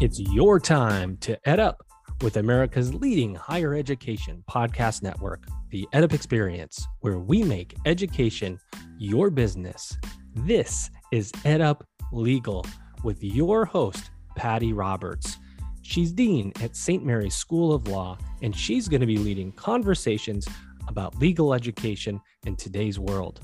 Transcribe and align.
It's 0.00 0.20
your 0.20 0.60
time 0.60 1.16
to 1.22 1.36
ed 1.48 1.58
up 1.58 1.84
with 2.20 2.36
America's 2.36 2.94
leading 2.94 3.34
higher 3.34 3.74
education 3.74 4.44
podcast 4.48 5.02
network, 5.02 5.48
the 5.70 5.88
EdUp 5.92 6.12
Experience, 6.12 6.86
where 7.00 7.18
we 7.18 7.42
make 7.42 7.74
education 7.84 8.60
your 8.96 9.28
business. 9.28 9.98
This 10.36 10.88
is 11.10 11.32
EdUp 11.44 11.80
Legal 12.12 12.64
with 13.02 13.24
your 13.24 13.64
host, 13.64 14.12
Patty 14.36 14.72
Roberts. 14.72 15.36
She's 15.82 16.12
Dean 16.12 16.52
at 16.62 16.76
St. 16.76 17.04
Mary's 17.04 17.34
School 17.34 17.72
of 17.72 17.88
Law, 17.88 18.18
and 18.40 18.54
she's 18.54 18.88
going 18.88 19.00
to 19.00 19.06
be 19.06 19.18
leading 19.18 19.50
conversations 19.50 20.46
about 20.86 21.18
legal 21.18 21.52
education 21.52 22.20
in 22.46 22.54
today's 22.54 23.00
world. 23.00 23.40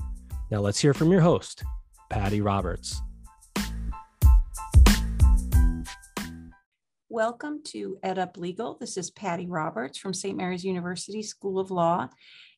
Now, 0.51 0.59
let's 0.59 0.79
hear 0.79 0.93
from 0.93 1.11
your 1.11 1.19
host, 1.19 1.65
Patty 2.09 2.39
Roberts. 2.39 3.01
Welcome 7.15 7.61
to 7.67 7.97
EdUp 8.03 8.35
Legal. 8.35 8.75
This 8.77 8.97
is 8.97 9.09
Patty 9.09 9.47
Roberts 9.47 9.97
from 9.97 10.13
St. 10.13 10.35
Mary's 10.35 10.65
University 10.65 11.23
School 11.23 11.59
of 11.59 11.71
Law. 11.71 12.09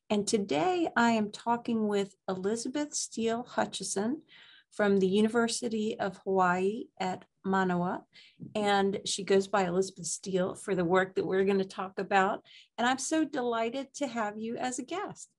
And 0.09 0.25
today 0.25 0.88
I 0.98 1.11
am 1.11 1.31
talking 1.31 1.88
with 1.88 2.15
Elizabeth 2.27 2.95
Steele 2.95 3.43
Hutchison 3.43 4.23
from 4.71 4.98
the 4.98 5.05
University 5.05 5.99
of 5.99 6.17
Hawaii 6.23 6.85
at 6.99 7.23
Manoa. 7.45 8.01
And 8.55 8.99
she 9.05 9.23
goes 9.23 9.48
by 9.48 9.65
Elizabeth 9.65 10.07
Steele 10.07 10.55
for 10.55 10.73
the 10.73 10.84
work 10.84 11.13
that 11.13 11.27
we're 11.27 11.45
going 11.45 11.59
to 11.59 11.63
talk 11.63 11.99
about. 11.99 12.41
And 12.79 12.87
I'm 12.87 12.98
so 12.98 13.23
delighted 13.23 13.93
to 13.98 14.07
have 14.07 14.39
you 14.39 14.57
as 14.57 14.79
a 14.79 14.84
guest. 14.84 15.29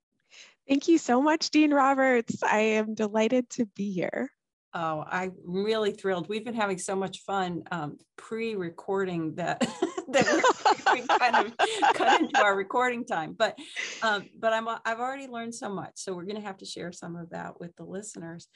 Thank 0.69 0.87
you 0.87 0.97
so 0.97 1.21
much, 1.21 1.51
Dean 1.51 1.75
Roberts. 1.75 2.41
I 2.45 2.59
am 2.59 2.95
delighted 2.95 3.51
to 3.51 3.67
be 3.67 3.91
here. 3.91 4.31
Oh, 4.75 5.03
I'm 5.07 5.33
really 5.45 5.93
thrilled. 5.93 6.29
We've 6.29 6.45
been 6.45 6.55
having 6.55 6.79
so 6.79 6.95
much 6.95 7.21
fun 7.21 7.63
um, 7.71 7.97
pre-recording 8.17 9.35
that 9.37 9.61
that 10.09 10.85
we 10.93 11.07
kind 11.19 11.47
of 11.47 11.95
cut 11.95 12.21
into 12.21 12.41
our 12.43 12.55
recording 12.55 13.05
time. 13.07 13.35
But 13.39 13.59
um, 14.03 14.27
but 14.39 14.53
I'm 14.53 14.69
I've 14.69 15.01
already 15.01 15.27
learned 15.27 15.55
so 15.55 15.71
much, 15.71 15.93
so 15.95 16.15
we're 16.15 16.25
going 16.25 16.37
to 16.37 16.47
have 16.47 16.59
to 16.59 16.67
share 16.67 16.93
some 16.93 17.17
of 17.17 17.31
that 17.31 17.59
with 17.61 17.75
the 17.77 17.85
listeners. 17.85 18.49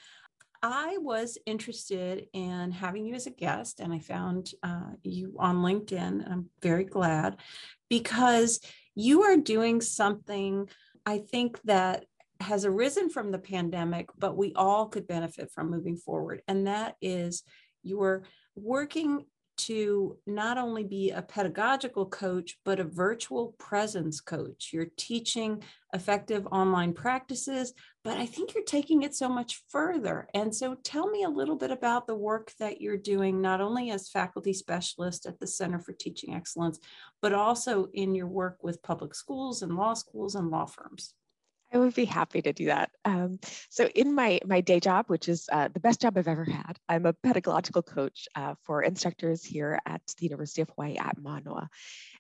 I 0.63 0.99
was 1.01 1.39
interested 1.45 2.27
in 2.35 2.71
having 2.71 3.05
you 3.07 3.15
as 3.15 3.27
a 3.27 3.31
guest, 3.31 3.81
and 3.81 3.93
I 3.93 3.99
found 3.99 4.51
uh, 4.63 4.93
you 5.03 5.35
on 5.39 5.57
LinkedIn. 5.57 6.31
I'm 6.31 6.51
very 6.61 6.85
glad 6.85 7.39
because 7.89 8.61
you 8.95 9.23
are 9.23 9.37
doing 9.37 9.81
something 9.81 10.69
I 11.05 11.19
think 11.19 11.61
that 11.63 12.05
has 12.43 12.65
arisen 12.65 13.09
from 13.09 13.31
the 13.31 13.39
pandemic, 13.39 14.09
but 14.19 14.37
we 14.37 14.53
all 14.55 14.87
could 14.87 15.07
benefit 15.07 15.51
from 15.51 15.71
moving 15.71 15.97
forward. 15.97 16.43
And 16.49 16.67
that 16.67 16.97
is 17.01 17.43
you're 17.83 18.25
working 18.55 19.25
to 19.55 20.17
not 20.27 20.59
only 20.59 20.83
be 20.83 21.11
a 21.11 21.23
pedagogical 21.23 22.07
coach, 22.07 22.59
but 22.65 22.81
a 22.81 22.85
virtual 22.85 23.55
presence 23.59 24.21
coach. 24.21 24.71
You're 24.73 24.89
teaching 24.97 25.63
effective 25.93 26.47
online 26.51 26.95
practices, 26.95 27.75
but 28.03 28.17
I 28.17 28.27
think 28.27 28.55
you're 28.55 28.65
taking 28.65 29.03
it 29.03 29.15
so 29.15 29.29
much 29.29 29.63
further. 29.69 30.27
And 30.35 30.55
so 30.55 30.75
tell 30.83 31.09
me 31.11 31.23
a 31.23 31.29
little 31.29 31.57
bit 31.57 31.71
about 31.71 32.07
the 32.07 32.15
work 32.15 32.53
that 32.59 32.81
you're 32.81 32.97
doing, 32.97 33.41
not 33.41 33.61
only 33.61 33.91
as 33.91 34.09
faculty 34.09 34.53
specialist 34.53 35.27
at 35.27 35.39
the 35.39 35.47
Center 35.47 35.79
for 35.79 35.93
Teaching 35.93 36.35
Excellence, 36.35 36.81
but 37.21 37.35
also 37.35 37.89
in 37.93 38.15
your 38.15 38.29
work 38.29 38.59
with 38.63 38.83
public 38.83 39.15
schools 39.15 39.63
and 39.63 39.77
law 39.77 39.95
schools 39.95 40.35
and 40.35 40.51
law 40.51 40.65
firms. 40.65 41.15
I 41.73 41.79
would 41.79 41.95
be 41.95 42.05
happy 42.05 42.43
to 42.43 42.53
do 42.53 42.67
that. 42.67 42.91
Um, 43.05 43.39
so, 43.71 43.87
in 43.87 44.15
my 44.15 44.41
my 44.45 44.61
day 44.61 44.81
job, 44.81 45.07
which 45.09 45.29
is 45.29 45.49
uh, 45.51 45.69
the 45.73 45.81
best 45.81 46.01
job 46.01 46.19
I've 46.19 46.29
ever 46.29 46.45
had, 46.45 46.79
I'm 46.89 47.07
a 47.07 47.13
pedagogical 47.13 47.83
coach 47.83 48.29
uh, 48.35 48.55
for 48.63 48.83
instructors 48.83 49.45
here 49.45 49.79
at 49.87 50.03
the 50.19 50.27
University 50.27 50.63
of 50.63 50.71
Hawaii 50.71 50.97
at 50.97 51.19
Manoa. 51.19 51.69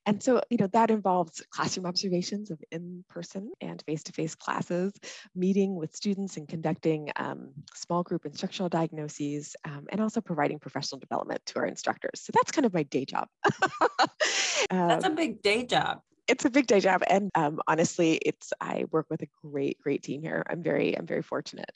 And 0.04 0.22
so, 0.22 0.42
you 0.50 0.56
know, 0.58 0.66
that 0.68 0.90
involves 0.90 1.42
classroom 1.50 1.86
observations 1.86 2.50
of 2.50 2.60
in-person 2.72 3.52
and 3.60 3.80
face-to-face 3.86 4.34
classes, 4.34 4.92
meeting 5.34 5.76
with 5.76 5.94
students 5.94 6.36
and 6.36 6.48
conducting 6.48 7.10
um, 7.14 7.50
small 7.74 8.02
group 8.02 8.26
instructional 8.26 8.68
diagnoses, 8.68 9.54
um, 9.64 9.86
and 9.90 10.00
also 10.00 10.20
providing 10.20 10.58
professional 10.58 10.98
development 10.98 11.40
to 11.46 11.58
our 11.60 11.66
instructors. 11.66 12.20
So 12.20 12.32
that's 12.34 12.50
kind 12.50 12.66
of 12.66 12.74
my 12.74 12.82
day 12.82 13.04
job. 13.04 13.28
that's 14.70 15.04
a 15.04 15.06
um, 15.06 15.14
big 15.14 15.40
day 15.40 15.64
job 15.64 16.00
it's 16.28 16.44
a 16.44 16.50
big 16.50 16.66
day 16.66 16.80
job 16.80 17.02
and 17.08 17.30
um, 17.34 17.60
honestly 17.66 18.14
it's 18.14 18.52
i 18.60 18.84
work 18.90 19.06
with 19.10 19.22
a 19.22 19.28
great 19.44 19.78
great 19.82 20.02
team 20.02 20.22
here. 20.22 20.44
I'm 20.48 20.62
very 20.62 20.96
i'm 20.96 21.06
very 21.06 21.22
fortunate. 21.22 21.70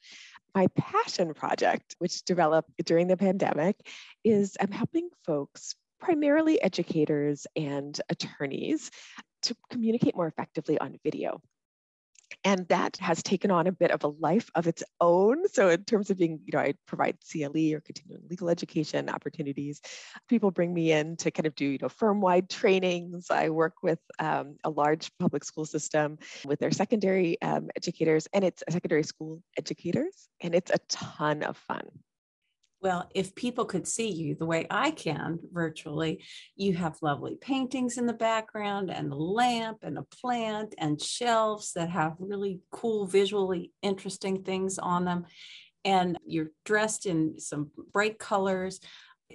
My 0.54 0.68
passion 0.76 1.34
project 1.34 1.94
which 1.98 2.22
developed 2.22 2.70
during 2.84 3.08
the 3.08 3.16
pandemic 3.16 3.76
is 4.24 4.56
i'm 4.60 4.72
helping 4.72 5.08
folks 5.24 5.74
primarily 6.00 6.60
educators 6.60 7.46
and 7.56 7.98
attorneys 8.08 8.90
to 9.42 9.54
communicate 9.70 10.16
more 10.16 10.26
effectively 10.26 10.78
on 10.78 10.98
video 11.04 11.40
and 12.44 12.66
that 12.68 12.96
has 12.98 13.22
taken 13.22 13.50
on 13.50 13.66
a 13.66 13.72
bit 13.72 13.90
of 13.90 14.04
a 14.04 14.08
life 14.08 14.50
of 14.54 14.66
its 14.66 14.82
own. 15.00 15.48
So, 15.48 15.68
in 15.68 15.84
terms 15.84 16.10
of 16.10 16.18
being, 16.18 16.40
you 16.44 16.52
know, 16.52 16.60
I 16.60 16.74
provide 16.86 17.18
CLE 17.30 17.74
or 17.74 17.80
continuing 17.80 18.22
legal 18.28 18.48
education 18.48 19.08
opportunities. 19.08 19.80
People 20.28 20.50
bring 20.50 20.72
me 20.72 20.92
in 20.92 21.16
to 21.18 21.30
kind 21.30 21.46
of 21.46 21.54
do, 21.54 21.66
you 21.66 21.78
know, 21.80 21.88
firm-wide 21.88 22.48
trainings. 22.48 23.30
I 23.30 23.50
work 23.50 23.74
with 23.82 23.98
um, 24.18 24.56
a 24.64 24.70
large 24.70 25.10
public 25.18 25.44
school 25.44 25.66
system 25.66 26.18
with 26.44 26.58
their 26.58 26.70
secondary 26.70 27.40
um, 27.42 27.68
educators, 27.76 28.28
and 28.32 28.44
it's 28.44 28.62
secondary 28.68 29.02
school 29.02 29.42
educators, 29.58 30.28
and 30.40 30.54
it's 30.54 30.70
a 30.70 30.78
ton 30.88 31.42
of 31.42 31.56
fun. 31.56 31.82
Well, 32.82 33.08
if 33.14 33.34
people 33.34 33.64
could 33.64 33.86
see 33.86 34.10
you 34.10 34.34
the 34.34 34.46
way 34.46 34.66
I 34.70 34.90
can 34.90 35.38
virtually, 35.52 36.22
you 36.56 36.74
have 36.74 37.02
lovely 37.02 37.36
paintings 37.36 37.96
in 37.96 38.06
the 38.06 38.12
background 38.12 38.90
and 38.90 39.12
a 39.12 39.16
lamp 39.16 39.78
and 39.82 39.98
a 39.98 40.02
plant 40.02 40.74
and 40.78 41.00
shelves 41.00 41.72
that 41.72 41.90
have 41.90 42.16
really 42.18 42.60
cool, 42.70 43.06
visually 43.06 43.72
interesting 43.82 44.42
things 44.42 44.78
on 44.78 45.04
them. 45.04 45.24
And 45.84 46.18
you're 46.26 46.50
dressed 46.64 47.06
in 47.06 47.38
some 47.40 47.70
bright 47.92 48.18
colors. 48.18 48.80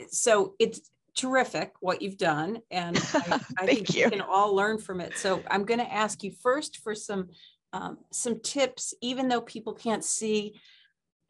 So 0.09 0.53
it's 0.59 0.91
terrific 1.16 1.73
what 1.79 2.02
you've 2.02 2.18
done. 2.18 2.59
And 2.69 2.97
I, 3.13 3.41
I 3.59 3.66
think 3.66 3.94
you. 3.96 4.06
we 4.06 4.12
can 4.12 4.22
all 4.22 4.56
learn 4.56 4.78
from 4.78 5.02
it. 5.02 5.18
So 5.18 5.41
I'm 5.50 5.66
going 5.66 5.79
to 5.79 5.94
ask 5.94 6.23
you 6.23 6.31
first 6.41 6.78
for 6.78 6.94
some 6.96 7.29
um, 7.73 8.00
some 8.12 8.41
tips, 8.41 8.94
even 9.02 9.29
though 9.29 9.41
people 9.41 9.73
can't 9.73 10.03
see 10.03 10.59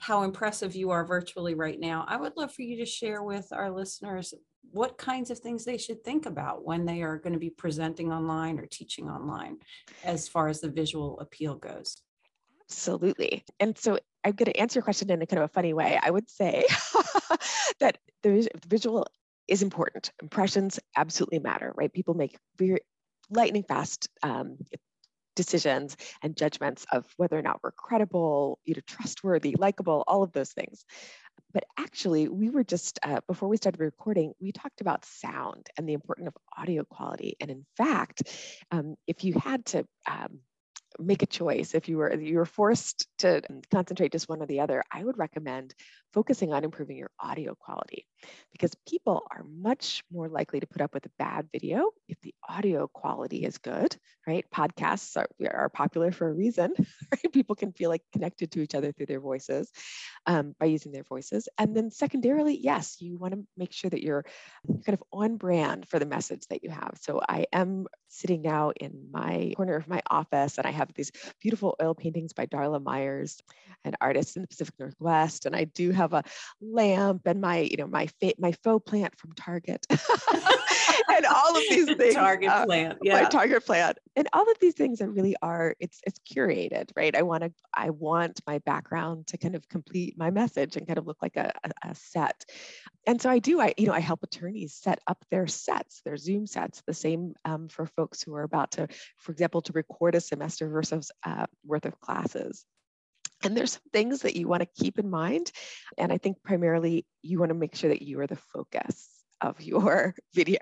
how 0.01 0.23
impressive 0.23 0.75
you 0.75 0.89
are 0.89 1.05
virtually 1.05 1.53
right 1.53 1.79
now. 1.79 2.03
I 2.07 2.17
would 2.17 2.35
love 2.35 2.51
for 2.51 2.63
you 2.63 2.75
to 2.77 2.85
share 2.85 3.21
with 3.21 3.47
our 3.51 3.69
listeners 3.69 4.33
what 4.71 4.97
kinds 4.97 5.29
of 5.29 5.37
things 5.37 5.63
they 5.63 5.77
should 5.77 6.03
think 6.03 6.25
about 6.25 6.65
when 6.65 6.85
they 6.85 7.03
are 7.03 7.19
going 7.19 7.33
to 7.33 7.39
be 7.39 7.51
presenting 7.51 8.11
online 8.11 8.57
or 8.57 8.65
teaching 8.65 9.09
online 9.09 9.57
as 10.03 10.27
far 10.27 10.47
as 10.47 10.59
the 10.59 10.69
visual 10.69 11.19
appeal 11.19 11.53
goes. 11.53 12.01
Absolutely. 12.67 13.43
And 13.59 13.77
so 13.77 13.99
I'm 14.23 14.31
going 14.31 14.51
to 14.51 14.59
answer 14.59 14.79
your 14.79 14.83
question 14.83 15.11
in 15.11 15.21
a 15.21 15.27
kind 15.27 15.43
of 15.43 15.45
a 15.45 15.53
funny 15.53 15.73
way. 15.73 15.99
I 16.01 16.09
would 16.09 16.31
say 16.31 16.65
that 17.79 17.99
the 18.23 18.49
visual 18.67 19.05
is 19.47 19.61
important. 19.61 20.11
Impressions 20.19 20.79
absolutely 20.97 21.39
matter, 21.39 21.73
right? 21.75 21.93
People 21.93 22.15
make 22.15 22.37
very 22.57 22.79
lightning 23.29 23.65
fast 23.67 24.09
um, 24.23 24.57
decisions 25.35 25.97
and 26.21 26.35
judgments 26.35 26.85
of 26.91 27.05
whether 27.17 27.37
or 27.37 27.41
not 27.41 27.61
we're 27.63 27.71
credible, 27.71 28.59
you 28.65 28.75
know, 28.75 28.81
trustworthy, 28.87 29.55
likable, 29.57 30.03
all 30.07 30.23
of 30.23 30.31
those 30.31 30.51
things. 30.51 30.85
But 31.53 31.65
actually, 31.77 32.29
we 32.29 32.49
were 32.49 32.63
just, 32.63 32.99
uh, 33.03 33.19
before 33.27 33.49
we 33.49 33.57
started 33.57 33.81
recording, 33.81 34.33
we 34.39 34.51
talked 34.51 34.81
about 34.81 35.05
sound 35.05 35.67
and 35.77 35.87
the 35.87 35.93
importance 35.93 36.27
of 36.27 36.33
audio 36.57 36.85
quality. 36.85 37.35
And 37.39 37.51
in 37.51 37.65
fact, 37.75 38.23
um, 38.71 38.95
if 39.07 39.23
you 39.23 39.33
had 39.33 39.65
to 39.67 39.85
um, 40.09 40.39
make 40.99 41.23
a 41.23 41.27
choice 41.27 41.73
if 41.73 41.87
you 41.87 41.97
were 41.97 42.13
you 42.19 42.37
were 42.37 42.45
forced 42.45 43.07
to 43.17 43.41
concentrate 43.71 44.11
just 44.11 44.27
one 44.27 44.41
or 44.41 44.45
the 44.45 44.59
other 44.59 44.83
i 44.91 45.03
would 45.03 45.17
recommend 45.17 45.73
focusing 46.13 46.53
on 46.53 46.63
improving 46.63 46.97
your 46.97 47.11
audio 47.19 47.55
quality 47.55 48.05
because 48.51 48.73
people 48.87 49.23
are 49.31 49.43
much 49.43 50.03
more 50.11 50.29
likely 50.29 50.59
to 50.59 50.67
put 50.67 50.81
up 50.81 50.93
with 50.93 51.05
a 51.05 51.11
bad 51.17 51.47
video 51.51 51.91
if 52.07 52.19
the 52.21 52.33
audio 52.47 52.87
quality 52.87 53.43
is 53.43 53.57
good 53.57 53.95
right? 54.27 54.45
Podcasts 54.53 55.17
are, 55.17 55.27
are 55.51 55.69
popular 55.69 56.11
for 56.11 56.29
a 56.29 56.33
reason 56.33 56.73
right? 57.11 57.33
People 57.33 57.55
can 57.55 57.71
feel 57.71 57.89
like 57.89 58.03
connected 58.13 58.51
to 58.51 58.61
each 58.61 58.75
other 58.75 58.91
through 58.91 59.07
their 59.07 59.19
voices 59.19 59.71
um, 60.27 60.55
by 60.59 60.67
using 60.67 60.91
their 60.91 61.03
voices. 61.03 61.47
And 61.57 61.75
then 61.75 61.91
secondarily 61.91 62.57
yes 62.61 62.97
you 62.99 63.17
want 63.17 63.33
to 63.33 63.43
make 63.57 63.71
sure 63.71 63.89
that 63.89 64.03
you're 64.03 64.25
kind 64.67 64.93
of 64.93 65.03
on 65.11 65.37
brand 65.37 65.87
for 65.87 65.99
the 65.99 66.05
message 66.05 66.45
that 66.49 66.63
you 66.63 66.69
have. 66.69 66.97
So 67.01 67.21
i 67.27 67.45
am 67.53 67.87
sitting 68.07 68.41
now 68.41 68.71
in 68.71 69.07
my 69.11 69.53
corner 69.55 69.75
of 69.75 69.87
my 69.87 70.01
office 70.09 70.57
and 70.57 70.67
i 70.67 70.71
have 70.71 70.93
these 70.93 71.11
beautiful 71.41 71.75
oil 71.81 71.95
paintings 71.95 72.33
by 72.33 72.45
darla 72.45 72.83
myers 72.83 73.39
an 73.85 73.95
artist 74.01 74.35
in 74.35 74.41
the 74.41 74.47
pacific 74.47 74.75
northwest. 74.79 75.45
And 75.45 75.55
i 75.55 75.63
do 75.63 75.91
have 75.91 76.00
a 76.13 76.23
lamp 76.61 77.21
and 77.25 77.41
my, 77.41 77.59
you 77.59 77.77
know, 77.77 77.87
my 77.87 78.07
fa- 78.19 78.33
my 78.37 78.51
faux 78.63 78.89
plant 78.89 79.17
from 79.17 79.33
Target, 79.33 79.85
and 79.89 81.25
all 81.25 81.55
of 81.55 81.63
these 81.69 81.93
things. 81.95 82.15
Target 82.15 82.49
uh, 82.49 82.65
plant, 82.65 82.99
yeah. 83.01 83.21
My 83.21 83.29
Target 83.29 83.65
plant, 83.65 83.97
and 84.15 84.27
all 84.33 84.49
of 84.49 84.57
these 84.59 84.73
things 84.73 84.99
that 84.99 85.09
really 85.09 85.35
are. 85.41 85.75
It's 85.79 85.99
it's 86.05 86.19
curated, 86.19 86.91
right? 86.95 87.15
I 87.15 87.21
want 87.21 87.43
to. 87.43 87.51
I 87.73 87.89
want 87.89 88.41
my 88.45 88.59
background 88.59 89.27
to 89.27 89.37
kind 89.37 89.55
of 89.55 89.67
complete 89.69 90.17
my 90.17 90.31
message 90.31 90.77
and 90.77 90.87
kind 90.87 90.99
of 90.99 91.07
look 91.07 91.17
like 91.21 91.37
a, 91.37 91.51
a, 91.63 91.89
a 91.89 91.95
set. 91.95 92.43
And 93.07 93.21
so 93.21 93.29
I 93.29 93.39
do. 93.39 93.59
I 93.59 93.73
you 93.77 93.87
know 93.87 93.93
I 93.93 93.99
help 93.99 94.23
attorneys 94.23 94.75
set 94.75 94.99
up 95.07 95.23
their 95.31 95.47
sets, 95.47 96.01
their 96.05 96.17
Zoom 96.17 96.47
sets. 96.47 96.81
The 96.85 96.93
same 96.93 97.33
um, 97.45 97.67
for 97.67 97.85
folks 97.85 98.21
who 98.23 98.35
are 98.35 98.43
about 98.43 98.71
to, 98.71 98.87
for 99.17 99.31
example, 99.31 99.61
to 99.63 99.73
record 99.73 100.15
a 100.15 100.21
semester 100.21 100.69
versus 100.69 101.11
uh, 101.25 101.45
worth 101.65 101.85
of 101.85 101.99
classes. 101.99 102.65
And 103.43 103.55
there's 103.55 103.73
some 103.73 103.81
things 103.91 104.21
that 104.21 104.35
you 104.35 104.47
want 104.47 104.61
to 104.61 104.83
keep 104.83 104.99
in 104.99 105.09
mind. 105.09 105.51
And 105.97 106.11
I 106.11 106.17
think 106.17 106.43
primarily 106.43 107.05
you 107.21 107.39
want 107.39 107.49
to 107.49 107.55
make 107.55 107.75
sure 107.75 107.89
that 107.89 108.01
you 108.01 108.19
are 108.19 108.27
the 108.27 108.35
focus 108.35 109.07
of 109.41 109.59
your 109.61 110.15
video. 110.33 110.59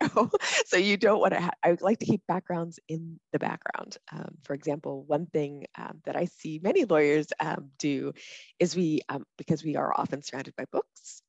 so 0.66 0.78
you 0.78 0.98
don't 0.98 1.20
want 1.20 1.34
to, 1.34 1.42
ha- 1.42 1.52
I 1.64 1.72
would 1.72 1.82
like 1.82 2.00
to 2.00 2.06
keep 2.06 2.22
backgrounds 2.28 2.80
in 2.88 3.20
the 3.34 3.40
background. 3.40 3.98
Um, 4.12 4.36
for 4.44 4.54
example, 4.54 5.04
one 5.06 5.26
thing 5.28 5.66
um, 5.78 6.02
that 6.06 6.16
I 6.16 6.26
see 6.26 6.60
many 6.64 6.86
lawyers 6.86 7.28
um, 7.40 7.70
do 7.78 8.14
is 8.60 8.76
we, 8.76 9.02
um, 9.10 9.26
because 9.38 9.64
we 9.64 9.76
are 9.76 9.94
often 9.96 10.22
surrounded 10.22 10.56
by 10.56 10.66
books, 10.72 11.22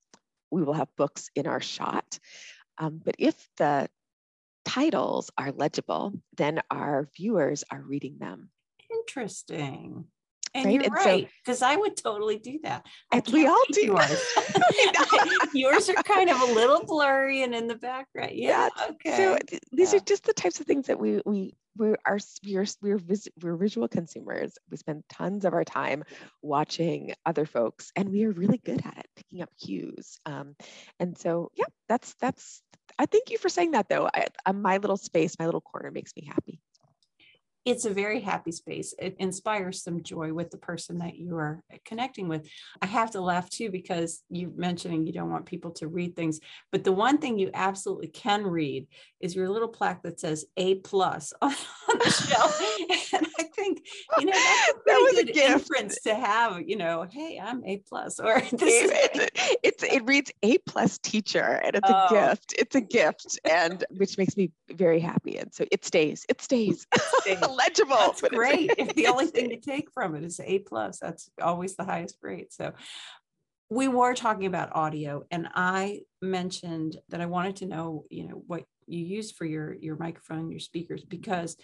we 0.50 0.62
will 0.62 0.74
have 0.74 0.88
books 0.96 1.28
in 1.34 1.46
our 1.46 1.60
shot. 1.60 2.18
Um, 2.78 3.00
but 3.04 3.16
if 3.18 3.36
the 3.56 3.88
titles 4.64 5.30
are 5.36 5.52
legible, 5.52 6.14
then 6.36 6.60
our 6.70 7.08
viewers 7.16 7.64
are 7.70 7.80
reading 7.80 8.16
them. 8.18 8.50
Interesting. 8.90 10.06
And 10.54 10.64
right? 10.64 10.74
you're 10.74 10.84
and 10.84 10.92
right, 10.92 11.28
because 11.44 11.60
so, 11.60 11.66
I 11.66 11.76
would 11.76 11.96
totally 11.96 12.38
do 12.38 12.58
that. 12.64 12.84
And 13.12 13.26
we 13.32 13.46
all 13.46 13.62
do. 13.72 13.82
Yours. 13.82 14.34
yours 15.54 15.88
are 15.88 16.02
kind 16.02 16.28
of 16.28 16.40
a 16.40 16.52
little 16.52 16.84
blurry 16.84 17.42
and 17.42 17.54
in 17.54 17.68
the 17.68 17.76
background. 17.76 18.32
Yeah. 18.34 18.68
Okay. 18.90 19.16
So 19.16 19.38
these 19.72 19.92
yeah. 19.92 19.98
are 19.98 20.02
just 20.02 20.24
the 20.24 20.32
types 20.32 20.58
of 20.60 20.66
things 20.66 20.86
that 20.88 20.98
we 20.98 21.20
we 21.24 21.54
we 21.76 21.94
are 22.04 22.18
we're 22.44 22.66
we're, 22.82 22.98
we're 23.42 23.56
visual 23.56 23.88
consumers. 23.88 24.58
We 24.70 24.76
spend 24.76 25.04
tons 25.08 25.44
of 25.44 25.54
our 25.54 25.64
time 25.64 26.04
watching 26.42 27.14
other 27.24 27.46
folks, 27.46 27.92
and 27.94 28.10
we 28.10 28.24
are 28.24 28.32
really 28.32 28.58
good 28.58 28.84
at 28.84 28.98
it, 28.98 29.06
picking 29.16 29.42
up 29.42 29.50
cues. 29.58 30.18
Um, 30.26 30.56
and 30.98 31.16
so, 31.16 31.50
yeah, 31.54 31.66
that's 31.88 32.14
that's. 32.20 32.62
I 32.98 33.06
thank 33.06 33.30
you 33.30 33.38
for 33.38 33.48
saying 33.48 33.70
that, 33.70 33.88
though. 33.88 34.10
I, 34.12 34.52
my 34.52 34.78
little 34.78 34.96
space, 34.96 35.38
my 35.38 35.46
little 35.46 35.60
corner, 35.60 35.90
makes 35.90 36.14
me 36.16 36.24
happy 36.26 36.60
it's 37.64 37.84
a 37.84 37.90
very 37.90 38.20
happy 38.20 38.52
space. 38.52 38.94
It 38.98 39.16
inspires 39.18 39.82
some 39.82 40.02
joy 40.02 40.32
with 40.32 40.50
the 40.50 40.56
person 40.56 40.98
that 40.98 41.16
you 41.16 41.36
are 41.36 41.62
connecting 41.84 42.26
with. 42.28 42.48
I 42.80 42.86
have 42.86 43.10
to 43.12 43.20
laugh 43.20 43.50
too 43.50 43.70
because 43.70 44.22
you're 44.30 44.50
mentioning 44.54 45.06
you 45.06 45.12
don't 45.12 45.30
want 45.30 45.46
people 45.46 45.72
to 45.72 45.88
read 45.88 46.16
things, 46.16 46.40
but 46.72 46.84
the 46.84 46.92
one 46.92 47.18
thing 47.18 47.38
you 47.38 47.50
absolutely 47.52 48.08
can 48.08 48.46
read 48.46 48.86
is 49.20 49.34
your 49.34 49.48
little 49.50 49.68
plaque 49.68 50.02
that 50.02 50.18
says 50.18 50.46
A 50.56 50.76
plus 50.76 51.32
on, 51.42 51.52
the 51.88 52.10
shelf. 52.10 52.60
and 53.12 53.26
I 53.38 53.42
think 53.54 53.82
you 54.18 54.26
know 54.26 54.32
that's 54.32 54.70
a 54.70 54.74
pretty 54.78 55.16
that 55.16 55.34
good 55.34 55.36
a 55.36 55.52
inference 55.52 56.00
to 56.02 56.14
have. 56.14 56.62
You 56.66 56.76
know, 56.76 57.06
hey, 57.10 57.40
I'm 57.42 57.62
A 57.64 57.82
plus, 57.88 58.18
or 58.20 58.40
this 58.52 58.62
it, 58.62 59.16
is 59.16 59.56
it's 59.62 59.82
it 59.82 60.06
reads 60.06 60.32
A 60.42 60.58
plus 60.58 60.98
teacher, 60.98 61.60
and 61.62 61.76
it's 61.76 61.90
oh. 61.90 62.06
a 62.06 62.10
gift. 62.10 62.54
It's 62.58 62.74
a 62.74 62.80
gift, 62.80 63.38
and 63.44 63.84
which 63.90 64.16
makes 64.16 64.36
me 64.36 64.50
very 64.70 65.00
happy. 65.00 65.36
And 65.36 65.52
so 65.52 65.66
it 65.70 65.84
stays. 65.84 66.24
It 66.28 66.40
stays. 66.40 66.86
It 66.94 67.02
stays 67.20 67.42
legible. 67.56 67.96
That's 67.96 68.22
great. 68.22 68.72
if 68.78 68.94
the 68.94 69.06
only 69.06 69.26
thing 69.26 69.50
to 69.50 69.56
take 69.56 69.90
from 69.92 70.14
it 70.14 70.24
is 70.24 70.40
A 70.40 70.60
plus, 70.60 70.98
that's 70.98 71.30
always 71.40 71.76
the 71.76 71.84
highest 71.84 72.20
grade. 72.20 72.52
So 72.52 72.72
we 73.68 73.88
were 73.88 74.14
talking 74.14 74.46
about 74.46 74.74
audio 74.74 75.24
and 75.30 75.48
I 75.54 76.00
mentioned 76.20 76.96
that 77.08 77.20
I 77.20 77.26
wanted 77.26 77.56
to 77.56 77.66
know, 77.66 78.04
you 78.10 78.28
know, 78.28 78.42
what 78.46 78.64
you 78.86 79.04
use 79.04 79.30
for 79.30 79.44
your 79.44 79.74
your 79.74 79.96
microphone, 79.96 80.50
your 80.50 80.60
speakers, 80.60 81.04
because 81.04 81.56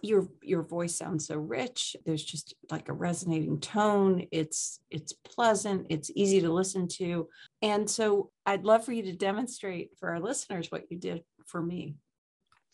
your 0.00 0.28
your 0.42 0.62
voice 0.62 0.94
sounds 0.94 1.26
so 1.26 1.36
rich. 1.36 1.96
There's 2.06 2.24
just 2.24 2.54
like 2.70 2.88
a 2.88 2.92
resonating 2.92 3.58
tone. 3.58 4.26
It's 4.30 4.80
it's 4.90 5.12
pleasant. 5.12 5.88
It's 5.90 6.12
easy 6.14 6.40
to 6.42 6.52
listen 6.52 6.86
to. 6.98 7.28
And 7.62 7.90
so 7.90 8.30
i'd 8.46 8.64
love 8.64 8.84
for 8.84 8.92
you 8.92 9.02
to 9.02 9.12
demonstrate 9.12 9.90
for 9.98 10.10
our 10.10 10.20
listeners 10.20 10.70
what 10.70 10.90
you 10.90 10.96
did 10.96 11.22
for 11.46 11.60
me 11.60 11.94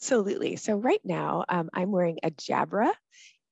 Absolutely. 0.01 0.57
So 0.57 0.77
right 0.77 1.01
now 1.05 1.45
um, 1.49 1.71
I'm 1.73 1.91
wearing 1.91 2.19
a 2.23 2.31
Jabra 2.31 2.93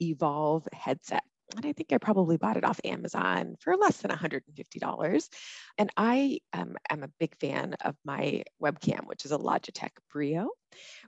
Evolve 0.01 0.67
headset. 0.73 1.23
And 1.57 1.67
I 1.67 1.73
think 1.73 1.93
I 1.93 1.99
probably 1.99 2.39
bought 2.39 2.57
it 2.57 2.65
off 2.65 2.81
Amazon 2.85 3.57
for 3.61 3.77
less 3.77 3.99
than 3.99 4.11
$150. 4.11 5.29
And 5.77 5.91
I 5.97 6.39
um, 6.53 6.77
am 6.89 7.03
a 7.03 7.11
big 7.21 7.37
fan 7.39 7.75
of 7.85 7.95
my 8.05 8.45
webcam, 8.63 9.07
which 9.07 9.27
is 9.27 9.33
a 9.33 9.39
Logitech 9.39 9.91
Brio. 10.11 10.49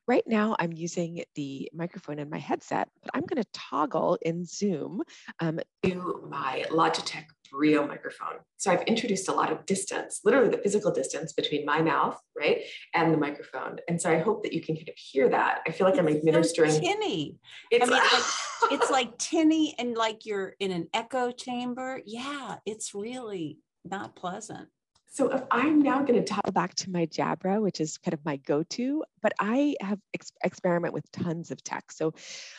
Right 0.07 0.25
now, 0.27 0.55
I'm 0.59 0.73
using 0.73 1.25
the 1.35 1.71
microphone 1.73 2.19
in 2.19 2.29
my 2.29 2.39
headset, 2.39 2.89
but 3.03 3.11
I'm 3.15 3.25
going 3.25 3.43
to 3.43 3.49
toggle 3.55 4.19
in 4.21 4.45
Zoom 4.45 5.03
um, 5.41 5.61
to 5.83 6.27
my 6.29 6.67
Logitech 6.71 7.25
Brio 7.55 7.87
microphone. 7.87 8.39
So 8.57 8.73
I've 8.73 8.83
introduced 8.83 9.29
a 9.29 9.33
lot 9.33 9.53
of 9.53 9.65
distance, 9.65 10.21
literally 10.25 10.49
the 10.49 10.59
physical 10.59 10.91
distance 10.91 11.33
between 11.33 11.65
my 11.65 11.81
mouth, 11.81 12.19
right, 12.37 12.63
and 12.95 13.15
the 13.15 13.19
microphone. 13.19 13.79
And 13.89 14.01
so 14.01 14.11
I 14.11 14.19
hope 14.19 14.43
that 14.43 14.53
you 14.53 14.61
can 14.61 14.75
kind 14.75 14.89
of 14.89 14.97
hear 14.97 15.29
that. 15.29 15.61
I 15.67 15.71
feel 15.71 15.89
like 15.89 15.99
I'm 15.99 16.09
administering. 16.09 16.73
So 16.73 16.81
tinny. 16.81 17.39
It's 17.71 17.89
I 17.89 17.91
mean, 17.91 18.03
like, 18.03 18.73
it's 18.81 18.91
like 18.91 19.17
tinny 19.19 19.75
and 19.79 19.97
like 19.97 20.27
you're 20.27 20.55
in 20.59 20.73
an 20.73 20.89
echo 20.93 21.31
chamber. 21.31 22.01
Yeah, 22.05 22.57
it's 22.67 22.95
really 22.95 23.59
not 23.85 24.17
pleasant. 24.17 24.69
So 25.15 25.31
if 25.31 25.43
I'm 25.53 25.81
now 25.81 26.03
going 26.03 26.21
to 26.21 26.25
toggle 26.25 26.51
back 26.51 26.75
to 26.75 26.91
my 26.91 27.07
Jabra, 27.07 27.63
which 27.63 27.81
is 27.81 27.99
kind 27.99 28.15
of 28.15 28.25
my 28.25 28.37
go-to, 28.39 29.05
but 29.23 29.33
I 29.39 29.77
have 29.81 30.01
ex- 30.13 30.33
experiment 30.43 30.93
with 30.93 31.09
tons 31.13 31.53
of 31.53 31.63
tech. 31.63 31.93
So, 31.93 32.15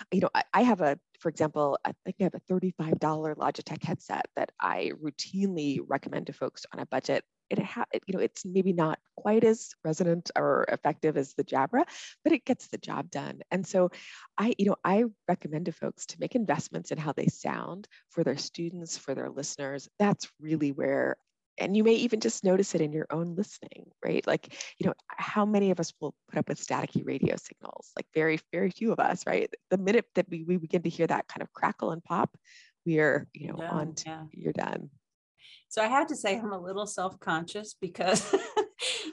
you 0.09 0.21
know, 0.21 0.30
I, 0.33 0.44
I, 0.53 0.62
have 0.62 0.80
a, 0.80 0.98
for 1.25 1.30
example, 1.30 1.80
I 1.83 1.92
think 2.06 2.18
I 2.19 2.25
have 2.25 2.36
a 2.36 2.54
$35 2.54 3.00
Logitech 3.00 3.83
headset 3.83 4.27
that 4.36 4.51
I 4.62 4.92
routinely 5.04 5.80
recommend 5.83 6.27
to 6.27 6.33
folks 6.33 6.68
on 6.72 6.80
a 6.80 6.86
budget. 6.86 7.24
It 7.50 7.57
ha- 7.57 7.86
you 8.06 8.13
know, 8.13 8.19
it's 8.19 8.45
maybe 8.45 8.74
not 8.74 9.00
quite 9.18 9.44
as 9.44 9.72
resonant 9.83 10.30
or 10.36 10.66
effective 10.72 11.18
as 11.18 11.33
the 11.33 11.44
Jabra, 11.44 11.83
but 12.24 12.31
it 12.31 12.45
gets 12.45 12.68
the 12.68 12.77
job 12.77 13.10
done. 13.10 13.39
And 13.50 13.66
so, 13.66 13.89
I, 14.38 14.54
you 14.60 14.68
know, 14.68 14.75
I 14.83 15.06
recommend 15.27 15.66
to 15.66 15.72
folks 15.72 16.06
to 16.07 16.18
make 16.19 16.36
investments 16.36 16.92
in 16.92 17.00
how 17.00 17.12
they 17.13 17.25
sound 17.25 17.88
for 18.12 18.24
their 18.24 18.38
students, 18.38 18.95
for 18.95 19.16
their 19.16 19.31
listeners. 19.31 19.89
That's 19.98 20.30
really 20.39 20.74
where 20.74 21.18
and 21.57 21.75
you 21.75 21.83
may 21.83 21.93
even 21.93 22.19
just 22.19 22.43
notice 22.43 22.75
it 22.75 22.81
in 22.81 22.91
your 22.91 23.07
own 23.09 23.35
listening 23.35 23.85
right? 24.03 24.25
Like 24.27 24.53
you 24.77 24.87
know 24.87 24.93
how 25.07 25.45
many 25.45 25.71
of 25.71 25.79
us 25.79 25.93
will 25.99 26.13
put 26.29 26.39
up 26.39 26.49
with 26.49 26.65
staticky 26.65 27.05
radio 27.05 27.35
signals? 27.37 27.91
Like 27.95 28.07
very 28.13 28.39
very 28.51 28.71
few 28.71 28.91
of 28.91 28.99
us 28.99 29.25
right? 29.25 29.53
The 29.69 29.77
minute 29.77 30.05
that 30.15 30.29
we, 30.29 30.43
we 30.43 30.57
begin 30.57 30.83
to 30.83 30.89
hear 30.89 31.07
that 31.07 31.27
kind 31.27 31.41
of 31.41 31.51
crackle 31.53 31.91
and 31.91 32.03
pop 32.03 32.37
we 32.85 32.99
are 32.99 33.27
you 33.33 33.47
know 33.47 33.61
on 33.63 33.95
to 33.95 34.09
yeah. 34.09 34.23
you're 34.31 34.53
done. 34.53 34.89
So 35.69 35.81
i 35.81 35.87
have 35.87 36.07
to 36.07 36.15
say 36.15 36.37
i'm 36.37 36.53
a 36.53 36.59
little 36.59 36.87
self-conscious 36.87 37.75
because 37.81 38.33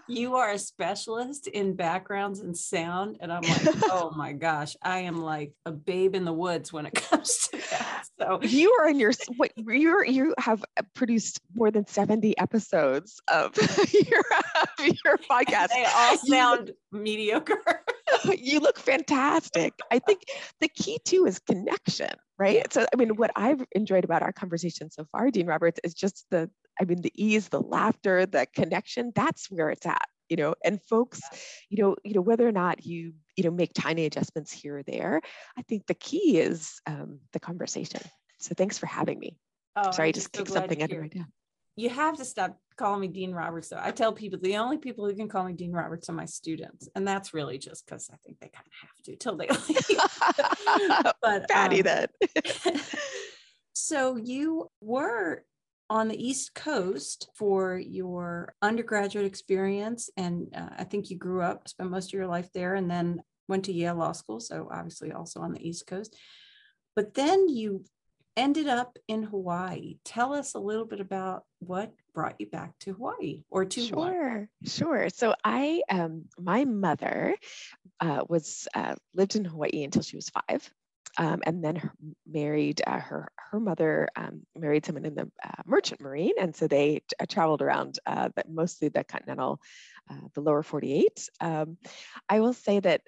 you 0.08 0.36
are 0.36 0.50
a 0.50 0.58
specialist 0.58 1.46
in 1.46 1.74
backgrounds 1.74 2.40
and 2.40 2.56
sound. 2.56 3.18
And 3.20 3.32
I'm 3.32 3.42
like, 3.42 3.62
oh 3.84 4.12
my 4.16 4.32
gosh, 4.32 4.76
I 4.82 5.00
am 5.00 5.22
like 5.22 5.52
a 5.66 5.72
babe 5.72 6.14
in 6.14 6.24
the 6.24 6.32
woods 6.32 6.72
when 6.72 6.86
it 6.86 6.94
comes 7.10 7.48
to 7.48 7.58
that. 7.70 8.04
So 8.18 8.40
you 8.42 8.76
are 8.80 8.88
in 8.88 8.98
your 8.98 9.12
what 9.36 9.52
you're 9.56 10.04
you 10.04 10.34
have 10.38 10.64
uh, 10.76 10.82
produced 10.94 11.40
more 11.54 11.70
than 11.70 11.86
70 11.86 12.36
episodes 12.38 13.20
of 13.28 13.56
your, 13.92 14.22
your 14.78 15.18
podcast. 15.30 15.68
They 15.68 15.84
all 15.84 16.16
sound 16.18 16.72
you, 16.92 16.98
mediocre. 16.98 17.82
you 18.36 18.60
look 18.60 18.78
fantastic. 18.78 19.74
I 19.90 19.98
think 19.98 20.22
the 20.60 20.68
key 20.68 20.98
too 21.04 21.26
is 21.26 21.38
connection, 21.38 22.10
right? 22.38 22.70
So 22.72 22.86
I 22.92 22.96
mean, 22.96 23.16
what 23.16 23.30
I've 23.36 23.64
enjoyed 23.72 24.04
about 24.04 24.22
our 24.22 24.32
conversation 24.32 24.90
so 24.90 25.04
far, 25.10 25.30
Dean 25.30 25.46
Roberts, 25.46 25.80
is 25.84 25.94
just 25.94 26.26
the 26.30 26.50
I 26.80 26.84
mean, 26.84 27.02
the 27.02 27.12
ease, 27.14 27.48
the 27.48 27.60
laughter, 27.60 28.26
the 28.26 28.46
connection, 28.54 29.12
that's 29.14 29.50
where 29.50 29.70
it's 29.70 29.86
at, 29.86 30.08
you 30.28 30.36
know, 30.36 30.54
and 30.64 30.82
folks, 30.82 31.20
you 31.68 31.82
know, 31.82 31.96
you 32.04 32.14
know, 32.14 32.20
whether 32.20 32.46
or 32.46 32.52
not 32.52 32.84
you, 32.84 33.12
you 33.36 33.44
know, 33.44 33.50
make 33.50 33.72
tiny 33.74 34.06
adjustments 34.06 34.52
here 34.52 34.78
or 34.78 34.82
there, 34.82 35.20
I 35.56 35.62
think 35.62 35.86
the 35.86 35.94
key 35.94 36.38
is 36.38 36.80
um, 36.86 37.20
the 37.32 37.40
conversation. 37.40 38.00
So 38.40 38.54
thanks 38.56 38.78
for 38.78 38.86
having 38.86 39.18
me. 39.18 39.36
Oh, 39.76 39.90
Sorry, 39.90 40.08
I 40.08 40.12
just 40.12 40.34
so 40.34 40.42
kicked 40.42 40.52
something 40.52 40.82
under 40.82 41.00
my 41.00 41.08
desk. 41.08 41.28
You 41.76 41.88
have 41.88 42.18
to 42.18 42.24
stop 42.24 42.58
calling 42.76 43.00
me 43.00 43.08
Dean 43.08 43.32
Roberts. 43.32 43.68
So 43.68 43.78
I 43.80 43.92
tell 43.92 44.12
people 44.12 44.38
the 44.42 44.56
only 44.56 44.76
people 44.76 45.06
who 45.06 45.14
can 45.14 45.28
call 45.28 45.44
me 45.44 45.54
Dean 45.54 45.72
Roberts 45.72 46.08
are 46.10 46.12
my 46.12 46.26
students. 46.26 46.88
And 46.94 47.08
that's 47.08 47.32
really 47.32 47.56
just 47.56 47.86
because 47.86 48.10
I 48.12 48.16
think 48.24 48.38
they 48.40 48.48
kind 48.48 48.66
of 48.66 48.72
have 48.82 49.02
to 49.04 49.16
till 49.16 49.36
they 49.36 49.48
leave. 49.48 51.12
but 51.22 51.48
Patty 51.48 51.78
um, 51.78 51.84
that. 51.84 52.10
so 53.74 54.16
you 54.16 54.70
were 54.80 55.44
on 55.92 56.08
the 56.08 56.26
East 56.26 56.54
Coast 56.54 57.28
for 57.34 57.76
your 57.76 58.54
undergraduate 58.62 59.26
experience. 59.26 60.08
And 60.16 60.48
uh, 60.56 60.70
I 60.78 60.84
think 60.84 61.10
you 61.10 61.18
grew 61.18 61.42
up, 61.42 61.68
spent 61.68 61.90
most 61.90 62.08
of 62.08 62.12
your 62.14 62.26
life 62.26 62.48
there, 62.54 62.76
and 62.76 62.90
then 62.90 63.22
went 63.46 63.66
to 63.66 63.74
Yale 63.74 63.96
Law 63.96 64.12
School. 64.12 64.40
So 64.40 64.70
obviously 64.72 65.12
also 65.12 65.40
on 65.40 65.52
the 65.52 65.68
East 65.68 65.86
Coast. 65.86 66.16
But 66.96 67.12
then 67.12 67.46
you 67.46 67.84
ended 68.38 68.68
up 68.68 68.96
in 69.06 69.22
Hawaii. 69.22 69.98
Tell 70.02 70.32
us 70.32 70.54
a 70.54 70.58
little 70.58 70.86
bit 70.86 71.00
about 71.00 71.44
what 71.58 71.92
brought 72.14 72.36
you 72.38 72.46
back 72.46 72.72
to 72.80 72.94
Hawaii 72.94 73.42
or 73.50 73.66
to 73.66 73.80
sure, 73.82 73.94
Hawaii. 73.94 74.46
Sure. 74.64 75.10
So 75.10 75.34
I, 75.44 75.82
um, 75.90 76.24
my 76.38 76.64
mother 76.64 77.36
uh, 78.00 78.24
was 78.26 78.66
uh, 78.74 78.94
lived 79.12 79.36
in 79.36 79.44
Hawaii 79.44 79.84
until 79.84 80.00
she 80.00 80.16
was 80.16 80.30
five. 80.30 80.72
Um, 81.18 81.42
and 81.44 81.62
then 81.62 81.76
her, 81.76 81.92
married 82.26 82.80
uh, 82.86 82.98
her 82.98 83.30
her 83.50 83.60
mother 83.60 84.08
um, 84.16 84.46
married 84.56 84.86
someone 84.86 85.04
in 85.04 85.14
the 85.14 85.30
uh, 85.44 85.62
merchant 85.66 86.00
marine, 86.00 86.32
and 86.40 86.56
so 86.56 86.66
they 86.66 86.94
t- 86.94 87.16
uh, 87.20 87.26
traveled 87.28 87.60
around, 87.60 87.98
uh, 88.06 88.30
but 88.34 88.48
mostly 88.48 88.88
the 88.88 89.04
continental, 89.04 89.60
the 90.34 90.40
lower 90.40 90.62
48. 90.62 91.28
Um, 91.40 91.76
I 92.28 92.40
will 92.40 92.54
say 92.54 92.80
that 92.80 93.02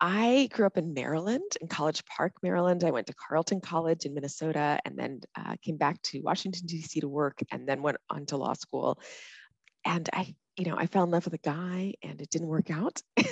I 0.00 0.48
grew 0.52 0.64
up 0.64 0.78
in 0.78 0.94
Maryland, 0.94 1.56
in 1.60 1.68
College 1.68 2.04
Park, 2.06 2.32
Maryland. 2.42 2.84
I 2.84 2.90
went 2.90 3.06
to 3.08 3.14
Carleton 3.14 3.60
College 3.60 4.06
in 4.06 4.14
Minnesota 4.14 4.80
and 4.86 4.98
then 4.98 5.20
uh, 5.36 5.56
came 5.62 5.76
back 5.76 6.00
to 6.02 6.22
Washington, 6.22 6.66
D.C. 6.66 7.00
to 7.00 7.08
work 7.08 7.40
and 7.52 7.68
then 7.68 7.82
went 7.82 7.98
on 8.08 8.24
to 8.26 8.38
law 8.38 8.54
school. 8.54 8.98
And 9.84 10.08
I, 10.12 10.34
you 10.56 10.64
know, 10.64 10.76
I 10.76 10.86
fell 10.86 11.04
in 11.04 11.10
love 11.10 11.26
with 11.26 11.34
a 11.34 11.38
guy 11.38 11.94
and 12.02 12.20
it 12.20 12.30
didn't 12.30 12.48
work 12.48 12.70
out. 12.70 13.02
and 13.16 13.26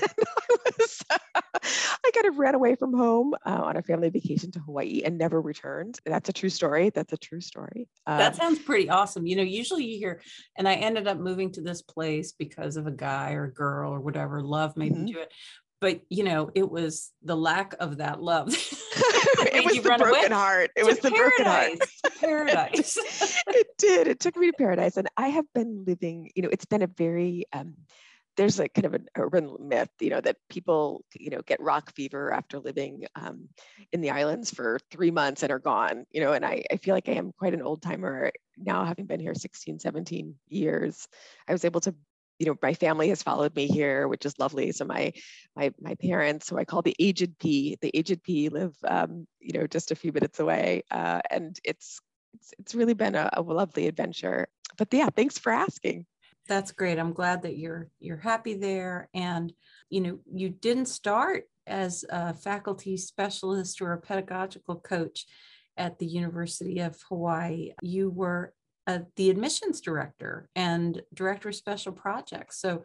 was, 0.65 1.03
I 1.11 2.11
kind 2.15 2.27
of 2.27 2.39
ran 2.39 2.55
away 2.55 2.75
from 2.75 2.93
home 2.95 3.35
uh, 3.45 3.61
on 3.65 3.77
a 3.77 3.83
family 3.83 4.11
vacation 4.11 4.51
to 4.53 4.61
Hawaii 4.61 5.03
and 5.05 5.19
never 5.19 5.41
returned. 5.41 5.99
That's 6.05 6.29
a 6.29 6.33
true 6.33 6.51
story. 6.51 6.91
That's 6.91 7.13
a 7.13 7.17
true 7.17 7.41
story. 7.41 7.89
Um, 8.07 8.19
that 8.19 8.37
sounds 8.37 8.59
pretty 8.59 8.89
awesome. 8.89 9.27
You 9.27 9.37
know, 9.37 9.43
usually 9.43 9.85
you 9.85 9.99
hear, 9.99 10.21
and 10.57 10.69
I 10.69 10.75
ended 10.75 11.07
up 11.09 11.19
moving 11.19 11.53
to 11.53 11.61
this 11.61 11.83
place 11.83 12.33
because 12.33 12.77
of 12.77 12.87
a 12.87 12.93
guy 12.93 13.33
or 13.33 13.49
girl 13.49 13.93
or 13.93 14.01
whatever, 14.01 14.43
love 14.43 14.77
made 14.77 14.93
mm-hmm. 14.93 15.05
me 15.05 15.13
do 15.13 15.21
it 15.21 15.33
but 15.81 16.01
you 16.09 16.25
know 16.25 16.51
it 16.55 16.69
was 16.69 17.13
the 17.23 17.37
lack 17.37 17.75
of 17.81 17.99
that 17.99 18.21
love 18.21 18.49
it 19.53 19.65
was 19.65 19.83
the 19.83 19.99
broken 19.99 20.33
heart 20.33 20.71
it 20.77 20.85
was 20.85 20.99
the 20.99 21.11
broken 21.11 21.45
heart 21.45 21.79
paradise 22.21 22.99
it 23.49 23.67
did 23.79 24.07
it 24.07 24.21
took 24.21 24.37
me 24.37 24.51
to 24.51 24.53
paradise 24.57 24.97
and 24.97 25.09
i 25.17 25.29
have 25.29 25.47
been 25.55 25.85
living 25.87 26.31
you 26.35 26.43
know 26.43 26.49
it's 26.51 26.65
been 26.65 26.83
a 26.83 26.87
very 26.87 27.45
um, 27.53 27.75
there's 28.39 28.61
a 28.61 28.69
kind 28.69 28.87
of 28.87 28.95
an 28.95 29.07
urban 29.17 29.55
myth, 29.61 29.91
you 30.01 30.11
know, 30.11 30.21
that 30.23 30.37
people, 30.49 31.05
you 31.15 31.31
know, 31.31 31.43
get 31.45 31.61
rock 31.61 31.93
fever 31.95 32.33
after 32.33 32.61
living 32.61 33.05
um, 33.17 33.49
in 33.93 34.01
the 34.01 34.11
islands 34.11 34.51
for 34.51 34.79
three 34.91 35.11
months 35.11 35.43
and 35.43 35.53
are 35.53 35.59
gone, 35.59 36.07
you 36.13 36.23
know, 36.23 36.33
and 36.33 36.47
I, 36.47 36.65
I 36.73 36.77
feel 36.79 36.95
like 36.95 37.09
I 37.11 37.15
am 37.15 37.33
quite 37.39 37.55
an 37.55 37.63
old 37.63 37.83
timer 37.83 38.33
now, 38.57 38.85
having 38.87 39.07
been 39.07 39.21
here 39.21 39.35
16, 39.35 39.81
17 39.81 40.37
years. 40.49 41.09
I 41.49 41.53
was 41.53 41.65
able 41.67 41.81
to 41.83 41.95
you 42.39 42.47
know, 42.47 42.57
my 42.63 42.73
family 42.75 43.09
has 43.09 43.23
followed 43.23 43.55
me 43.57 43.67
here, 43.67 44.07
which 44.07 44.25
is 44.25 44.39
lovely. 44.39 44.71
So 44.73 44.85
my 44.85 45.13
my 45.57 45.73
my 45.81 45.97
parents, 45.97 46.49
who 46.49 46.57
I 46.57 46.65
call 46.65 46.83
the 46.83 46.95
aged 47.01 47.39
P, 47.41 47.77
the 47.81 47.91
aged 47.97 48.23
P, 48.23 48.49
live 48.49 48.77
um, 48.87 49.27
you 49.41 49.59
know 49.59 49.67
just 49.67 49.91
a 49.91 49.97
few 49.97 50.13
minutes 50.13 50.39
away, 50.39 50.85
uh, 50.93 51.21
and 51.31 51.59
it's 51.65 52.01
it's 52.35 52.55
it's 52.59 52.75
really 52.77 52.95
been 52.95 53.17
a, 53.17 53.29
a 53.33 53.43
lovely 53.43 53.89
adventure. 53.89 54.47
But 54.77 54.89
yeah, 54.93 55.11
thanks 55.11 55.39
for 55.39 55.51
asking. 55.51 56.07
That's 56.49 56.73
great. 56.73 56.99
I'm 56.99 57.13
glad 57.13 57.43
that 57.43 57.59
you're 57.59 57.89
you're 58.01 58.17
happy 58.17 58.55
there, 58.55 59.09
and 59.13 59.53
you 59.91 60.01
know 60.01 60.19
you 60.33 60.49
didn't 60.49 60.87
start 60.87 61.45
as 61.67 62.05
a 62.09 62.33
faculty 62.33 62.97
specialist 62.97 63.83
or 63.83 63.93
a 63.93 64.01
pedagogical 64.01 64.77
coach 64.77 65.27
at 65.77 65.99
the 65.99 66.07
University 66.07 66.81
of 66.81 66.99
Hawaii. 67.09 67.73
You 67.83 68.09
were 68.11 68.55
uh, 68.87 69.01
the 69.17 69.29
admissions 69.29 69.83
director 69.83 70.49
and 70.57 71.03
director 71.13 71.51
of 71.51 71.55
special 71.55 71.93
projects. 71.93 72.59
So, 72.61 72.85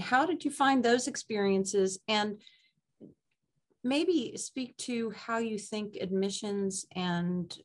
how 0.00 0.26
did 0.26 0.44
you 0.44 0.50
find 0.50 0.84
those 0.84 1.06
experiences? 1.06 2.00
And 2.08 2.38
maybe 3.84 4.36
speak 4.36 4.76
to 4.76 5.10
how 5.10 5.38
you 5.38 5.58
think 5.58 5.96
admissions 6.00 6.84
and 6.96 7.56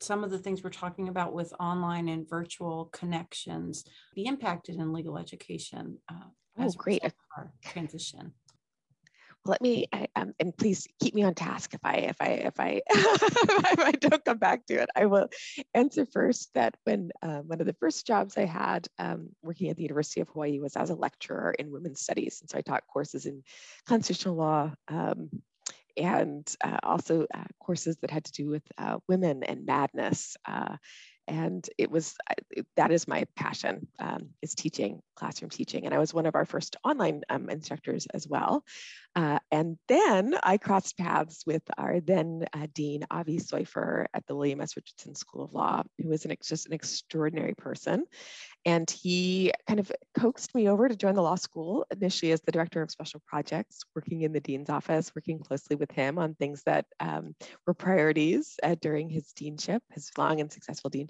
some 0.00 0.24
of 0.24 0.30
the 0.30 0.38
things 0.38 0.62
we're 0.62 0.70
talking 0.70 1.08
about 1.08 1.32
with 1.32 1.52
online 1.60 2.08
and 2.08 2.28
virtual 2.28 2.86
connections 2.92 3.84
be 4.14 4.26
impacted 4.26 4.76
in 4.76 4.92
legal 4.92 5.18
education 5.18 5.98
uh, 6.10 6.28
oh, 6.58 6.72
great. 6.76 7.02
our 7.36 7.52
transition 7.64 8.32
let 9.46 9.62
me 9.62 9.86
um, 10.16 10.34
and 10.38 10.56
please 10.56 10.86
keep 11.00 11.14
me 11.14 11.22
on 11.22 11.34
task 11.34 11.72
if 11.72 11.80
I 11.82 11.94
if 11.94 12.16
I 12.20 12.26
if 12.26 12.60
I 12.60 12.82
if 12.90 13.80
I 13.80 13.92
don't 13.92 14.24
come 14.24 14.38
back 14.38 14.66
to 14.66 14.74
it. 14.74 14.90
I 14.94 15.06
will 15.06 15.28
answer 15.74 16.04
first 16.04 16.50
that 16.54 16.76
when 16.84 17.10
um, 17.22 17.48
one 17.48 17.60
of 17.60 17.66
the 17.66 17.76
first 17.80 18.06
jobs 18.06 18.36
I 18.36 18.44
had 18.44 18.86
um, 18.98 19.30
working 19.42 19.70
at 19.70 19.76
the 19.76 19.82
University 19.82 20.20
of 20.20 20.28
Hawaii 20.28 20.60
was 20.60 20.76
as 20.76 20.90
a 20.90 20.94
lecturer 20.94 21.54
in 21.58 21.70
women's 21.70 22.00
studies, 22.00 22.40
and 22.40 22.50
so 22.50 22.58
I 22.58 22.60
taught 22.60 22.86
courses 22.92 23.26
in 23.26 23.42
constitutional 23.86 24.36
law. 24.36 24.72
Um, 24.88 25.30
and 25.96 26.52
uh, 26.62 26.78
also 26.82 27.26
uh, 27.34 27.44
courses 27.58 27.96
that 27.98 28.10
had 28.10 28.24
to 28.24 28.32
do 28.32 28.48
with 28.48 28.62
uh, 28.78 28.98
women 29.08 29.42
and 29.42 29.66
madness 29.66 30.36
uh, 30.46 30.76
and 31.28 31.68
it 31.78 31.90
was 31.90 32.14
that 32.76 32.90
is 32.90 33.06
my 33.06 33.24
passion 33.36 33.86
um, 33.98 34.30
is 34.42 34.54
teaching 34.54 35.00
classroom 35.14 35.50
teaching. 35.50 35.84
And 35.84 35.94
i 35.94 35.98
was 35.98 36.14
one 36.14 36.26
of 36.26 36.34
our 36.34 36.46
first 36.46 36.76
online 36.84 37.22
um, 37.28 37.50
instructors 37.50 38.06
as 38.12 38.26
well. 38.26 38.64
Uh, 39.14 39.38
and 39.50 39.76
then 39.88 40.36
i 40.42 40.56
crossed 40.56 40.96
paths 40.96 41.44
with 41.46 41.62
our 41.76 42.00
then 42.00 42.46
uh, 42.52 42.66
dean 42.72 43.04
avi 43.10 43.38
soifer 43.38 44.06
at 44.14 44.26
the 44.26 44.34
william 44.34 44.60
s. 44.60 44.76
Richardson 44.76 45.14
school 45.14 45.44
of 45.44 45.52
law 45.52 45.82
who 46.00 46.08
was 46.08 46.24
an, 46.24 46.34
just 46.42 46.66
an 46.66 46.72
extraordinary 46.72 47.54
person. 47.54 48.04
And 48.66 48.90
he 48.90 49.52
kind 49.66 49.80
of 49.80 49.90
coaxed 50.18 50.54
me 50.54 50.68
over 50.68 50.88
to 50.88 50.96
join 50.96 51.14
the 51.14 51.22
law 51.22 51.36
school 51.36 51.86
initially 51.90 52.32
as 52.32 52.42
the 52.42 52.52
director 52.52 52.82
of 52.82 52.90
special 52.90 53.22
projects, 53.26 53.80
working 53.94 54.20
in 54.22 54.32
the 54.32 54.40
dean's 54.40 54.68
office, 54.68 55.12
working 55.16 55.38
closely 55.38 55.76
with 55.76 55.90
him 55.90 56.18
on 56.18 56.34
things 56.34 56.62
that 56.64 56.84
um, 57.00 57.34
were 57.66 57.72
priorities 57.72 58.58
uh, 58.62 58.76
during 58.80 59.08
his 59.08 59.32
deanship, 59.32 59.80
his 59.92 60.10
long 60.18 60.40
and 60.40 60.52
successful 60.52 60.90
deanship. 60.90 61.09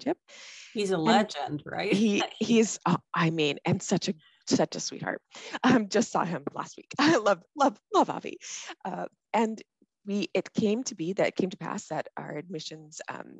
He's 0.73 0.91
a 0.91 0.97
legend, 0.97 1.63
right? 1.65 1.93
He 2.01 2.23
he's, 2.39 2.79
oh, 2.85 2.97
I 3.13 3.29
mean, 3.29 3.57
and 3.65 3.81
such 3.81 4.09
a 4.09 4.13
such 4.47 4.75
a 4.75 4.79
sweetheart. 4.79 5.21
Um, 5.63 5.89
just 5.89 6.11
saw 6.11 6.23
him 6.23 6.43
last 6.53 6.77
week. 6.77 6.91
I 6.99 7.17
love 7.17 7.41
love 7.55 7.79
love 7.93 8.09
Avi, 8.09 8.37
uh, 8.85 9.05
and 9.33 9.61
we 10.05 10.29
it 10.33 10.53
came 10.53 10.83
to 10.83 10.95
be 10.95 11.13
that 11.13 11.27
it 11.27 11.35
came 11.35 11.49
to 11.49 11.57
pass 11.57 11.87
that 11.87 12.07
our 12.17 12.35
admissions 12.35 13.01
um, 13.09 13.33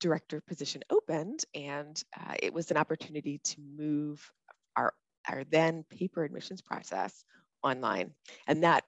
director 0.00 0.42
position 0.46 0.82
opened 0.90 1.44
and 1.54 2.02
uh, 2.18 2.34
it 2.42 2.52
was 2.52 2.70
an 2.70 2.76
opportunity 2.76 3.40
to 3.44 3.56
move 3.76 4.30
our 4.76 4.92
our 5.28 5.44
then 5.44 5.84
paper 5.88 6.24
admissions 6.24 6.60
process 6.60 7.24
online 7.62 8.10
and 8.46 8.64
that 8.64 8.84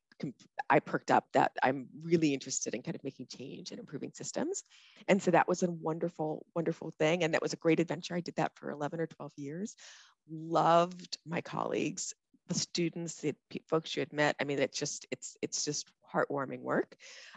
I 0.70 0.80
perked 0.80 1.10
up 1.10 1.26
that 1.32 1.52
I'm 1.62 1.88
really 2.02 2.32
interested 2.32 2.74
in 2.74 2.82
kind 2.82 2.94
of 2.94 3.04
making 3.04 3.26
change 3.26 3.70
and 3.70 3.80
improving 3.80 4.12
systems. 4.12 4.62
And 5.08 5.22
so 5.22 5.30
that 5.32 5.48
was 5.48 5.62
a 5.62 5.70
wonderful, 5.70 6.46
wonderful 6.54 6.90
thing. 6.92 7.22
And 7.22 7.34
that 7.34 7.42
was 7.42 7.52
a 7.52 7.58
great 7.58 7.80
adventure. 7.80 8.14
I 8.14 8.20
did 8.20 8.36
that 8.36 8.52
for 8.56 8.70
11 8.70 9.00
or 9.00 9.06
12 9.06 9.32
years. 9.36 9.76
Loved 10.30 11.18
my 11.26 11.40
colleagues, 11.40 12.14
the 12.48 12.54
students, 12.54 13.16
the 13.16 13.34
folks 13.68 13.94
you 13.94 14.00
had 14.00 14.12
met. 14.12 14.36
I 14.40 14.44
mean, 14.44 14.58
it's 14.58 14.78
just, 14.78 15.06
it's, 15.10 15.36
it's 15.42 15.64
just 15.64 15.90
heartwarming 16.12 16.60
work. 16.60 16.96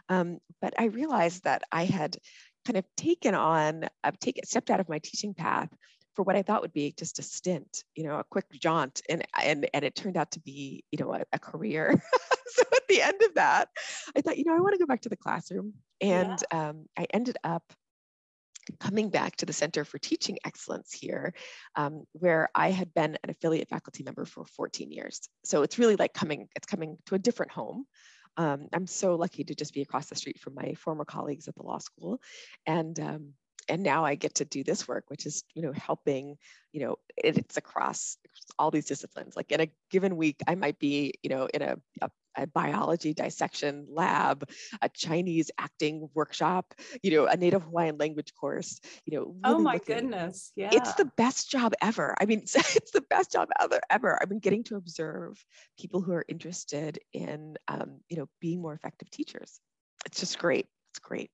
Um, 0.10 0.40
but 0.62 0.74
I 0.80 0.86
realized 0.86 1.44
that 1.44 1.64
I 1.72 1.86
had 1.86 2.18
kind 2.66 2.78
of 2.78 2.86
taken 2.96 3.34
on, 3.34 3.88
I've 4.04 4.20
taken, 4.20 4.46
stepped 4.46 4.70
out 4.70 4.80
of 4.80 4.90
my 4.90 5.00
teaching 5.00 5.34
path 5.34 5.70
for 6.18 6.24
what 6.24 6.36
I 6.36 6.42
thought 6.42 6.64
would 6.64 6.74
be 6.74 6.96
just 6.98 7.20
a 7.20 7.22
stint, 7.22 7.84
you 7.96 8.04
know, 8.04 8.18
a 8.18 8.24
quick 8.24 8.50
jaunt. 8.52 9.04
And, 9.08 9.24
and, 9.40 9.70
and 9.72 9.86
it 9.86 9.94
turned 9.94 10.18
out 10.18 10.32
to 10.32 10.40
be, 10.40 10.84
you 10.90 10.98
know, 10.98 11.14
a, 11.14 11.22
a 11.32 11.38
career. 11.38 11.94
so 12.48 12.64
at 12.76 12.88
the 12.90 13.04
end 13.04 13.22
of 13.22 13.36
that, 13.36 13.70
I 14.16 14.22
thought, 14.22 14.40
you 14.40 14.44
know, 14.44 14.56
I 14.56 14.60
want 14.60 14.74
to 14.74 14.80
go 14.80 14.88
back 14.88 15.02
to 15.02 15.10
the 15.10 15.16
classroom. 15.16 15.76
And 16.02 16.44
yeah. 16.52 16.70
um, 16.70 16.88
I 16.98 17.06
ended 17.14 17.38
up 17.44 17.72
coming 18.80 19.12
back 19.12 19.36
to 19.36 19.46
the 19.46 19.54
Center 19.54 19.86
for 19.86 20.00
Teaching 20.00 20.40
Excellence 20.44 20.92
here, 20.92 21.36
um, 21.76 22.04
where 22.14 22.50
I 22.56 22.72
had 22.72 22.92
been 22.96 23.16
an 23.24 23.30
affiliate 23.30 23.70
faculty 23.70 24.04
member 24.04 24.26
for 24.26 24.44
14 24.44 24.92
years. 24.92 25.30
So 25.44 25.62
it's 25.62 25.78
really 25.78 25.98
like 25.98 26.16
coming, 26.16 26.48
it's 26.56 26.66
coming 26.66 26.98
to 27.06 27.14
a 27.14 27.20
different 27.20 27.52
home. 27.52 27.86
Um, 28.38 28.70
I'm 28.74 28.88
so 28.88 29.14
lucky 29.14 29.44
to 29.44 29.54
just 29.54 29.76
be 29.76 29.84
across 29.84 30.08
the 30.08 30.16
street 30.16 30.40
from 30.40 30.56
my 30.56 30.74
former 30.74 31.06
colleagues 31.06 31.48
at 31.48 31.54
the 31.54 31.64
law 31.64 31.78
school. 31.78 32.20
And 32.66 33.00
um, 33.00 33.34
and 33.68 33.84
now 33.84 34.06
I 34.06 34.16
get 34.16 34.36
to 34.36 34.46
do 34.46 34.64
this 34.64 34.88
work, 34.88 35.06
which 35.08 35.26
is, 35.26 35.44
you 35.54 35.62
know, 35.62 35.74
helping, 35.74 36.38
you 36.72 36.86
know, 36.86 36.96
it's 37.18 37.58
across 37.58 38.18
all 38.58 38.72
these 38.72 38.86
disciplines. 38.86 39.36
Like 39.36 39.52
in 39.52 39.62
a 39.62 39.70
given 39.92 40.18
week, 40.18 40.42
I 40.48 40.56
might 40.56 40.80
be, 40.80 41.14
you 41.24 41.30
know, 41.30 41.48
in 41.54 41.62
a, 41.62 41.78
a 42.02 42.10
a 42.38 42.48
biology 42.48 43.14
dissection 43.14 43.88
lab, 43.90 44.48
a 44.82 44.90
Chinese 44.90 45.50
acting 45.58 46.08
workshop, 46.14 46.74
you 47.02 47.12
know, 47.12 47.26
a 47.26 47.36
Native 47.36 47.64
Hawaiian 47.64 47.98
language 47.98 48.34
course, 48.40 48.80
you 49.06 49.18
know. 49.18 49.26
Really 49.26 49.40
oh 49.44 49.60
my 49.60 49.74
looking, 49.74 49.96
goodness. 49.96 50.52
Yeah. 50.56 50.70
It's 50.72 50.94
the 50.94 51.10
best 51.18 51.50
job 51.50 51.74
ever. 51.82 52.16
I 52.22 52.26
mean, 52.26 52.42
it's 52.44 52.92
the 52.92 53.04
best 53.10 53.32
job 53.32 53.50
ever, 53.60 53.80
ever. 53.90 54.22
I've 54.22 54.30
been 54.30 54.40
getting 54.40 54.64
to 54.66 54.76
observe 54.76 55.44
people 55.80 56.02
who 56.02 56.14
are 56.14 56.26
interested 56.28 57.00
in, 57.12 57.56
um, 57.68 58.02
you 58.08 58.18
know, 58.18 58.30
being 58.40 58.62
more 58.62 58.74
effective 58.74 59.10
teachers. 59.10 59.60
It's 60.06 60.20
just 60.20 60.38
great. 60.38 60.68
It's 60.92 61.00
great. 61.00 61.32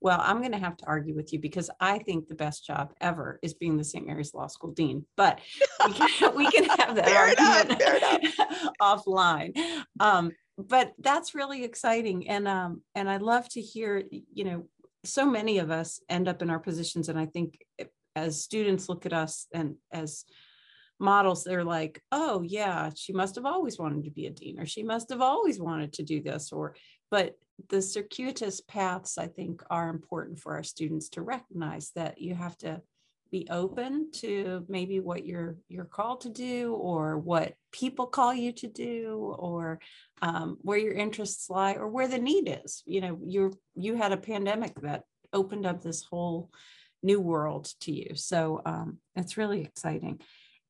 Well, 0.00 0.20
I'm 0.22 0.38
going 0.38 0.52
to 0.52 0.58
have 0.58 0.76
to 0.78 0.86
argue 0.86 1.14
with 1.14 1.32
you 1.32 1.38
because 1.38 1.70
I 1.80 1.98
think 1.98 2.28
the 2.28 2.34
best 2.34 2.66
job 2.66 2.92
ever 3.00 3.38
is 3.42 3.54
being 3.54 3.76
the 3.76 3.84
St. 3.84 4.06
Mary's 4.06 4.34
Law 4.34 4.46
School 4.46 4.72
dean. 4.72 5.06
But 5.16 5.40
we 5.86 5.94
can, 5.94 6.34
we 6.36 6.50
can 6.50 6.64
have 6.64 6.94
that 6.96 7.08
argument 7.08 8.34
offline. 8.80 9.56
Um, 9.98 10.32
but 10.58 10.92
that's 10.98 11.34
really 11.34 11.64
exciting, 11.64 12.28
and 12.28 12.48
um, 12.48 12.80
and 12.94 13.10
I 13.10 13.18
love 13.18 13.46
to 13.50 13.60
hear 13.60 14.02
you 14.10 14.44
know 14.44 14.68
so 15.06 15.26
many 15.26 15.58
of 15.58 15.70
us 15.70 16.00
end 16.08 16.28
up 16.28 16.42
in 16.42 16.50
our 16.50 16.58
positions. 16.58 17.08
And 17.08 17.18
I 17.18 17.26
think 17.26 17.58
as 18.14 18.42
students 18.42 18.88
look 18.88 19.06
at 19.06 19.12
us 19.12 19.46
and 19.52 19.76
as 19.92 20.24
models, 20.98 21.44
they're 21.44 21.64
like, 21.64 22.02
oh, 22.12 22.42
yeah, 22.42 22.90
she 22.94 23.12
must 23.12 23.34
have 23.36 23.44
always 23.44 23.78
wanted 23.78 24.04
to 24.04 24.10
be 24.10 24.26
a 24.26 24.30
dean, 24.30 24.58
or 24.58 24.66
she 24.66 24.82
must 24.82 25.10
have 25.10 25.20
always 25.20 25.60
wanted 25.60 25.92
to 25.94 26.02
do 26.02 26.22
this, 26.22 26.52
or, 26.52 26.74
but 27.10 27.36
the 27.68 27.82
circuitous 27.82 28.60
paths, 28.60 29.18
I 29.18 29.26
think, 29.26 29.62
are 29.70 29.88
important 29.88 30.38
for 30.38 30.54
our 30.54 30.62
students 30.62 31.08
to 31.10 31.22
recognize 31.22 31.90
that 31.94 32.20
you 32.20 32.34
have 32.34 32.56
to 32.58 32.82
be 33.32 33.46
open 33.50 34.10
to 34.12 34.64
maybe 34.68 35.00
what 35.00 35.26
you're 35.26 35.56
you're 35.68 35.84
called 35.84 36.20
to 36.20 36.28
do 36.28 36.74
or 36.74 37.18
what 37.18 37.54
people 37.72 38.06
call 38.06 38.32
you 38.32 38.52
to 38.52 38.68
do 38.68 39.34
or 39.38 39.80
um, 40.22 40.58
where 40.62 40.78
your 40.78 40.92
interests 40.92 41.50
lie 41.50 41.74
or 41.74 41.88
where 41.88 42.06
the 42.06 42.18
need 42.18 42.60
is. 42.64 42.82
You 42.86 43.00
know 43.00 43.18
you 43.26 43.52
you 43.74 43.96
had 43.96 44.12
a 44.12 44.16
pandemic 44.16 44.80
that 44.82 45.02
opened 45.32 45.66
up 45.66 45.82
this 45.82 46.04
whole 46.04 46.50
new 47.02 47.20
world 47.20 47.72
to 47.80 47.92
you. 47.92 48.14
So 48.14 48.62
um, 48.64 48.98
it's 49.16 49.36
really 49.36 49.62
exciting. 49.62 50.20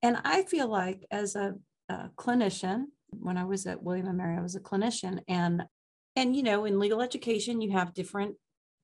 And 0.03 0.19
i 0.25 0.43
feel 0.43 0.69
like 0.69 1.05
as 1.11 1.35
a, 1.37 1.55
a 1.89 2.11
clinician 2.17 2.85
when 3.11 3.37
i 3.37 3.45
was 3.45 3.67
at 3.67 3.83
william 3.83 4.07
and 4.07 4.19
mary 4.19 4.37
i 4.37 4.43
was 4.43 4.57
a 4.57 4.61
clinician 4.61 5.21
and 5.27 5.65
and 6.17 6.35
you 6.35 6.43
know 6.43 6.65
in 6.65 6.79
legal 6.79 7.01
education 7.03 7.61
you 7.61 7.73
have 7.73 7.95
different 7.95 8.35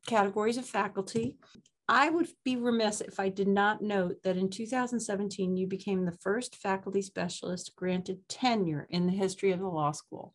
categories 0.07 0.57
of 0.57 0.67
faculty 0.67 1.37
I 1.89 2.11
would 2.11 2.29
be 2.45 2.57
remiss 2.57 3.01
if 3.01 3.19
I 3.19 3.29
did 3.29 3.49
not 3.49 3.83
note 3.83 4.23
that 4.23 4.37
in 4.37 4.49
2017, 4.49 5.57
you 5.57 5.67
became 5.67 6.05
the 6.05 6.17
first 6.23 6.57
faculty 6.57 7.03
specialist 7.03 7.75
granted 7.77 8.27
tenure 8.29 8.87
in 8.89 9.07
the 9.07 9.12
history 9.12 9.53
of 9.53 9.59
the 9.59 9.69
law 9.69 9.93
school. 9.93 10.35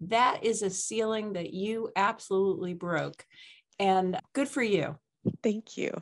That 0.00 0.42
is 0.42 0.62
a 0.62 0.70
ceiling 0.70 1.34
that 1.34 1.52
you 1.52 1.90
absolutely 1.96 2.74
broke. 2.74 3.24
And 3.78 4.18
good 4.32 4.48
for 4.48 4.62
you. 4.62 4.98
Thank 5.42 5.76
you. 5.76 5.92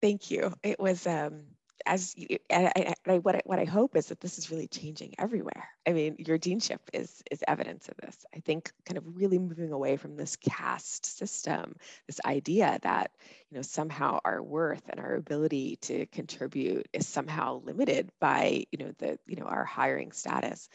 Thank 0.00 0.30
you. 0.30 0.52
It 0.62 0.78
was 0.78 1.06
um, 1.06 1.44
as 1.86 2.14
I, 2.50 2.94
I, 3.06 3.18
what, 3.18 3.36
I, 3.36 3.42
what 3.44 3.58
I 3.58 3.64
hope 3.64 3.96
is 3.96 4.06
that 4.06 4.20
this 4.20 4.38
is 4.38 4.50
really 4.50 4.68
changing 4.68 5.14
everywhere. 5.18 5.68
I 5.86 5.92
mean, 5.92 6.16
your 6.18 6.38
deanship 6.38 6.78
is 6.92 7.22
is 7.30 7.42
evidence 7.46 7.88
of 7.88 7.96
this. 7.96 8.24
I 8.34 8.40
think 8.40 8.72
kind 8.86 8.98
of 8.98 9.04
really 9.16 9.38
moving 9.38 9.72
away 9.72 9.96
from 9.96 10.16
this 10.16 10.36
caste 10.36 11.18
system, 11.18 11.76
this 12.06 12.20
idea 12.24 12.78
that 12.82 13.10
you 13.50 13.56
know 13.56 13.62
somehow 13.62 14.20
our 14.24 14.42
worth 14.42 14.82
and 14.88 15.00
our 15.00 15.14
ability 15.14 15.76
to 15.82 16.06
contribute 16.06 16.88
is 16.92 17.06
somehow 17.06 17.62
limited 17.64 18.10
by 18.20 18.64
you 18.72 18.78
know 18.84 18.92
the 18.98 19.18
you 19.26 19.36
know 19.36 19.46
our 19.46 19.64
hiring 19.64 20.12
status. 20.12 20.68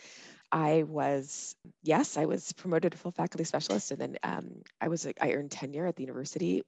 I 0.52 0.84
was 0.84 1.56
yes, 1.84 2.18
I 2.18 2.26
was 2.26 2.54
promoted 2.54 2.94
to 2.94 2.98
full 2.98 3.12
faculty 3.12 3.44
specialist, 3.44 3.92
and 3.92 4.00
then 4.00 4.18
um, 4.24 4.62
I 4.80 4.88
was 4.88 5.08
I 5.20 5.32
earned 5.32 5.52
tenure 5.52 5.88
at 5.88 5.96
the 5.96 6.04
university. 6.04 6.64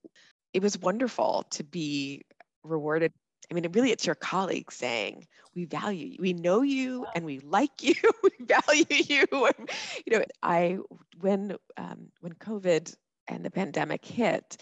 It 0.54 0.62
was 0.62 0.78
wonderful 0.78 1.46
to 1.52 1.64
be 1.64 2.24
rewarded 2.64 3.14
I 3.50 3.56
mean, 3.56 3.68
really, 3.72 3.92
it's 3.92 4.06
your 4.06 4.16
colleagues 4.16 4.76
saying, 4.76 5.28
"We 5.56 5.66
value 5.66 6.08
you, 6.08 6.18
we 6.20 6.34
know 6.34 6.62
you, 6.62 7.06
and 7.16 7.26
we 7.26 7.40
like 7.40 7.84
you, 7.84 7.96
we 8.24 8.46
value 8.46 8.86
you." 8.90 9.26
you 10.06 10.20
know, 10.20 10.24
I 10.44 10.78
when 11.20 11.58
um, 11.78 12.12
when 12.22 12.34
COVID 12.34 12.96
and 13.28 13.44
the 13.44 13.52
pandemic 13.52 14.06
hit, 14.06 14.58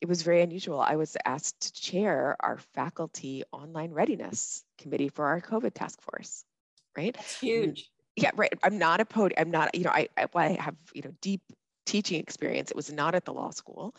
it 0.00 0.08
was 0.08 0.22
very 0.22 0.42
unusual. 0.42 0.80
I 0.80 0.96
was 0.96 1.16
asked 1.24 1.60
to 1.60 1.72
chair 1.72 2.36
our 2.40 2.58
faculty 2.74 3.42
online 3.52 3.90
readiness 3.90 4.64
committee 4.78 5.08
for 5.08 5.26
our 5.26 5.40
COVID 5.40 5.74
task 5.74 6.00
force. 6.02 6.44
Right? 6.96 7.14
That's 7.14 7.40
huge. 7.40 7.90
Yeah, 8.16 8.30
right. 8.34 8.52
I'm 8.62 8.78
not 8.78 9.00
a 9.00 9.04
podium. 9.04 9.36
I'm 9.38 9.50
not. 9.50 9.74
You 9.74 9.84
know, 9.84 9.90
I 9.90 10.08
I 10.34 10.48
have 10.60 10.76
you 10.94 11.02
know 11.02 11.12
deep 11.20 11.42
teaching 11.86 12.20
experience. 12.20 12.70
It 12.70 12.76
was 12.76 12.92
not 12.92 13.14
at 13.14 13.24
the 13.24 13.32
law 13.32 13.50
school, 13.50 13.96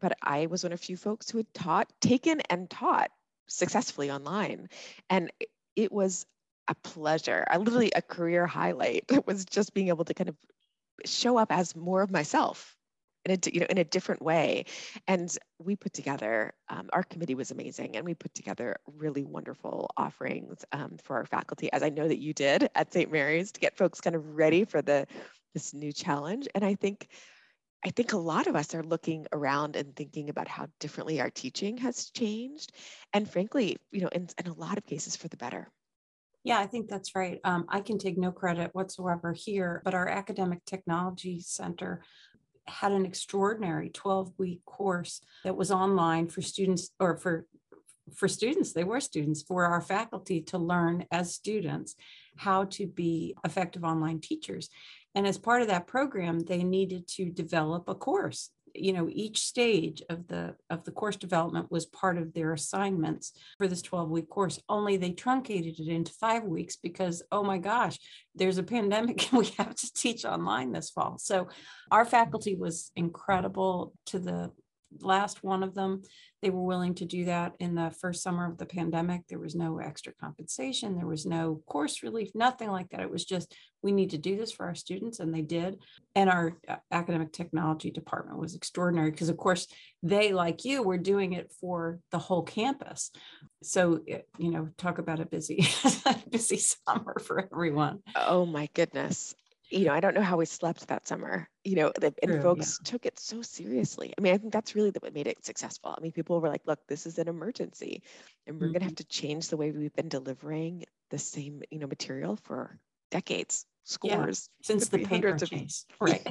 but 0.00 0.16
I 0.22 0.46
was 0.46 0.62
one 0.62 0.72
of 0.72 0.80
a 0.80 0.82
few 0.82 0.96
folks 0.96 1.28
who 1.28 1.38
had 1.38 1.52
taught, 1.52 1.92
taken, 2.00 2.40
and 2.48 2.70
taught 2.70 3.10
successfully 3.52 4.10
online. 4.10 4.68
And 5.10 5.30
it 5.76 5.92
was 5.92 6.26
a 6.68 6.74
pleasure. 6.74 7.44
I 7.50 7.56
literally 7.56 7.92
a 7.94 8.02
career 8.02 8.46
highlight 8.46 9.04
was 9.26 9.44
just 9.44 9.74
being 9.74 9.88
able 9.88 10.04
to 10.04 10.14
kind 10.14 10.28
of 10.28 10.36
show 11.04 11.36
up 11.36 11.50
as 11.50 11.74
more 11.74 12.02
of 12.02 12.10
myself 12.10 12.76
in 13.24 13.32
a 13.32 13.38
you 13.52 13.60
know 13.60 13.66
in 13.70 13.78
a 13.78 13.84
different 13.84 14.20
way 14.20 14.64
and 15.06 15.36
we 15.58 15.76
put 15.76 15.92
together 15.92 16.52
um, 16.68 16.88
our 16.92 17.02
committee 17.04 17.34
was 17.34 17.50
amazing 17.50 17.96
and 17.96 18.04
we 18.04 18.14
put 18.14 18.34
together 18.34 18.76
really 18.86 19.24
wonderful 19.24 19.88
offerings 19.96 20.64
um, 20.72 20.96
for 21.02 21.16
our 21.16 21.26
faculty 21.26 21.72
as 21.72 21.82
i 21.82 21.88
know 21.88 22.08
that 22.08 22.18
you 22.18 22.32
did 22.32 22.68
at 22.74 22.92
st 22.92 23.12
mary's 23.12 23.52
to 23.52 23.60
get 23.60 23.76
folks 23.76 24.00
kind 24.00 24.16
of 24.16 24.36
ready 24.36 24.64
for 24.64 24.82
the 24.82 25.06
this 25.54 25.72
new 25.72 25.92
challenge 25.92 26.48
and 26.54 26.64
i 26.64 26.74
think 26.74 27.08
I 27.84 27.90
think 27.90 28.12
a 28.12 28.18
lot 28.18 28.46
of 28.46 28.54
us 28.54 28.74
are 28.74 28.82
looking 28.82 29.26
around 29.32 29.76
and 29.76 29.94
thinking 29.96 30.28
about 30.28 30.48
how 30.48 30.68
differently 30.78 31.20
our 31.20 31.30
teaching 31.30 31.76
has 31.78 32.10
changed. 32.10 32.72
And 33.12 33.28
frankly, 33.28 33.76
you 33.90 34.02
know, 34.02 34.08
in, 34.08 34.28
in 34.38 34.46
a 34.46 34.54
lot 34.54 34.78
of 34.78 34.86
cases 34.86 35.16
for 35.16 35.28
the 35.28 35.36
better. 35.36 35.68
Yeah, 36.44 36.58
I 36.58 36.66
think 36.66 36.88
that's 36.88 37.14
right. 37.14 37.40
Um, 37.44 37.66
I 37.68 37.80
can 37.80 37.98
take 37.98 38.18
no 38.18 38.32
credit 38.32 38.70
whatsoever 38.72 39.32
here, 39.32 39.80
but 39.84 39.94
our 39.94 40.08
Academic 40.08 40.64
Technology 40.64 41.40
Center 41.40 42.02
had 42.66 42.92
an 42.92 43.04
extraordinary 43.04 43.90
12 43.90 44.32
week 44.38 44.64
course 44.64 45.20
that 45.44 45.56
was 45.56 45.70
online 45.70 46.28
for 46.28 46.42
students 46.42 46.90
or 47.00 47.16
for 47.16 47.46
for 48.14 48.28
students 48.28 48.72
they 48.72 48.84
were 48.84 49.00
students 49.00 49.42
for 49.42 49.64
our 49.64 49.80
faculty 49.80 50.40
to 50.40 50.58
learn 50.58 51.04
as 51.10 51.34
students 51.34 51.94
how 52.36 52.64
to 52.64 52.86
be 52.86 53.34
effective 53.44 53.84
online 53.84 54.20
teachers 54.20 54.68
and 55.14 55.26
as 55.26 55.38
part 55.38 55.62
of 55.62 55.68
that 55.68 55.86
program, 55.86 56.40
they 56.40 56.62
needed 56.62 57.06
to 57.08 57.30
develop 57.30 57.88
a 57.88 57.94
course. 57.94 58.50
You 58.74 58.94
know, 58.94 59.10
each 59.12 59.40
stage 59.40 60.02
of 60.08 60.26
the 60.28 60.56
of 60.70 60.84
the 60.84 60.92
course 60.92 61.16
development 61.16 61.70
was 61.70 61.84
part 61.84 62.16
of 62.16 62.32
their 62.32 62.54
assignments 62.54 63.32
for 63.58 63.68
this 63.68 63.82
12 63.82 64.08
week 64.08 64.30
course. 64.30 64.58
Only 64.66 64.96
they 64.96 65.10
truncated 65.10 65.78
it 65.78 65.88
into 65.88 66.12
five 66.14 66.44
weeks 66.44 66.76
because, 66.76 67.22
oh 67.30 67.42
my 67.42 67.58
gosh, 67.58 67.98
there's 68.34 68.56
a 68.56 68.62
pandemic 68.62 69.30
and 69.32 69.40
we 69.40 69.46
have 69.58 69.74
to 69.74 69.92
teach 69.92 70.24
online 70.24 70.72
this 70.72 70.88
fall. 70.88 71.18
So 71.18 71.48
our 71.90 72.06
faculty 72.06 72.56
was 72.56 72.90
incredible 72.96 73.92
to 74.06 74.18
the 74.18 74.52
last 75.00 75.42
one 75.42 75.62
of 75.62 75.74
them 75.74 76.02
they 76.42 76.50
were 76.50 76.62
willing 76.62 76.94
to 76.96 77.04
do 77.04 77.24
that 77.26 77.54
in 77.60 77.76
the 77.76 77.92
first 78.00 78.20
summer 78.20 78.50
of 78.50 78.58
the 78.58 78.66
pandemic. 78.66 79.22
There 79.28 79.38
was 79.38 79.54
no 79.54 79.78
extra 79.78 80.12
compensation, 80.12 80.96
there 80.96 81.06
was 81.06 81.24
no 81.24 81.62
course 81.66 82.02
relief, 82.02 82.30
nothing 82.34 82.68
like 82.68 82.90
that. 82.90 83.00
It 83.00 83.10
was 83.10 83.24
just, 83.24 83.54
we 83.80 83.92
need 83.92 84.10
to 84.10 84.18
do 84.18 84.36
this 84.36 84.50
for 84.50 84.66
our 84.66 84.74
students, 84.74 85.20
and 85.20 85.32
they 85.32 85.42
did. 85.42 85.78
And 86.16 86.28
our 86.28 86.58
uh, 86.66 86.76
academic 86.90 87.32
technology 87.32 87.92
department 87.92 88.38
was 88.38 88.56
extraordinary 88.56 89.12
because, 89.12 89.28
of 89.28 89.36
course, 89.36 89.68
they, 90.02 90.32
like 90.32 90.64
you, 90.64 90.82
were 90.82 90.98
doing 90.98 91.32
it 91.34 91.52
for 91.60 92.00
the 92.10 92.18
whole 92.18 92.42
campus. 92.42 93.12
So, 93.62 94.00
you 94.38 94.50
know, 94.50 94.68
talk 94.78 94.98
about 94.98 95.20
a 95.20 95.26
busy, 95.26 95.64
busy 96.30 96.56
summer 96.88 97.20
for 97.20 97.48
everyone. 97.52 98.00
Oh 98.16 98.46
my 98.46 98.68
goodness 98.74 99.32
you 99.72 99.86
know, 99.86 99.92
I 99.92 100.00
don't 100.00 100.14
know 100.14 100.22
how 100.22 100.36
we 100.36 100.44
slept 100.44 100.88
that 100.88 101.08
summer, 101.08 101.48
you 101.64 101.76
know, 101.76 101.92
the, 101.98 102.14
and 102.22 102.32
True, 102.32 102.42
folks 102.42 102.78
yeah. 102.80 102.90
took 102.90 103.06
it 103.06 103.18
so 103.18 103.42
seriously. 103.42 104.12
I 104.16 104.20
mean, 104.20 104.34
I 104.34 104.38
think 104.38 104.52
that's 104.52 104.74
really 104.74 104.90
what 104.90 105.14
made 105.14 105.26
it 105.26 105.44
successful. 105.44 105.94
I 105.96 106.00
mean, 106.00 106.12
people 106.12 106.40
were 106.40 106.48
like, 106.48 106.62
look, 106.66 106.80
this 106.88 107.06
is 107.06 107.18
an 107.18 107.28
emergency 107.28 108.02
and 108.46 108.56
we're 108.56 108.66
mm-hmm. 108.66 108.72
going 108.72 108.80
to 108.80 108.86
have 108.86 108.94
to 108.96 109.04
change 109.04 109.48
the 109.48 109.56
way 109.56 109.70
we've 109.70 109.94
been 109.94 110.08
delivering 110.08 110.84
the 111.10 111.18
same, 111.18 111.62
you 111.70 111.78
know, 111.78 111.86
material 111.86 112.36
for 112.42 112.78
decades, 113.10 113.64
scores. 113.84 114.48
Yeah, 114.60 114.66
since 114.66 114.88
the 114.88 115.04
paper 115.04 115.36
chase. 115.36 115.86
Right. 116.00 116.26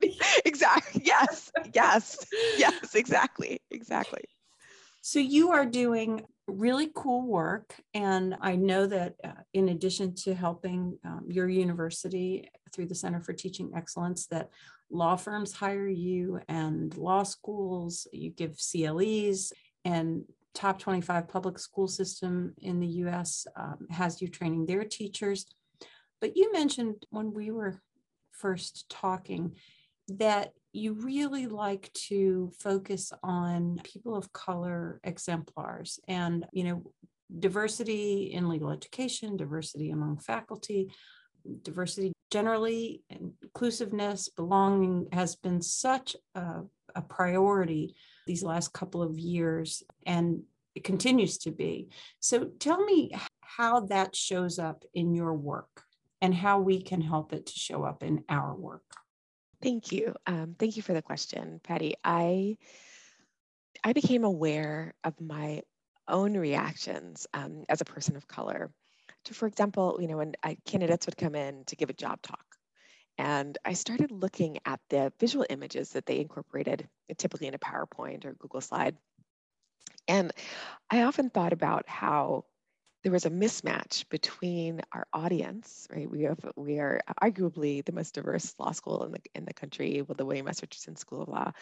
exactly. 0.44 1.02
Yes. 1.04 1.50
Yes. 1.72 2.18
Yes. 2.58 2.94
Exactly. 2.94 3.60
Exactly. 3.70 4.24
So 5.00 5.18
you 5.18 5.52
are 5.52 5.64
doing 5.64 6.24
really 6.50 6.90
cool 6.94 7.26
work. 7.26 7.74
And 7.94 8.36
I 8.40 8.56
know 8.56 8.86
that 8.86 9.14
uh, 9.22 9.32
in 9.52 9.70
addition 9.70 10.14
to 10.16 10.34
helping 10.34 10.98
um, 11.04 11.26
your 11.28 11.48
university 11.48 12.48
through 12.72 12.86
the 12.86 12.94
Center 12.94 13.20
for 13.20 13.32
Teaching 13.32 13.72
Excellence, 13.74 14.26
that 14.26 14.50
law 14.90 15.16
firms 15.16 15.52
hire 15.52 15.88
you 15.88 16.40
and 16.48 16.96
law 16.96 17.22
schools, 17.22 18.06
you 18.12 18.30
give 18.30 18.58
CLEs 18.58 19.52
and 19.84 20.24
top 20.54 20.78
25 20.78 21.28
public 21.28 21.58
school 21.58 21.86
system 21.86 22.54
in 22.58 22.80
the 22.80 22.86
US 23.04 23.46
um, 23.56 23.86
has 23.90 24.20
you 24.20 24.28
training 24.28 24.66
their 24.66 24.84
teachers. 24.84 25.46
But 26.20 26.36
you 26.36 26.52
mentioned 26.52 27.06
when 27.10 27.32
we 27.32 27.50
were 27.50 27.80
first 28.32 28.88
talking 28.90 29.56
that 30.08 30.52
you 30.72 30.94
really 30.94 31.46
like 31.46 31.92
to 31.92 32.50
focus 32.58 33.12
on 33.22 33.80
people 33.82 34.14
of 34.16 34.32
color 34.32 35.00
exemplars 35.04 35.98
and 36.08 36.46
you 36.52 36.64
know 36.64 36.82
diversity 37.38 38.32
in 38.32 38.48
legal 38.48 38.70
education 38.70 39.36
diversity 39.36 39.90
among 39.90 40.18
faculty 40.18 40.92
diversity 41.62 42.12
generally 42.30 43.02
inclusiveness 43.08 44.28
belonging 44.28 45.06
has 45.12 45.36
been 45.36 45.60
such 45.60 46.16
a, 46.34 46.60
a 46.94 47.02
priority 47.02 47.94
these 48.26 48.42
last 48.42 48.72
couple 48.72 49.02
of 49.02 49.18
years 49.18 49.82
and 50.06 50.42
it 50.74 50.84
continues 50.84 51.38
to 51.38 51.50
be. 51.50 51.88
So 52.20 52.44
tell 52.58 52.84
me 52.84 53.12
how 53.40 53.80
that 53.86 54.14
shows 54.14 54.58
up 54.58 54.84
in 54.94 55.14
your 55.14 55.34
work 55.34 55.82
and 56.20 56.34
how 56.34 56.60
we 56.60 56.82
can 56.82 57.00
help 57.00 57.32
it 57.32 57.46
to 57.46 57.52
show 57.52 57.82
up 57.82 58.02
in 58.02 58.24
our 58.28 58.54
work 58.54 58.84
Thank 59.62 59.92
you. 59.92 60.14
Um, 60.26 60.56
thank 60.58 60.76
you 60.76 60.82
for 60.82 60.92
the 60.94 61.02
question, 61.02 61.60
Patty. 61.62 61.94
I 62.04 62.56
I 63.84 63.92
became 63.92 64.24
aware 64.24 64.94
of 65.04 65.20
my 65.20 65.62
own 66.08 66.36
reactions 66.36 67.26
um, 67.32 67.64
as 67.68 67.80
a 67.80 67.84
person 67.84 68.16
of 68.16 68.26
color 68.28 68.70
to, 69.24 69.34
for 69.34 69.46
example, 69.46 69.98
you 70.00 70.08
know, 70.08 70.18
when 70.18 70.34
I, 70.42 70.56
candidates 70.66 71.06
would 71.06 71.16
come 71.16 71.34
in 71.34 71.64
to 71.66 71.76
give 71.76 71.90
a 71.90 71.94
job 71.94 72.20
talk. 72.22 72.44
And 73.18 73.56
I 73.64 73.74
started 73.74 74.10
looking 74.10 74.58
at 74.64 74.80
the 74.88 75.12
visual 75.20 75.44
images 75.50 75.90
that 75.90 76.06
they 76.06 76.20
incorporated, 76.20 76.88
typically 77.18 77.48
in 77.48 77.54
a 77.54 77.58
PowerPoint 77.58 78.24
or 78.24 78.34
Google 78.34 78.62
slide. 78.62 78.96
And 80.08 80.32
I 80.90 81.02
often 81.02 81.30
thought 81.30 81.52
about 81.52 81.88
how 81.88 82.44
there 83.02 83.12
was 83.12 83.24
a 83.24 83.30
mismatch 83.30 84.08
between 84.10 84.80
our 84.92 85.06
audience, 85.12 85.88
right? 85.94 86.10
We 86.10 86.22
have 86.22 86.38
we 86.56 86.78
are 86.78 87.00
arguably 87.22 87.84
the 87.84 87.92
most 87.92 88.14
diverse 88.14 88.54
law 88.58 88.72
school 88.72 89.04
in 89.04 89.12
the 89.12 89.20
in 89.34 89.44
the 89.44 89.54
country 89.54 90.02
with 90.02 90.18
the 90.18 90.26
William 90.26 90.48
S. 90.48 90.62
Richardson 90.62 90.96
School 90.96 91.22
of 91.22 91.28
Law, 91.28 91.52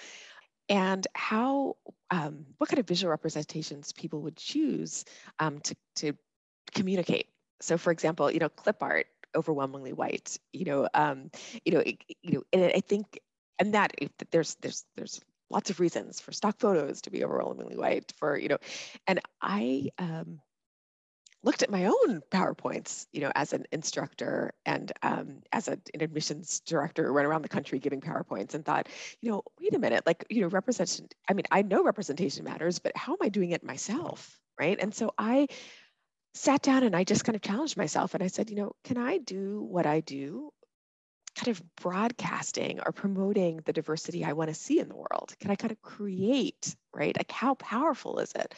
and 0.69 1.07
how 1.15 1.77
um, 2.11 2.45
what 2.59 2.69
kind 2.69 2.81
of 2.81 2.87
visual 2.87 3.11
representations 3.11 3.93
people 3.93 4.23
would 4.23 4.37
choose 4.37 5.05
um, 5.39 5.61
to 5.61 5.77
to 5.97 6.13
communicate. 6.75 7.29
So, 7.61 7.79
for 7.79 7.93
example, 7.93 8.31
you 8.31 8.41
know, 8.41 8.49
clip 8.49 8.83
art 8.83 9.07
overwhelmingly 9.37 9.93
white. 9.93 10.37
You 10.53 10.65
know, 10.65 10.89
um, 10.95 11.31
you 11.65 11.73
know, 11.73 11.81
it, 11.81 12.03
you 12.23 12.33
know, 12.33 12.43
and 12.53 12.73
I 12.75 12.81
think, 12.81 13.21
and 13.59 13.75
that 13.75 13.93
there's 14.31 14.57
there's 14.57 14.85
there's 14.97 15.21
lots 15.51 15.71
of 15.71 15.81
reasons 15.81 16.21
for 16.21 16.33
stock 16.33 16.59
photos 16.59 17.03
to 17.03 17.11
be 17.11 17.25
overwhelmingly 17.25 17.77
white. 17.77 18.13
For 18.19 18.37
you 18.37 18.49
know, 18.49 18.59
and 19.07 19.21
I 19.41 19.91
um, 19.99 20.41
looked 21.43 21.63
at 21.63 21.71
my 21.71 21.87
own 21.87 22.21
PowerPoints, 22.31 23.07
you 23.13 23.21
know, 23.21 23.31
as 23.35 23.53
an 23.53 23.65
instructor 23.71 24.53
and 24.67 24.93
um, 25.03 25.41
as 25.53 25.69
an 25.69 25.81
admissions 25.99 26.61
director, 26.61 27.13
run 27.13 27.27
around 27.27 27.43
the 27.43 27.49
country 27.49 27.79
giving 27.79 28.01
PowerPoints 28.01 28.55
and 28.55 28.65
thought, 28.65 28.89
you 29.21 29.31
know, 29.31 29.43
wait 29.61 29.75
a 29.75 29.79
minute, 29.79 30.05
like, 30.05 30.25
you 30.31 30.41
know, 30.43 30.49
representation, 30.49 31.09
I 31.29 31.35
mean, 31.35 31.45
I 31.51 31.63
know 31.63 31.85
representation 31.85 32.45
matters, 32.45 32.79
but 32.81 32.97
how 32.97 33.13
am 33.13 33.19
I 33.23 33.29
doing 33.29 33.51
it 33.51 33.63
myself? 33.63 34.39
Right. 34.59 34.79
And 34.81 34.93
so 34.93 35.13
I 35.17 35.47
sat 36.35 36.63
down 36.63 36.83
and 36.83 36.97
I 36.97 37.05
just 37.05 37.25
kind 37.25 37.37
of 37.37 37.43
challenged 37.43 37.77
myself 37.77 38.15
and 38.15 38.23
I 38.23 38.27
said, 38.27 38.51
you 38.51 38.57
know, 38.57 38.73
can 38.85 38.99
I 38.99 39.19
do 39.19 39.63
what 39.63 39.87
I 39.87 40.01
do? 40.01 40.51
Kind 41.37 41.49
of 41.49 41.63
broadcasting 41.77 42.81
or 42.85 42.91
promoting 42.91 43.61
the 43.65 43.73
diversity 43.73 44.25
I 44.25 44.33
want 44.33 44.49
to 44.49 44.55
see 44.55 44.81
in 44.81 44.89
the 44.89 44.97
world? 44.97 45.35
Can 45.39 45.53
I 45.53 45.55
kind 45.57 45.71
of 45.71 45.81
create, 45.81 46.75
right? 46.93 47.17
Like, 47.17 47.31
how 47.31 47.55
powerful 47.55 48.19
is 48.19 48.33
it? 48.33 48.55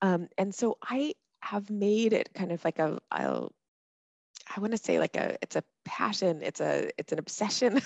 Um, 0.00 0.28
and 0.38 0.54
so 0.54 0.78
I 0.82 1.14
have 1.40 1.70
made 1.70 2.12
it 2.12 2.30
kind 2.34 2.52
of 2.52 2.64
like 2.64 2.78
a 2.78 3.00
I'll, 3.10 3.52
I 4.54 4.60
want 4.60 4.72
to 4.72 4.78
say 4.78 4.98
like 4.98 5.16
a 5.16 5.36
it's 5.42 5.56
a 5.56 5.64
passion, 5.84 6.40
it's 6.42 6.60
a 6.60 6.90
it's 6.98 7.12
an 7.12 7.18
obsession 7.18 7.80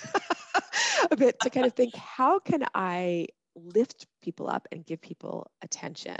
a 1.10 1.16
bit 1.16 1.38
to 1.40 1.50
kind 1.50 1.66
of 1.66 1.74
think 1.74 1.94
how 1.96 2.38
can 2.38 2.64
I 2.74 3.28
lift 3.56 4.06
people 4.20 4.48
up 4.48 4.66
and 4.72 4.84
give 4.84 5.00
people 5.00 5.46
attention 5.62 6.16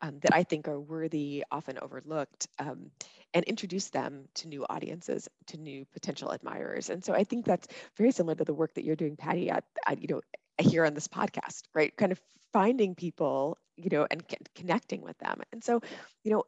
um, 0.00 0.18
that 0.20 0.34
I 0.34 0.44
think 0.44 0.66
are 0.66 0.80
worthy, 0.80 1.44
often 1.50 1.78
overlooked, 1.82 2.48
um, 2.58 2.90
and 3.34 3.44
introduce 3.44 3.90
them 3.90 4.24
to 4.36 4.48
new 4.48 4.64
audiences, 4.70 5.28
to 5.48 5.58
new 5.58 5.84
potential 5.92 6.30
admirers. 6.30 6.88
And 6.88 7.04
so 7.04 7.12
I 7.12 7.24
think 7.24 7.44
that's 7.44 7.68
very 7.98 8.12
similar 8.12 8.34
to 8.36 8.44
the 8.44 8.54
work 8.54 8.74
that 8.74 8.84
you're 8.84 8.96
doing, 8.96 9.16
Patty, 9.16 9.50
at, 9.50 9.64
at 9.86 10.00
you 10.00 10.08
know 10.08 10.20
here 10.58 10.84
on 10.84 10.94
this 10.94 11.08
podcast, 11.08 11.62
right? 11.74 11.94
Kind 11.96 12.12
of 12.12 12.20
finding 12.52 12.94
people, 12.94 13.56
you 13.76 13.88
know, 13.90 14.06
and 14.10 14.22
connecting 14.54 15.02
with 15.02 15.18
them. 15.18 15.40
And 15.52 15.62
so, 15.62 15.80
you 16.24 16.32
know, 16.32 16.44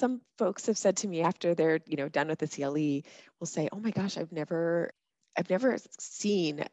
some 0.00 0.22
folks 0.38 0.66
have 0.66 0.78
said 0.78 0.96
to 0.98 1.08
me 1.08 1.20
after 1.22 1.54
they're 1.54 1.80
you 1.86 1.96
know 1.96 2.08
done 2.08 2.28
with 2.28 2.38
the 2.40 2.48
CLE 2.48 3.02
will 3.38 3.46
say, 3.46 3.68
"Oh 3.70 3.78
my 3.78 3.90
gosh, 3.90 4.16
I've 4.16 4.32
never 4.32 4.90
I've 5.36 5.50
never 5.50 5.76
seen 5.98 6.64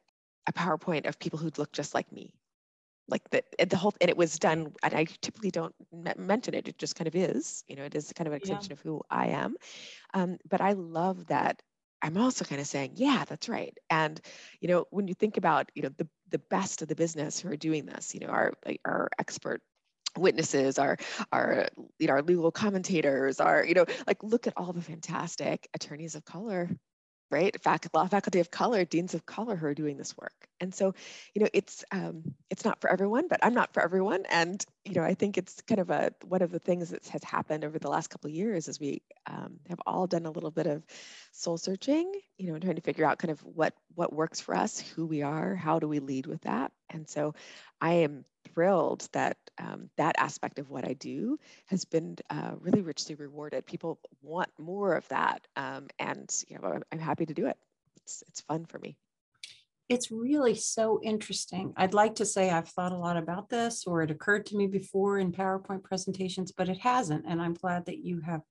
a 0.48 0.54
PowerPoint 0.54 1.06
of 1.08 1.20
people 1.20 1.38
who 1.38 1.52
look 1.58 1.72
just 1.74 1.94
like 1.94 2.12
me." 2.12 2.34
Like 3.10 3.30
the 3.30 3.44
the 3.66 3.78
whole 3.78 3.94
and 4.02 4.10
it 4.10 4.18
was 4.18 4.40
done 4.40 4.74
and 4.84 4.94
I 4.94 5.06
typically 5.22 5.52
don't 5.52 5.76
mention 6.18 6.54
it. 6.54 6.68
It 6.68 6.78
just 6.78 6.96
kind 6.96 7.08
of 7.08 7.16
is, 7.16 7.64
you 7.68 7.76
know, 7.76 7.84
it 7.84 7.96
is 7.96 8.14
kind 8.14 8.28
of 8.28 8.34
an 8.34 8.38
extension 8.38 8.72
yeah. 8.72 8.74
of 8.74 8.82
who 8.82 9.02
I 9.10 9.28
am. 9.28 9.56
Um, 10.14 10.38
but 10.50 10.62
I 10.62 10.74
love 10.74 11.28
that 11.28 11.62
I'm 12.02 12.18
also 12.18 12.46
kind 12.46 12.62
of 12.62 12.68
saying, 12.68 12.92
yeah, 12.96 13.24
that's 13.28 13.50
right. 13.50 13.78
And 13.90 14.20
you 14.62 14.68
know, 14.68 14.86
when 14.92 15.08
you 15.08 15.14
think 15.14 15.38
about 15.38 15.70
you 15.76 15.84
know 15.84 15.90
the 15.98 16.08
the 16.30 16.40
best 16.40 16.82
of 16.82 16.88
the 16.88 16.96
business 16.96 17.40
who 17.40 17.50
are 17.50 17.58
doing 17.58 17.86
this, 17.86 18.14
you 18.14 18.22
know, 18.22 18.28
our 18.28 18.54
our 18.86 19.10
expert 19.20 19.62
witnesses, 20.18 20.80
our 20.80 20.98
our 21.32 21.68
you 22.00 22.08
know 22.08 22.14
our 22.14 22.22
legal 22.22 22.52
commentators, 22.52 23.40
our 23.40 23.64
you 23.66 23.74
know 23.74 23.86
like 24.06 24.24
look 24.24 24.48
at 24.48 24.54
all 24.58 24.74
the 24.74 24.82
fantastic 24.82 25.68
attorneys 25.74 26.16
of 26.16 26.26
color, 26.26 26.70
right? 27.32 27.56
Fac- 27.62 27.88
law 27.94 28.08
faculty 28.08 28.40
of 28.40 28.52
color, 28.52 28.86
deans 28.86 29.14
of 29.14 29.26
color 29.26 29.56
who 29.56 29.68
are 29.68 29.74
doing 29.74 29.98
this 29.98 30.16
work. 30.18 30.34
And 30.60 30.74
so, 30.74 30.94
you 31.34 31.42
know, 31.42 31.50
it's 31.54 31.84
um, 31.92 32.24
it's 32.50 32.66
not 32.66 32.82
for 32.82 32.90
everyone, 32.90 33.28
but 33.28 33.40
I'm 33.44 33.54
not 33.54 33.74
for 33.74 33.84
everyone. 33.84 34.26
And 34.30 34.64
you 34.88 34.94
know, 34.96 35.04
I 35.04 35.14
think 35.14 35.38
it's 35.38 35.62
kind 35.62 35.80
of 35.82 35.90
a 35.90 36.12
one 36.26 36.42
of 36.42 36.52
the 36.52 36.60
things 36.60 36.92
that 36.92 37.06
has 37.08 37.24
happened 37.24 37.66
over 37.66 37.78
the 37.78 37.90
last 37.90 38.10
couple 38.10 38.30
of 38.30 38.36
years 38.36 38.68
is 38.68 38.80
we 38.80 39.02
um, 39.26 39.60
have 39.68 39.80
all 39.86 40.08
done 40.08 40.26
a 40.26 40.32
little 40.32 40.52
bit 40.52 40.66
of 40.66 40.84
soul 41.32 41.58
searching, 41.58 42.12
you 42.38 42.52
know, 42.52 42.60
trying 42.60 42.76
to 42.76 42.82
figure 42.82 43.06
out 43.06 43.20
kind 43.20 43.32
of 43.32 43.44
what 43.44 43.74
what 43.96 44.14
works 44.14 44.40
for 44.40 44.56
us, 44.56 44.80
who 44.80 45.06
we 45.06 45.22
are, 45.24 45.56
how 45.56 45.80
do 45.80 45.88
we 45.88 46.00
lead 46.00 46.26
with 46.26 46.42
that. 46.42 46.72
And 46.90 47.08
so, 47.08 47.36
I 47.82 47.94
am 47.94 48.24
thrilled 48.54 49.08
that 49.12 49.38
um, 49.58 49.90
that 49.98 50.16
aspect 50.18 50.60
of 50.60 50.70
what 50.70 50.86
I 50.86 50.94
do 50.94 51.38
has 51.66 51.84
been 51.84 52.18
uh, 52.30 52.52
really 52.60 52.82
richly 52.82 53.16
rewarded. 53.16 53.66
People 53.66 54.00
want 54.22 54.50
more 54.58 54.96
of 54.96 55.08
that, 55.10 55.46
um, 55.58 55.88
and 56.00 56.34
you 56.48 56.58
know, 56.58 56.68
I'm, 56.70 56.84
I'm 56.92 57.00
happy 57.00 57.26
to 57.26 57.34
do 57.34 57.48
it. 57.48 57.58
It's 57.98 58.24
it's 58.28 58.42
fun 58.42 58.66
for 58.66 58.80
me. 58.80 58.98
It's 59.90 60.12
really 60.12 60.56
so 60.56 61.00
interesting. 61.02 61.74
I'd 61.78 61.94
like 61.94 62.16
to 62.16 62.26
say 62.26 62.50
I've 62.50 62.68
thought 62.68 62.92
a 62.92 62.98
lot 62.98 63.16
about 63.16 63.50
this, 63.50 63.86
or 63.88 64.02
it 64.02 64.12
occurred 64.12 64.46
to 64.48 64.58
me 64.58 64.68
before 64.68 65.18
in 65.18 65.32
PowerPoint 65.32 65.84
presentations, 65.84 66.52
but 66.52 66.68
it 66.68 66.80
hasn't. 66.80 67.26
And 67.28 67.42
I'm 67.42 67.54
glad 67.54 67.86
that 67.86 68.04
you 68.04 68.20
have 68.22 68.42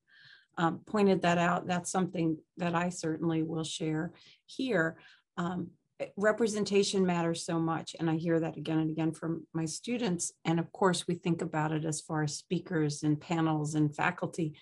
um, 0.57 0.81
pointed 0.87 1.23
that 1.23 1.37
out. 1.37 1.67
That's 1.67 1.91
something 1.91 2.39
that 2.57 2.75
I 2.75 2.89
certainly 2.89 3.43
will 3.43 3.65
share 3.65 4.13
here. 4.47 4.97
Um, 5.37 5.71
representation 6.17 7.07
matters 7.07 7.45
so 7.45 7.59
much 7.59 7.97
and 7.99 8.11
i 8.11 8.17
hear 8.17 8.39
that 8.39 8.59
again 8.59 8.79
and 8.79 8.91
again 8.91 9.13
from 9.13 9.47
my 9.55 9.65
students 9.65 10.31
and 10.45 10.61
of 10.61 10.71
course 10.73 11.07
we 11.09 11.15
think 11.15 11.41
about 11.41 11.73
it 11.73 11.85
as 11.87 12.03
far 12.03 12.23
as 12.23 12.37
speakers 12.37 13.03
and 13.03 13.19
panels 13.19 13.75
and 13.75 13.97
faculty 13.97 14.55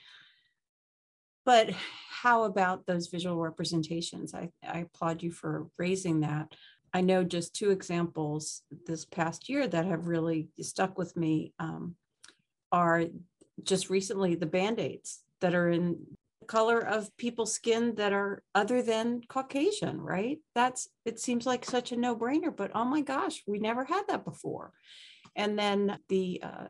but 1.45 1.71
how 2.09 2.45
about 2.45 2.87
those 2.87 3.09
visual 3.09 3.37
representations 3.37 4.35
i, 4.35 4.51
I 4.67 4.81
applaud 4.81 5.23
you 5.23 5.31
for 5.31 5.67
raising 5.79 6.21
that 6.21 6.55
i 6.93 7.01
know 7.01 7.25
just 7.25 7.55
two 7.55 7.71
examples 7.71 8.63
this 8.87 9.05
past 9.05 9.49
year 9.49 9.67
that 9.67 9.87
have 9.87 10.09
really 10.09 10.49
stuck 10.61 10.99
with 10.99 11.17
me 11.17 11.53
um, 11.59 11.97
are 12.73 13.05
just 13.63 13.91
recently 13.91 14.35
the 14.35 14.47
band-aids 14.47 15.23
that 15.41 15.55
are 15.55 15.71
in 15.71 15.99
color 16.45 16.79
of 16.81 17.15
people's 17.17 17.55
skin 17.55 17.95
that 17.97 18.13
are 18.13 18.43
other 18.55 18.83
than 18.83 19.23
Caucasian, 19.29 20.01
right? 20.01 20.39
That's 20.55 20.89
it 21.05 21.19
seems 21.19 21.47
like 21.47 21.65
such 21.65 21.93
a 21.93 21.97
no-brainer, 21.97 22.55
but 22.55 22.71
oh 22.75 22.85
my 22.85 23.01
gosh, 23.01 23.43
we 23.47 23.59
never 23.59 23.85
had 23.85 24.03
that 24.09 24.25
before. 24.25 24.73
And 25.37 25.59
then 25.59 25.99
the 26.09 26.41
uh, 26.43 26.67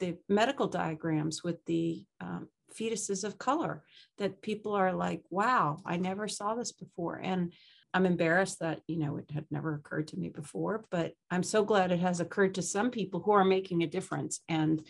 the 0.00 0.16
medical 0.28 0.68
diagrams 0.68 1.42
with 1.42 1.64
the 1.66 2.04
um, 2.20 2.48
fetuses 2.74 3.24
of 3.24 3.38
color 3.38 3.82
that 4.18 4.42
people 4.42 4.74
are 4.74 4.92
like, 4.92 5.22
wow, 5.30 5.78
I 5.84 5.96
never 5.96 6.28
saw 6.28 6.54
this 6.54 6.72
before. 6.72 7.20
And 7.22 7.52
I'm 7.94 8.06
embarrassed 8.06 8.60
that, 8.60 8.80
you 8.86 8.98
know, 8.98 9.16
it 9.16 9.30
had 9.30 9.46
never 9.50 9.74
occurred 9.74 10.08
to 10.08 10.18
me 10.18 10.28
before, 10.28 10.84
but 10.90 11.14
I'm 11.30 11.42
so 11.42 11.64
glad 11.64 11.90
it 11.90 12.00
has 12.00 12.20
occurred 12.20 12.54
to 12.56 12.62
some 12.62 12.90
people 12.90 13.20
who 13.20 13.32
are 13.32 13.44
making 13.44 13.82
a 13.82 13.86
difference 13.86 14.40
and 14.48 14.82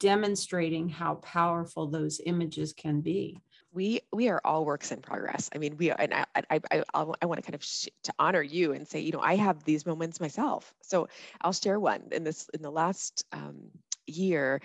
demonstrating 0.00 0.88
how 0.88 1.14
powerful 1.16 1.86
those 1.86 2.20
images 2.26 2.72
can 2.72 3.00
be 3.00 3.40
we 3.74 4.00
we 4.12 4.28
are 4.28 4.40
all 4.44 4.64
works 4.64 4.92
in 4.92 5.00
progress. 5.00 5.50
I 5.54 5.58
mean, 5.58 5.76
we 5.76 5.90
and 5.90 6.14
I 6.14 6.24
I 6.50 6.60
I, 6.70 6.84
I 6.94 7.02
want 7.02 7.18
to 7.20 7.42
kind 7.42 7.54
of 7.54 7.64
sh- 7.64 7.88
to 8.04 8.14
honor 8.18 8.42
you 8.42 8.72
and 8.72 8.86
say, 8.86 9.00
you 9.00 9.12
know, 9.12 9.20
I 9.20 9.36
have 9.36 9.64
these 9.64 9.84
moments 9.84 10.20
myself. 10.20 10.72
So 10.80 11.08
I'll 11.40 11.52
share 11.52 11.78
one. 11.80 12.04
In 12.12 12.24
this 12.24 12.48
in 12.54 12.62
the 12.62 12.70
last 12.70 13.24
um, 13.32 13.70
year, 14.06 14.60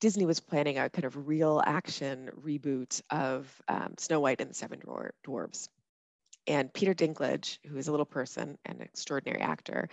Disney 0.00 0.26
was 0.26 0.40
planning 0.40 0.78
a 0.78 0.90
kind 0.90 1.04
of 1.04 1.28
real 1.28 1.62
action 1.64 2.30
reboot 2.40 3.00
of 3.10 3.50
um, 3.68 3.94
Snow 3.98 4.20
White 4.20 4.40
and 4.40 4.50
the 4.50 4.54
Seven 4.54 4.80
Dwarfs, 5.24 5.68
and 6.46 6.72
Peter 6.72 6.94
Dinklage, 6.94 7.58
who 7.66 7.76
is 7.76 7.88
a 7.88 7.90
little 7.90 8.06
person 8.06 8.58
and 8.64 8.80
an 8.80 8.84
extraordinary 8.84 9.40
actor. 9.40 9.88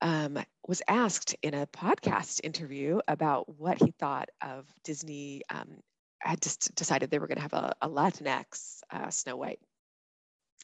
Um, 0.00 0.38
was 0.66 0.82
asked 0.88 1.36
in 1.42 1.54
a 1.54 1.66
podcast 1.68 2.40
interview 2.42 3.00
about 3.06 3.48
what 3.58 3.78
he 3.78 3.92
thought 4.00 4.30
of 4.40 4.66
Disney 4.82 5.42
um, 5.48 5.78
had 6.18 6.40
just 6.42 6.74
decided 6.74 7.10
they 7.10 7.20
were 7.20 7.28
going 7.28 7.36
to 7.36 7.42
have 7.42 7.52
a, 7.52 7.74
a 7.82 7.88
Latinx 7.88 8.80
uh, 8.90 9.10
Snow 9.10 9.36
White. 9.36 9.60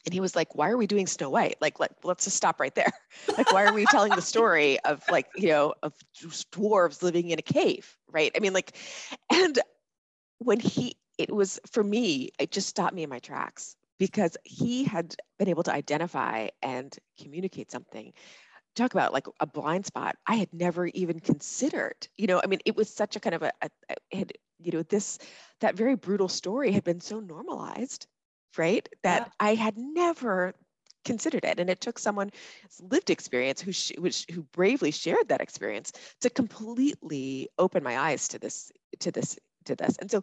And 0.05 0.13
he 0.13 0.19
was 0.19 0.35
like, 0.35 0.55
why 0.55 0.69
are 0.69 0.77
we 0.77 0.87
doing 0.87 1.07
Snow 1.07 1.29
White? 1.29 1.57
Like, 1.61 1.79
let, 1.79 1.91
let's 2.03 2.23
just 2.23 2.37
stop 2.37 2.59
right 2.59 2.73
there. 2.73 2.91
like, 3.37 3.51
why 3.51 3.63
are 3.65 3.73
we 3.73 3.85
telling 3.85 4.15
the 4.15 4.21
story 4.21 4.79
of 4.81 5.03
like, 5.09 5.27
you 5.35 5.49
know, 5.49 5.73
of 5.83 5.93
dwarves 6.51 7.03
living 7.03 7.29
in 7.29 7.39
a 7.39 7.43
cave, 7.43 7.97
right? 8.09 8.31
I 8.35 8.39
mean, 8.39 8.53
like, 8.53 8.75
and 9.31 9.59
when 10.39 10.59
he, 10.59 10.95
it 11.17 11.33
was 11.33 11.59
for 11.69 11.83
me, 11.83 12.29
it 12.39 12.51
just 12.51 12.69
stopped 12.69 12.93
me 12.93 13.03
in 13.03 13.09
my 13.09 13.19
tracks 13.19 13.75
because 13.97 14.37
he 14.43 14.85
had 14.85 15.15
been 15.37 15.49
able 15.49 15.63
to 15.63 15.73
identify 15.73 16.47
and 16.61 16.97
communicate 17.21 17.71
something 17.71 18.13
talk 18.75 18.93
about 18.93 19.11
like 19.13 19.27
a 19.39 19.45
blind 19.45 19.85
spot 19.85 20.15
i 20.25 20.35
had 20.35 20.47
never 20.53 20.87
even 20.87 21.19
considered 21.19 22.07
you 22.17 22.27
know 22.27 22.39
i 22.43 22.47
mean 22.47 22.59
it 22.65 22.75
was 22.75 22.89
such 22.89 23.15
a 23.15 23.19
kind 23.19 23.35
of 23.35 23.43
a, 23.43 23.51
a, 23.61 23.69
a 23.89 24.17
had 24.17 24.31
you 24.59 24.71
know 24.71 24.83
this 24.83 25.19
that 25.59 25.75
very 25.75 25.95
brutal 25.95 26.29
story 26.29 26.71
had 26.71 26.83
been 26.83 27.01
so 27.01 27.19
normalized 27.19 28.07
right 28.57 28.89
that 29.03 29.23
yeah. 29.25 29.31
i 29.39 29.55
had 29.55 29.77
never 29.77 30.53
considered 31.05 31.45
it 31.45 31.59
and 31.59 31.69
it 31.69 31.79
took 31.79 31.97
someone's 31.97 32.31
lived 32.81 33.09
experience 33.09 33.61
who 33.61 33.71
sh- 33.71 33.93
which, 33.97 34.25
who 34.33 34.43
bravely 34.51 34.91
shared 34.91 35.27
that 35.29 35.41
experience 35.41 35.93
to 36.19 36.29
completely 36.29 37.49
open 37.57 37.83
my 37.83 37.97
eyes 37.97 38.27
to 38.27 38.37
this 38.37 38.71
to 38.99 39.11
this 39.11 39.37
to 39.65 39.75
this. 39.75 39.97
And 39.97 40.11
so 40.11 40.21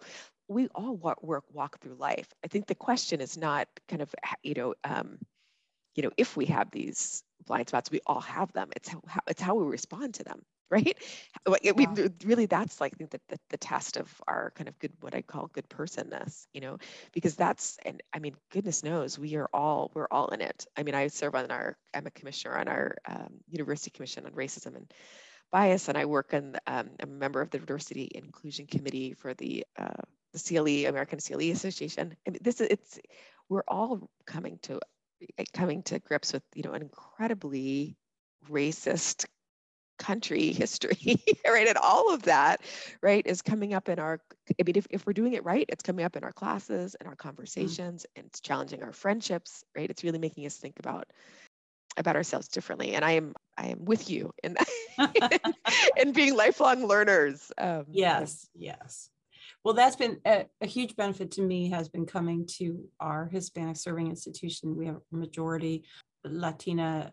we 0.49 0.69
all 0.75 0.97
walk, 0.97 1.23
work 1.23 1.45
walk 1.53 1.81
through 1.81 1.95
life. 1.95 2.29
I 2.45 2.49
think 2.49 2.67
the 2.67 2.75
question 2.75 3.21
is 3.21 3.37
not 3.37 3.69
kind 3.89 4.03
of 4.03 4.15
you 4.43 4.55
know 4.55 4.75
um, 4.85 5.19
you 5.95 6.03
know 6.03 6.11
if 6.17 6.37
we 6.37 6.47
have 6.47 6.71
these 6.71 7.23
blind 7.47 7.69
spots 7.69 7.91
we 7.91 8.01
all 8.07 8.21
have 8.21 8.53
them. 8.53 8.69
It's 8.77 8.89
how, 8.89 9.21
it's 9.27 9.43
how 9.43 9.55
we 9.55 9.65
respond 9.65 10.15
to 10.15 10.25
them 10.25 10.43
right? 10.71 10.97
Yeah. 11.63 11.73
we 11.73 11.87
really 12.25 12.47
that's 12.47 12.81
like 12.81 12.97
the, 12.99 13.21
the, 13.29 13.39
the 13.51 13.57
test 13.57 13.97
of 13.97 14.13
our 14.27 14.53
kind 14.57 14.69
of 14.69 14.79
good 14.79 14.93
what 15.01 15.15
i 15.15 15.23
call 15.23 15.49
good 15.49 15.69
personness 15.69 16.49
you 16.53 16.61
know? 16.61 16.79
Because 17.13 17.37
that's 17.37 17.79
and 17.85 18.03
i 18.13 18.19
mean 18.19 18.35
goodness 18.51 18.83
knows 18.83 19.19
we 19.19 19.37
are 19.37 19.49
all 19.53 19.91
we're 19.95 20.09
all 20.11 20.29
in 20.29 20.41
it. 20.41 20.67
I 20.77 20.83
mean 20.83 20.95
i 20.95 21.07
serve 21.09 21.35
on 21.35 21.51
our 21.51 21.77
i'm 21.95 22.07
a 22.07 22.11
commissioner 22.11 22.57
on 22.57 22.69
our 22.69 22.97
um, 23.09 23.35
university 23.49 23.91
commission 23.91 24.27
on 24.27 24.33
racism 24.33 24.77
and 24.77 24.93
bias 25.53 25.89
and 25.89 25.97
i 25.97 26.05
work 26.05 26.35
on 26.35 26.57
um, 26.67 26.91
i'm 27.01 27.11
a 27.11 27.13
member 27.13 27.41
of 27.41 27.51
the 27.51 27.59
diversity 27.59 28.11
inclusion 28.15 28.67
committee 28.67 29.15
for 29.15 29.35
the 29.35 29.65
uh, 29.79 30.03
the 30.33 30.57
cle 30.57 30.87
american 30.87 31.19
cle 31.19 31.51
association. 31.53 32.15
I 32.27 32.31
mean, 32.31 32.41
this 32.43 32.61
is 32.61 32.69
it's 32.71 32.99
we're 33.49 33.65
all 33.69 34.11
coming 34.27 34.59
to 34.63 34.81
coming 35.53 35.83
to 35.85 35.99
grips 35.99 36.33
with 36.33 36.43
you 36.55 36.63
know 36.63 36.73
an 36.73 36.83
incredibly 36.83 37.97
racist 38.51 39.27
country 39.99 40.53
history 40.53 41.23
right 41.47 41.69
and 41.69 41.79
all 41.79 42.13
of 42.13 42.23
that 42.23 42.61
right 43.03 43.27
is 43.27 43.43
coming 43.43 43.75
up 43.75 43.89
in 43.89 43.99
our 43.99 44.21
i 44.51 44.63
mean 44.65 44.77
if, 44.77 44.87
if 44.91 45.07
we're 45.07 45.13
doing 45.13 45.33
it 45.33 45.45
right 45.45 45.67
it's 45.69 45.83
coming 45.83 46.05
up 46.05 46.17
in 46.17 46.25
our 46.25 46.33
classes 46.33 46.95
and 46.97 47.09
our 47.09 47.15
mm. 47.15 47.19
conversations 47.19 48.03
mm. 48.03 48.19
and 48.19 48.27
it's 48.27 48.41
challenging 48.41 48.83
our 48.83 48.93
friendships 48.93 49.65
right 49.77 49.91
it's 49.91 50.05
really 50.05 50.19
making 50.19 50.47
us 50.47 50.57
think 50.57 50.79
about 50.79 51.07
about 51.97 52.17
ourselves 52.17 52.49
differently 52.49 52.95
and 52.95 53.05
i 53.05 53.13
am 53.13 53.35
i 53.57 53.69
am 53.69 53.85
with 53.85 54.11
you 54.11 54.33
in 54.43 54.55
that 54.55 55.55
in 55.97 56.13
being 56.13 56.37
lifelong 56.37 56.87
learners 56.87 57.51
um, 57.59 57.85
yes 57.91 58.49
yes 58.55 59.11
well 59.65 59.75
that's 59.75 59.97
been 59.97 60.19
a, 60.27 60.47
a, 60.61 60.67
huge 60.67 60.95
benefit 60.97 61.31
to 61.31 61.43
me 61.43 61.71
has 61.71 61.89
been 61.89 62.07
coming 62.07 62.47
to 62.47 62.85
our 63.01 63.27
hispanic 63.27 63.77
serving 63.77 64.09
institution 64.09 64.77
we 64.77 64.87
have 64.87 64.97
a 64.97 65.17
majority 65.17 65.85
latina 66.25 67.13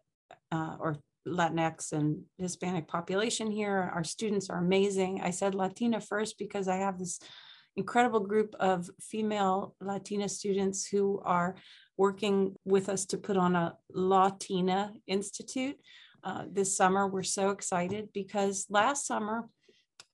uh, 0.52 0.76
or 0.80 0.98
Latinx 1.28 1.92
and 1.94 2.24
Hispanic 2.38 2.88
population 2.88 3.52
here. 3.52 3.92
Our 3.94 4.04
students 4.04 4.50
are 4.50 4.58
amazing. 4.58 5.22
I 5.22 5.32
said 5.32 5.56
Latina 5.56 6.02
first 6.02 6.38
because 6.38 6.68
I 6.68 6.78
have 6.78 7.00
this 7.00 7.20
incredible 7.76 8.20
group 8.20 8.56
of 8.60 8.90
female 9.02 9.76
Latina 9.82 10.30
students 10.30 10.86
who 10.86 11.22
are 11.26 11.56
working 11.98 12.56
with 12.66 12.90
us 12.90 13.06
to 13.08 13.18
put 13.18 13.38
on 13.38 13.56
a 13.56 13.76
Latina 13.90 14.94
Institute 15.08 15.78
uh, 16.24 16.44
this 16.52 16.76
summer. 16.76 17.08
We're 17.08 17.24
so 17.24 17.50
excited 17.50 18.10
because 18.14 18.68
last 18.70 19.08
summer, 19.08 19.50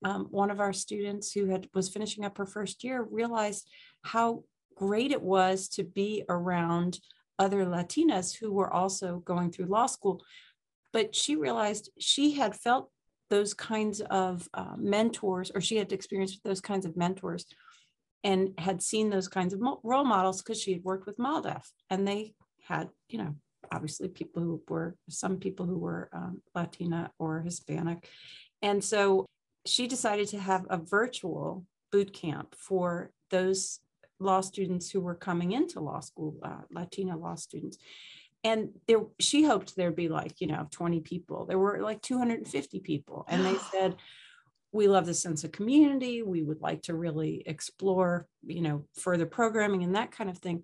um, 0.03 0.27
one 0.31 0.49
of 0.49 0.59
our 0.59 0.73
students 0.73 1.31
who 1.31 1.47
had 1.47 1.67
was 1.73 1.89
finishing 1.89 2.23
up 2.23 2.37
her 2.37 2.45
first 2.45 2.83
year 2.83 3.05
realized 3.09 3.69
how 4.03 4.43
great 4.75 5.11
it 5.11 5.21
was 5.21 5.67
to 5.67 5.83
be 5.83 6.23
around 6.29 6.99
other 7.37 7.65
Latinas 7.65 8.35
who 8.37 8.51
were 8.51 8.71
also 8.71 9.19
going 9.19 9.51
through 9.51 9.65
law 9.65 9.85
school 9.85 10.21
but 10.93 11.15
she 11.15 11.35
realized 11.35 11.89
she 11.99 12.31
had 12.31 12.55
felt 12.55 12.89
those 13.29 13.53
kinds 13.53 14.01
of 14.01 14.47
uh, 14.53 14.75
mentors, 14.77 15.51
or 15.53 15.61
she 15.61 15.77
had 15.77 15.91
experienced 15.91 16.41
those 16.43 16.61
kinds 16.61 16.85
of 16.85 16.97
mentors 16.97 17.45
and 18.23 18.53
had 18.57 18.81
seen 18.81 19.09
those 19.09 19.27
kinds 19.27 19.53
of 19.53 19.61
role 19.83 20.03
models 20.03 20.41
because 20.41 20.61
she 20.61 20.73
had 20.73 20.83
worked 20.83 21.05
with 21.05 21.17
MALDEF 21.17 21.63
and 21.89 22.07
they 22.07 22.33
had, 22.67 22.89
you 23.07 23.17
know, 23.17 23.35
obviously 23.71 24.07
people 24.07 24.41
who 24.41 24.61
were 24.67 24.95
some 25.09 25.37
people 25.37 25.65
who 25.65 25.77
were 25.77 26.09
um, 26.11 26.41
Latina 26.55 27.11
or 27.19 27.41
Hispanic. 27.41 28.09
And 28.61 28.83
so 28.83 29.25
she 29.65 29.87
decided 29.87 30.27
to 30.29 30.39
have 30.39 30.65
a 30.69 30.77
virtual 30.77 31.65
boot 31.91 32.13
camp 32.13 32.55
for 32.57 33.11
those 33.29 33.79
law 34.19 34.41
students 34.41 34.89
who 34.89 34.99
were 34.99 35.15
coming 35.15 35.51
into 35.53 35.79
law 35.79 35.99
school, 35.99 36.35
uh, 36.43 36.61
Latina 36.71 37.17
law 37.17 37.35
students 37.35 37.77
and 38.43 38.69
there 38.87 39.01
she 39.19 39.43
hoped 39.43 39.75
there'd 39.75 39.95
be 39.95 40.09
like 40.09 40.39
you 40.39 40.47
know 40.47 40.67
20 40.71 41.01
people. 41.01 41.45
There 41.45 41.59
were 41.59 41.81
like 41.81 42.01
250 42.01 42.79
people. 42.79 43.25
And 43.27 43.45
they 43.45 43.55
said 43.71 43.95
we 44.71 44.87
love 44.87 45.05
the 45.05 45.13
sense 45.13 45.43
of 45.43 45.51
community. 45.51 46.21
We 46.21 46.43
would 46.43 46.61
like 46.61 46.83
to 46.83 46.93
really 46.93 47.43
explore 47.45 48.27
you 48.45 48.61
know 48.61 48.85
further 48.95 49.25
programming 49.25 49.83
and 49.83 49.95
that 49.95 50.11
kind 50.11 50.29
of 50.29 50.37
thing. 50.37 50.63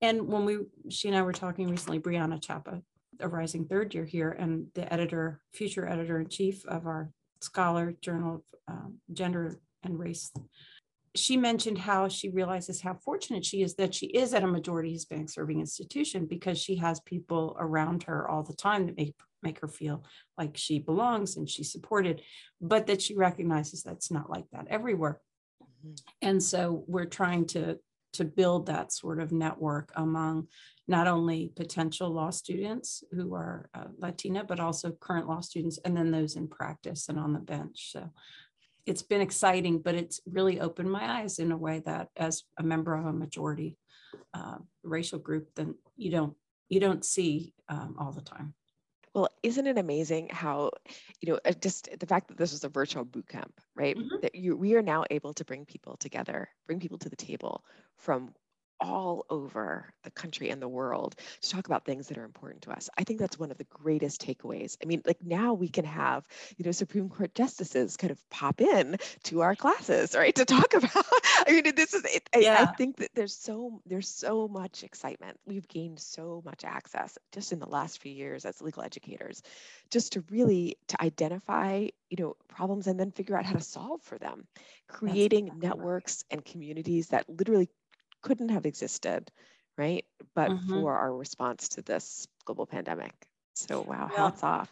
And 0.00 0.28
when 0.28 0.44
we 0.44 0.58
she 0.90 1.08
and 1.08 1.16
i 1.16 1.22
were 1.22 1.32
talking 1.32 1.68
recently 1.68 1.98
brianna 1.98 2.40
chapa 2.40 2.82
a 3.20 3.28
rising 3.28 3.64
third 3.64 3.94
year 3.94 4.04
here 4.04 4.30
and 4.30 4.68
the 4.74 4.92
editor 4.92 5.40
future 5.52 5.88
editor 5.88 6.20
in 6.20 6.28
chief 6.28 6.64
of 6.66 6.86
our 6.86 7.10
scholar 7.40 7.94
journal 8.00 8.36
of 8.36 8.42
um, 8.68 8.98
gender 9.12 9.58
and 9.82 9.98
race 9.98 10.30
she 11.18 11.36
mentioned 11.36 11.78
how 11.78 12.08
she 12.08 12.28
realizes 12.28 12.80
how 12.80 12.94
fortunate 12.94 13.44
she 13.44 13.62
is 13.62 13.74
that 13.74 13.94
she 13.94 14.06
is 14.06 14.34
at 14.34 14.44
a 14.44 14.46
majority 14.46 14.92
Hispanic 14.92 15.28
serving 15.28 15.60
institution 15.60 16.26
because 16.26 16.58
she 16.58 16.76
has 16.76 17.00
people 17.00 17.56
around 17.58 18.04
her 18.04 18.28
all 18.28 18.42
the 18.42 18.54
time 18.54 18.86
that 18.86 18.96
make 18.96 19.14
make 19.42 19.60
her 19.60 19.68
feel 19.68 20.04
like 20.36 20.56
she 20.56 20.78
belongs 20.80 21.36
and 21.36 21.48
she's 21.48 21.70
supported, 21.70 22.22
but 22.60 22.86
that 22.86 23.00
she 23.00 23.14
recognizes 23.14 23.82
that's 23.82 24.10
not 24.10 24.28
like 24.28 24.46
that 24.50 24.66
everywhere. 24.68 25.20
Mm-hmm. 25.62 25.94
And 26.22 26.42
so 26.42 26.84
we're 26.86 27.04
trying 27.04 27.46
to 27.48 27.78
to 28.14 28.24
build 28.24 28.66
that 28.66 28.92
sort 28.92 29.20
of 29.20 29.32
network 29.32 29.92
among 29.94 30.48
not 30.86 31.06
only 31.06 31.52
potential 31.54 32.10
law 32.10 32.30
students 32.30 33.04
who 33.12 33.34
are 33.34 33.68
uh, 33.74 33.84
Latina, 33.98 34.42
but 34.42 34.58
also 34.58 34.90
current 34.92 35.28
law 35.28 35.40
students, 35.40 35.78
and 35.84 35.96
then 35.96 36.10
those 36.10 36.34
in 36.34 36.48
practice 36.48 37.08
and 37.08 37.18
on 37.18 37.34
the 37.34 37.38
bench. 37.38 37.92
So 37.92 38.10
it's 38.88 39.02
been 39.02 39.20
exciting, 39.20 39.82
but 39.82 39.94
it's 39.94 40.20
really 40.26 40.60
opened 40.60 40.90
my 40.90 41.20
eyes 41.20 41.38
in 41.38 41.52
a 41.52 41.56
way 41.56 41.82
that, 41.84 42.08
as 42.16 42.44
a 42.58 42.62
member 42.62 42.94
of 42.94 43.04
a 43.06 43.12
majority 43.12 43.76
uh, 44.32 44.58
racial 44.82 45.18
group, 45.18 45.48
then 45.54 45.74
you 45.96 46.10
don't 46.10 46.34
you 46.68 46.80
don't 46.80 47.04
see 47.04 47.54
um, 47.68 47.96
all 47.98 48.12
the 48.12 48.22
time. 48.22 48.54
Well, 49.14 49.28
isn't 49.42 49.66
it 49.66 49.78
amazing 49.78 50.28
how, 50.30 50.70
you 51.20 51.32
know, 51.32 51.38
uh, 51.44 51.52
just 51.52 51.88
the 51.98 52.06
fact 52.06 52.28
that 52.28 52.36
this 52.36 52.52
was 52.52 52.64
a 52.64 52.68
virtual 52.68 53.04
boot 53.04 53.28
camp, 53.28 53.52
right? 53.74 53.96
Mm-hmm. 53.96 54.20
That 54.22 54.34
you, 54.34 54.56
we 54.56 54.74
are 54.76 54.82
now 54.82 55.04
able 55.10 55.32
to 55.34 55.44
bring 55.44 55.64
people 55.64 55.96
together, 55.96 56.48
bring 56.66 56.78
people 56.78 56.98
to 56.98 57.08
the 57.08 57.16
table 57.16 57.64
from 57.96 58.34
all 58.80 59.26
over 59.28 59.92
the 60.04 60.10
country 60.10 60.50
and 60.50 60.62
the 60.62 60.68
world 60.68 61.16
to 61.40 61.50
talk 61.50 61.66
about 61.66 61.84
things 61.84 62.08
that 62.08 62.18
are 62.18 62.24
important 62.24 62.62
to 62.62 62.70
us. 62.70 62.88
I 62.96 63.04
think 63.04 63.18
that's 63.18 63.38
one 63.38 63.50
of 63.50 63.58
the 63.58 63.64
greatest 63.64 64.24
takeaways. 64.24 64.76
I 64.82 64.86
mean, 64.86 65.02
like 65.04 65.22
now 65.22 65.54
we 65.54 65.68
can 65.68 65.84
have, 65.84 66.26
you 66.56 66.64
know, 66.64 66.72
Supreme 66.72 67.08
Court 67.08 67.34
justices 67.34 67.96
kind 67.96 68.10
of 68.10 68.30
pop 68.30 68.60
in 68.60 68.96
to 69.24 69.40
our 69.40 69.56
classes, 69.56 70.14
right, 70.14 70.34
to 70.34 70.44
talk 70.44 70.74
about. 70.74 71.04
I 71.46 71.60
mean, 71.62 71.74
this 71.74 71.94
is. 71.94 72.04
It, 72.04 72.28
yeah. 72.36 72.56
I, 72.60 72.62
I 72.62 72.66
think 72.74 72.96
that 72.98 73.10
there's 73.14 73.34
so 73.34 73.80
there's 73.86 74.08
so 74.08 74.48
much 74.48 74.84
excitement. 74.84 75.38
We've 75.46 75.68
gained 75.68 76.00
so 76.00 76.42
much 76.44 76.64
access 76.64 77.18
just 77.32 77.52
in 77.52 77.58
the 77.58 77.68
last 77.68 78.00
few 78.00 78.12
years 78.12 78.44
as 78.44 78.60
legal 78.62 78.82
educators, 78.82 79.42
just 79.90 80.12
to 80.12 80.24
really 80.30 80.78
to 80.88 81.02
identify, 81.02 81.88
you 82.10 82.16
know, 82.18 82.36
problems 82.48 82.86
and 82.86 82.98
then 82.98 83.10
figure 83.10 83.36
out 83.36 83.44
how 83.44 83.54
to 83.54 83.60
solve 83.60 84.02
for 84.02 84.18
them, 84.18 84.46
creating 84.88 85.48
exactly 85.48 85.68
networks 85.68 86.24
right. 86.24 86.36
and 86.36 86.44
communities 86.44 87.08
that 87.08 87.28
literally 87.28 87.68
couldn't 88.22 88.50
have 88.50 88.66
existed, 88.66 89.30
right? 89.76 90.04
But 90.34 90.50
mm-hmm. 90.50 90.70
for 90.70 90.96
our 90.96 91.14
response 91.14 91.68
to 91.70 91.82
this 91.82 92.26
global 92.44 92.66
pandemic. 92.66 93.14
So, 93.54 93.80
wow, 93.80 94.10
well, 94.14 94.26
hats 94.28 94.42
off. 94.42 94.70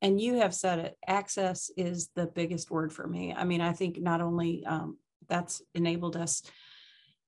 And 0.00 0.20
you 0.20 0.34
have 0.34 0.54
said 0.54 0.78
it 0.78 0.96
access 1.06 1.70
is 1.76 2.10
the 2.14 2.26
biggest 2.26 2.70
word 2.70 2.92
for 2.92 3.06
me. 3.06 3.34
I 3.34 3.44
mean, 3.44 3.60
I 3.60 3.72
think 3.72 4.00
not 4.00 4.20
only 4.20 4.64
um, 4.64 4.98
that's 5.28 5.62
enabled 5.74 6.16
us 6.16 6.42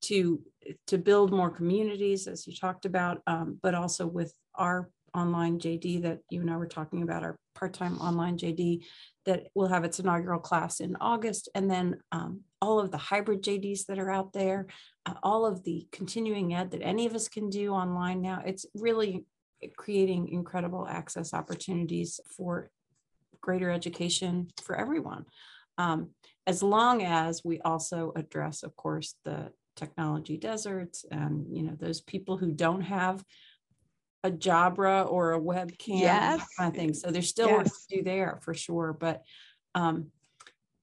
to 0.02 0.40
to 0.86 0.98
build 0.98 1.32
more 1.32 1.50
communities 1.50 2.26
as 2.26 2.46
you 2.46 2.54
talked 2.54 2.84
about 2.84 3.22
um, 3.26 3.58
but 3.62 3.74
also 3.74 4.06
with 4.06 4.32
our 4.54 4.90
online 5.14 5.58
jd 5.58 6.02
that 6.02 6.18
you 6.30 6.40
and 6.40 6.50
i 6.50 6.56
were 6.56 6.66
talking 6.66 7.02
about 7.02 7.22
our 7.22 7.36
part-time 7.54 7.98
online 7.98 8.36
jd 8.36 8.84
that 9.26 9.46
will 9.54 9.68
have 9.68 9.84
its 9.84 9.98
inaugural 9.98 10.40
class 10.40 10.80
in 10.80 10.96
august 11.00 11.48
and 11.54 11.70
then 11.70 11.96
um, 12.12 12.40
all 12.62 12.78
of 12.78 12.90
the 12.90 12.98
hybrid 12.98 13.42
JDs 13.42 13.86
that 13.86 13.98
are 13.98 14.10
out 14.10 14.32
there, 14.32 14.66
uh, 15.06 15.14
all 15.22 15.46
of 15.46 15.64
the 15.64 15.86
continuing 15.92 16.54
ed 16.54 16.70
that 16.72 16.82
any 16.82 17.06
of 17.06 17.14
us 17.14 17.28
can 17.28 17.48
do 17.48 17.72
online 17.72 18.20
now. 18.20 18.42
It's 18.44 18.66
really 18.74 19.24
creating 19.76 20.28
incredible 20.28 20.86
access 20.88 21.32
opportunities 21.34 22.20
for 22.36 22.70
greater 23.40 23.70
education 23.70 24.48
for 24.62 24.76
everyone. 24.76 25.24
Um, 25.78 26.10
as 26.46 26.62
long 26.62 27.02
as 27.02 27.42
we 27.44 27.60
also 27.60 28.12
address, 28.16 28.62
of 28.62 28.76
course, 28.76 29.14
the 29.24 29.52
technology 29.76 30.36
deserts 30.36 31.06
and 31.10 31.46
you 31.50 31.62
know 31.62 31.74
those 31.78 32.02
people 32.02 32.36
who 32.36 32.52
don't 32.52 32.82
have 32.82 33.24
a 34.22 34.30
Jabra 34.30 35.10
or 35.10 35.32
a 35.32 35.40
webcam, 35.40 36.00
yes. 36.00 36.46
kind 36.56 36.70
of 36.70 36.76
thing. 36.76 36.94
So 36.94 37.10
there's 37.10 37.28
still 37.28 37.48
yes. 37.48 37.56
work 37.56 37.66
to 37.66 37.96
do 37.96 38.02
there 38.02 38.38
for 38.42 38.54
sure. 38.54 38.92
But 38.92 39.22
um, 39.74 40.08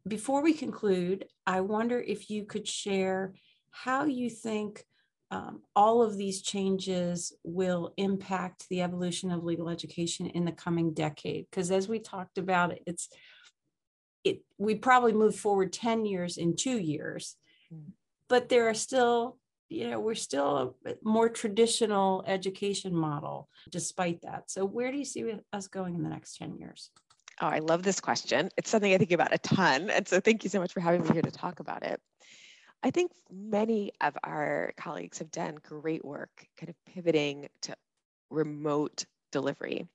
before 0.08 0.42
we 0.42 0.54
conclude, 0.54 1.26
I 1.46 1.62
wonder 1.62 2.00
if 2.00 2.30
you 2.30 2.46
could 2.46 2.68
share 2.68 3.34
how 3.72 4.06
you 4.06 4.30
think 4.30 4.84
um, 5.30 5.62
all 5.76 6.02
of 6.02 6.18
these 6.18 6.42
changes 6.42 7.34
will 7.44 7.94
impact 7.98 8.68
the 8.70 8.82
evolution 8.82 9.30
of 9.32 9.44
legal 9.44 9.70
education 9.70 10.28
in 10.28 10.46
the 10.46 10.52
coming 10.52 10.94
decade. 10.94 11.48
Because 11.50 11.70
as 11.70 11.88
we 11.88 12.00
talked 12.00 12.38
about, 12.38 12.74
it's 12.86 13.10
it 14.24 14.42
we 14.58 14.76
probably 14.76 15.14
move 15.14 15.36
forward 15.36 15.74
10 15.74 16.06
years 16.06 16.38
in 16.38 16.56
two 16.56 16.78
years, 16.80 17.36
mm. 17.74 17.92
but 18.30 18.50
there 18.50 18.70
are 18.70 18.74
still 18.74 19.38
you 19.70 19.90
know 19.90 20.00
we're 20.00 20.16
still 20.16 20.76
a 20.86 20.94
more 21.04 21.30
traditional 21.30 22.24
education 22.26 22.96
model 22.96 23.50
despite 23.70 24.22
that. 24.22 24.50
So 24.50 24.66
where 24.66 24.92
do 24.92 24.98
you 24.98 25.06
see 25.06 25.34
us 25.54 25.68
going 25.68 25.96
in 25.96 26.04
the 26.04 26.10
next 26.10 26.38
10 26.38 26.58
years? 26.58 26.92
Oh 27.42 27.48
i 27.48 27.60
love 27.60 27.84
this 27.84 28.00
question. 28.00 28.50
It's 28.58 28.70
something 28.70 28.94
i 28.94 28.98
think 28.98 29.12
about 29.12 29.34
a 29.34 29.38
ton 29.38 29.90
and 29.90 30.08
so 30.08 30.20
thank 30.20 30.44
you 30.44 30.50
so 30.50 30.60
much 30.60 30.74
for 30.74 30.80
having 30.80 31.04
me 31.04 31.10
here 31.14 31.22
to 31.22 31.32
talk 31.32 31.60
about 31.60 31.84
it. 31.84 32.00
I 32.84 32.92
think 32.92 33.12
many 33.32 33.92
of 34.02 34.16
our 34.24 34.72
colleagues 34.78 35.18
have 35.18 35.32
done 35.32 35.58
great 35.64 36.06
work 36.06 36.30
kind 36.60 36.70
of 36.70 36.76
pivoting 36.86 37.48
to 37.64 37.76
remote 38.30 39.06
delivery 39.32 39.88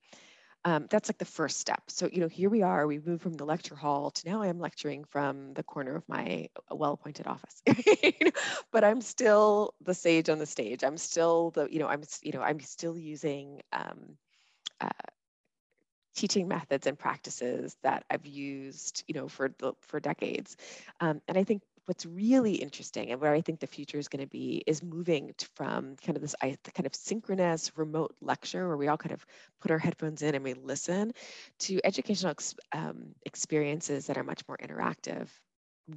um, 0.64 0.86
that's 0.90 1.08
like 1.08 1.18
the 1.18 1.24
first 1.24 1.58
step. 1.58 1.82
So, 1.88 2.08
you 2.12 2.20
know, 2.20 2.28
here 2.28 2.48
we 2.48 2.62
are, 2.62 2.86
we've 2.86 3.06
moved 3.06 3.22
from 3.22 3.34
the 3.34 3.44
lecture 3.44 3.74
hall 3.74 4.10
to 4.10 4.28
now 4.28 4.42
I'm 4.42 4.60
lecturing 4.60 5.04
from 5.04 5.54
the 5.54 5.62
corner 5.62 5.96
of 5.96 6.08
my 6.08 6.48
uh, 6.70 6.76
well-appointed 6.76 7.26
office. 7.26 7.62
but 8.70 8.84
I'm 8.84 9.00
still 9.00 9.74
the 9.80 9.94
sage 9.94 10.28
on 10.28 10.38
the 10.38 10.46
stage. 10.46 10.84
I'm 10.84 10.96
still 10.96 11.50
the, 11.50 11.66
you 11.72 11.80
know, 11.80 11.88
I'm, 11.88 12.02
you 12.22 12.32
know, 12.32 12.42
I'm 12.42 12.60
still 12.60 12.96
using 12.96 13.60
um, 13.72 14.16
uh, 14.80 14.90
teaching 16.14 16.46
methods 16.46 16.86
and 16.86 16.98
practices 16.98 17.76
that 17.82 18.04
I've 18.10 18.26
used, 18.26 19.02
you 19.08 19.14
know, 19.14 19.28
for 19.28 19.52
the, 19.58 19.72
for 19.80 19.98
decades. 19.98 20.56
Um, 21.00 21.20
and 21.26 21.36
I 21.36 21.44
think 21.44 21.62
what's 21.86 22.06
really 22.06 22.54
interesting 22.54 23.10
and 23.10 23.20
where 23.20 23.32
I 23.32 23.40
think 23.40 23.60
the 23.60 23.66
future 23.66 23.98
is 23.98 24.08
going 24.08 24.24
to 24.24 24.30
be 24.30 24.62
is 24.66 24.82
moving 24.82 25.34
from 25.54 25.96
kind 25.96 26.16
of 26.16 26.22
this 26.22 26.34
kind 26.40 26.86
of 26.86 26.94
synchronous 26.94 27.72
remote 27.76 28.14
lecture 28.20 28.68
where 28.68 28.76
we 28.76 28.88
all 28.88 28.96
kind 28.96 29.12
of 29.12 29.24
put 29.60 29.70
our 29.70 29.78
headphones 29.78 30.22
in 30.22 30.34
and 30.34 30.44
we 30.44 30.54
listen 30.54 31.12
to 31.60 31.80
educational 31.84 32.34
um, 32.72 33.14
experiences 33.24 34.06
that 34.06 34.16
are 34.16 34.24
much 34.24 34.42
more 34.48 34.58
interactive 34.58 35.28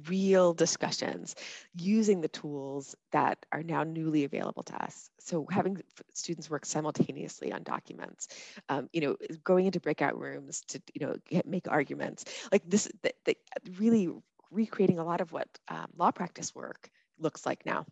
real 0.08 0.52
discussions 0.52 1.36
using 1.76 2.20
the 2.20 2.28
tools 2.28 2.96
that 3.12 3.38
are 3.52 3.62
now 3.62 3.84
newly 3.84 4.24
available 4.24 4.64
to 4.64 4.74
us. 4.82 5.10
So 5.20 5.46
having 5.48 5.80
students 6.12 6.50
work 6.50 6.66
simultaneously 6.66 7.52
on 7.52 7.62
documents 7.62 8.28
um, 8.68 8.88
you 8.92 9.00
know 9.00 9.16
going 9.44 9.66
into 9.66 9.80
breakout 9.80 10.18
rooms 10.18 10.62
to 10.68 10.82
you 10.92 11.06
know 11.06 11.16
get, 11.28 11.46
make 11.46 11.70
arguments. 11.70 12.24
Like 12.50 12.62
this 12.68 12.88
the 13.24 13.36
really 13.78 14.10
recreating 14.50 14.98
a 14.98 15.04
lot 15.04 15.20
of 15.20 15.32
what 15.32 15.48
um, 15.68 15.86
law 15.96 16.10
practice 16.10 16.54
work 16.54 16.90
looks 17.18 17.46
like 17.46 17.64
now 17.66 17.86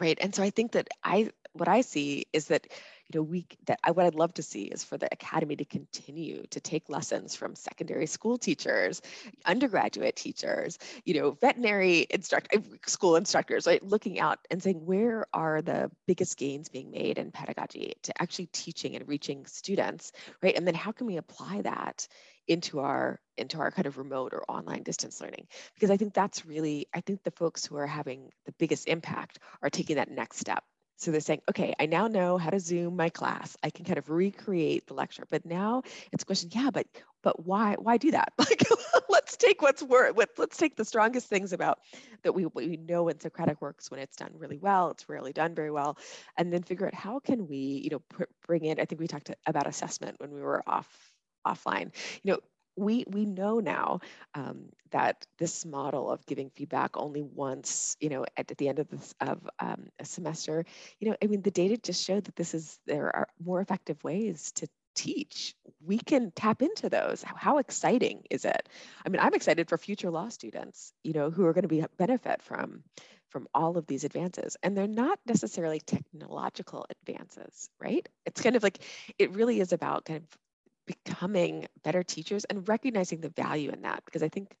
right? 0.00 0.18
And 0.20 0.34
so 0.34 0.42
i 0.42 0.50
think 0.50 0.72
that 0.72 0.88
i 1.02 1.30
what 1.54 1.68
i 1.68 1.80
see 1.80 2.26
is 2.32 2.46
that 2.46 2.66
you 3.08 3.18
know 3.18 3.22
we 3.22 3.46
that 3.66 3.78
I, 3.82 3.90
what 3.92 4.06
i'd 4.06 4.14
love 4.14 4.34
to 4.34 4.42
see 4.42 4.64
is 4.64 4.84
for 4.84 4.98
the 4.98 5.08
academy 5.10 5.56
to 5.56 5.64
continue 5.64 6.44
to 6.50 6.60
take 6.60 6.88
lessons 6.88 7.34
from 7.34 7.54
secondary 7.54 8.06
school 8.06 8.38
teachers 8.38 9.02
undergraduate 9.44 10.16
teachers 10.16 10.78
you 11.04 11.20
know 11.20 11.32
veterinary 11.32 12.06
instruct 12.10 12.48
eh, 12.52 12.58
school 12.86 13.16
instructors 13.16 13.66
right 13.66 13.82
looking 13.82 14.20
out 14.20 14.38
and 14.50 14.62
saying 14.62 14.84
where 14.84 15.26
are 15.32 15.62
the 15.62 15.90
biggest 16.06 16.36
gains 16.36 16.68
being 16.68 16.90
made 16.90 17.18
in 17.18 17.30
pedagogy 17.30 17.94
to 18.02 18.22
actually 18.22 18.46
teaching 18.46 18.96
and 18.96 19.08
reaching 19.08 19.46
students? 19.46 20.12
Right? 20.42 20.56
And 20.56 20.66
then 20.66 20.74
how 20.74 20.92
can 20.92 21.06
we 21.06 21.16
apply 21.16 21.62
that 21.62 22.06
into 22.46 22.80
our 22.80 23.20
into 23.36 23.58
our 23.58 23.70
kind 23.70 23.86
of 23.86 23.98
remote 23.98 24.32
or 24.32 24.44
online 24.48 24.82
distance 24.82 25.20
learning? 25.20 25.46
Because 25.74 25.90
i 25.90 25.96
think 25.96 26.14
that's 26.14 26.46
really 26.46 26.86
i 26.94 27.00
think 27.00 27.22
the 27.22 27.30
folks 27.30 27.64
who 27.64 27.76
are 27.76 27.86
having 27.86 28.30
the 28.46 28.52
biggest 28.58 28.88
impact 28.88 29.38
are 29.62 29.70
taking 29.70 29.96
that 29.96 30.10
next 30.10 30.38
step 30.38 30.64
so 30.96 31.10
they're 31.10 31.20
saying 31.20 31.40
okay 31.48 31.74
i 31.80 31.86
now 31.86 32.06
know 32.06 32.38
how 32.38 32.50
to 32.50 32.60
zoom 32.60 32.96
my 32.96 33.08
class. 33.08 33.56
I 33.62 33.70
can 33.70 33.84
kind 33.84 33.98
of 33.98 34.10
recreate 34.10 34.86
the 34.86 34.94
lecture. 34.94 35.24
But 35.30 35.44
now 35.44 35.82
it's 36.12 36.22
a 36.22 36.26
question 36.26 36.50
yeah 36.52 36.70
but 36.72 36.86
but 37.22 37.44
why 37.46 37.74
why 37.78 37.96
do 37.96 38.10
that? 38.12 38.32
Like 38.38 38.62
let's 39.08 39.36
take 39.36 39.62
what's 39.62 39.82
work 39.82 40.16
what 40.16 40.30
let's 40.38 40.56
take 40.56 40.76
the 40.76 40.84
strongest 40.84 41.28
things 41.28 41.52
about 41.52 41.78
that 42.22 42.32
we 42.34 42.46
we 42.46 42.76
know 42.76 43.04
when 43.04 43.18
socratic 43.20 43.60
works 43.60 43.90
when 43.90 44.00
it's 44.00 44.16
done 44.16 44.32
really 44.36 44.58
well 44.58 44.90
it's 44.90 45.08
rarely 45.08 45.32
done 45.32 45.54
very 45.54 45.70
well 45.70 45.96
and 46.36 46.52
then 46.52 46.62
figure 46.62 46.86
out 46.86 46.94
how 46.94 47.18
can 47.18 47.46
we 47.46 47.56
you 47.84 47.90
know 47.90 48.00
pr- 48.10 48.24
bring 48.46 48.64
in 48.64 48.80
i 48.80 48.84
think 48.84 49.00
we 49.00 49.06
talked 49.06 49.30
about 49.46 49.66
assessment 49.66 50.16
when 50.18 50.30
we 50.32 50.40
were 50.40 50.62
off 50.66 51.10
offline. 51.46 51.94
You 52.22 52.32
know, 52.32 52.38
we 52.76 53.04
we 53.08 53.24
know 53.24 53.60
now 53.60 54.00
um, 54.34 54.66
that 54.90 55.26
this 55.38 55.64
model 55.64 56.10
of 56.10 56.24
giving 56.26 56.50
feedback 56.50 56.96
only 56.96 57.22
once, 57.22 57.96
you 58.00 58.08
know, 58.08 58.24
at, 58.36 58.50
at 58.50 58.58
the 58.58 58.68
end 58.68 58.78
of 58.78 58.88
this 58.88 59.14
of 59.20 59.48
um, 59.58 59.86
a 59.98 60.04
semester, 60.04 60.64
you 61.00 61.10
know, 61.10 61.16
I 61.22 61.26
mean, 61.26 61.42
the 61.42 61.50
data 61.50 61.76
just 61.76 62.04
showed 62.04 62.24
that 62.24 62.36
this 62.36 62.54
is 62.54 62.78
there 62.86 63.14
are 63.14 63.28
more 63.44 63.60
effective 63.60 64.02
ways 64.04 64.52
to 64.56 64.68
teach. 64.94 65.54
We 65.84 65.98
can 65.98 66.30
tap 66.30 66.62
into 66.62 66.88
those. 66.88 67.22
How, 67.22 67.34
how 67.36 67.58
exciting 67.58 68.22
is 68.30 68.44
it? 68.44 68.68
I 69.04 69.08
mean, 69.08 69.20
I'm 69.20 69.34
excited 69.34 69.68
for 69.68 69.76
future 69.76 70.10
law 70.10 70.28
students, 70.28 70.92
you 71.02 71.12
know, 71.12 71.30
who 71.30 71.44
are 71.46 71.52
going 71.52 71.62
to 71.62 71.68
be 71.68 71.84
benefit 71.98 72.42
from 72.42 72.84
from 73.30 73.48
all 73.52 73.76
of 73.76 73.84
these 73.88 74.04
advances 74.04 74.56
and 74.62 74.76
they're 74.76 74.86
not 74.86 75.18
necessarily 75.26 75.80
technological 75.80 76.86
advances 76.88 77.68
right 77.80 78.08
it's 78.24 78.40
kind 78.40 78.54
of 78.54 78.62
like 78.62 78.78
it 79.18 79.32
really 79.32 79.58
is 79.58 79.72
about 79.72 80.04
kind 80.04 80.18
of 80.18 80.38
becoming 80.86 81.66
better 81.82 82.02
teachers 82.02 82.44
and 82.44 82.68
recognizing 82.68 83.20
the 83.20 83.30
value 83.30 83.70
in 83.70 83.82
that 83.82 84.04
because 84.04 84.22
I 84.22 84.28
think 84.28 84.56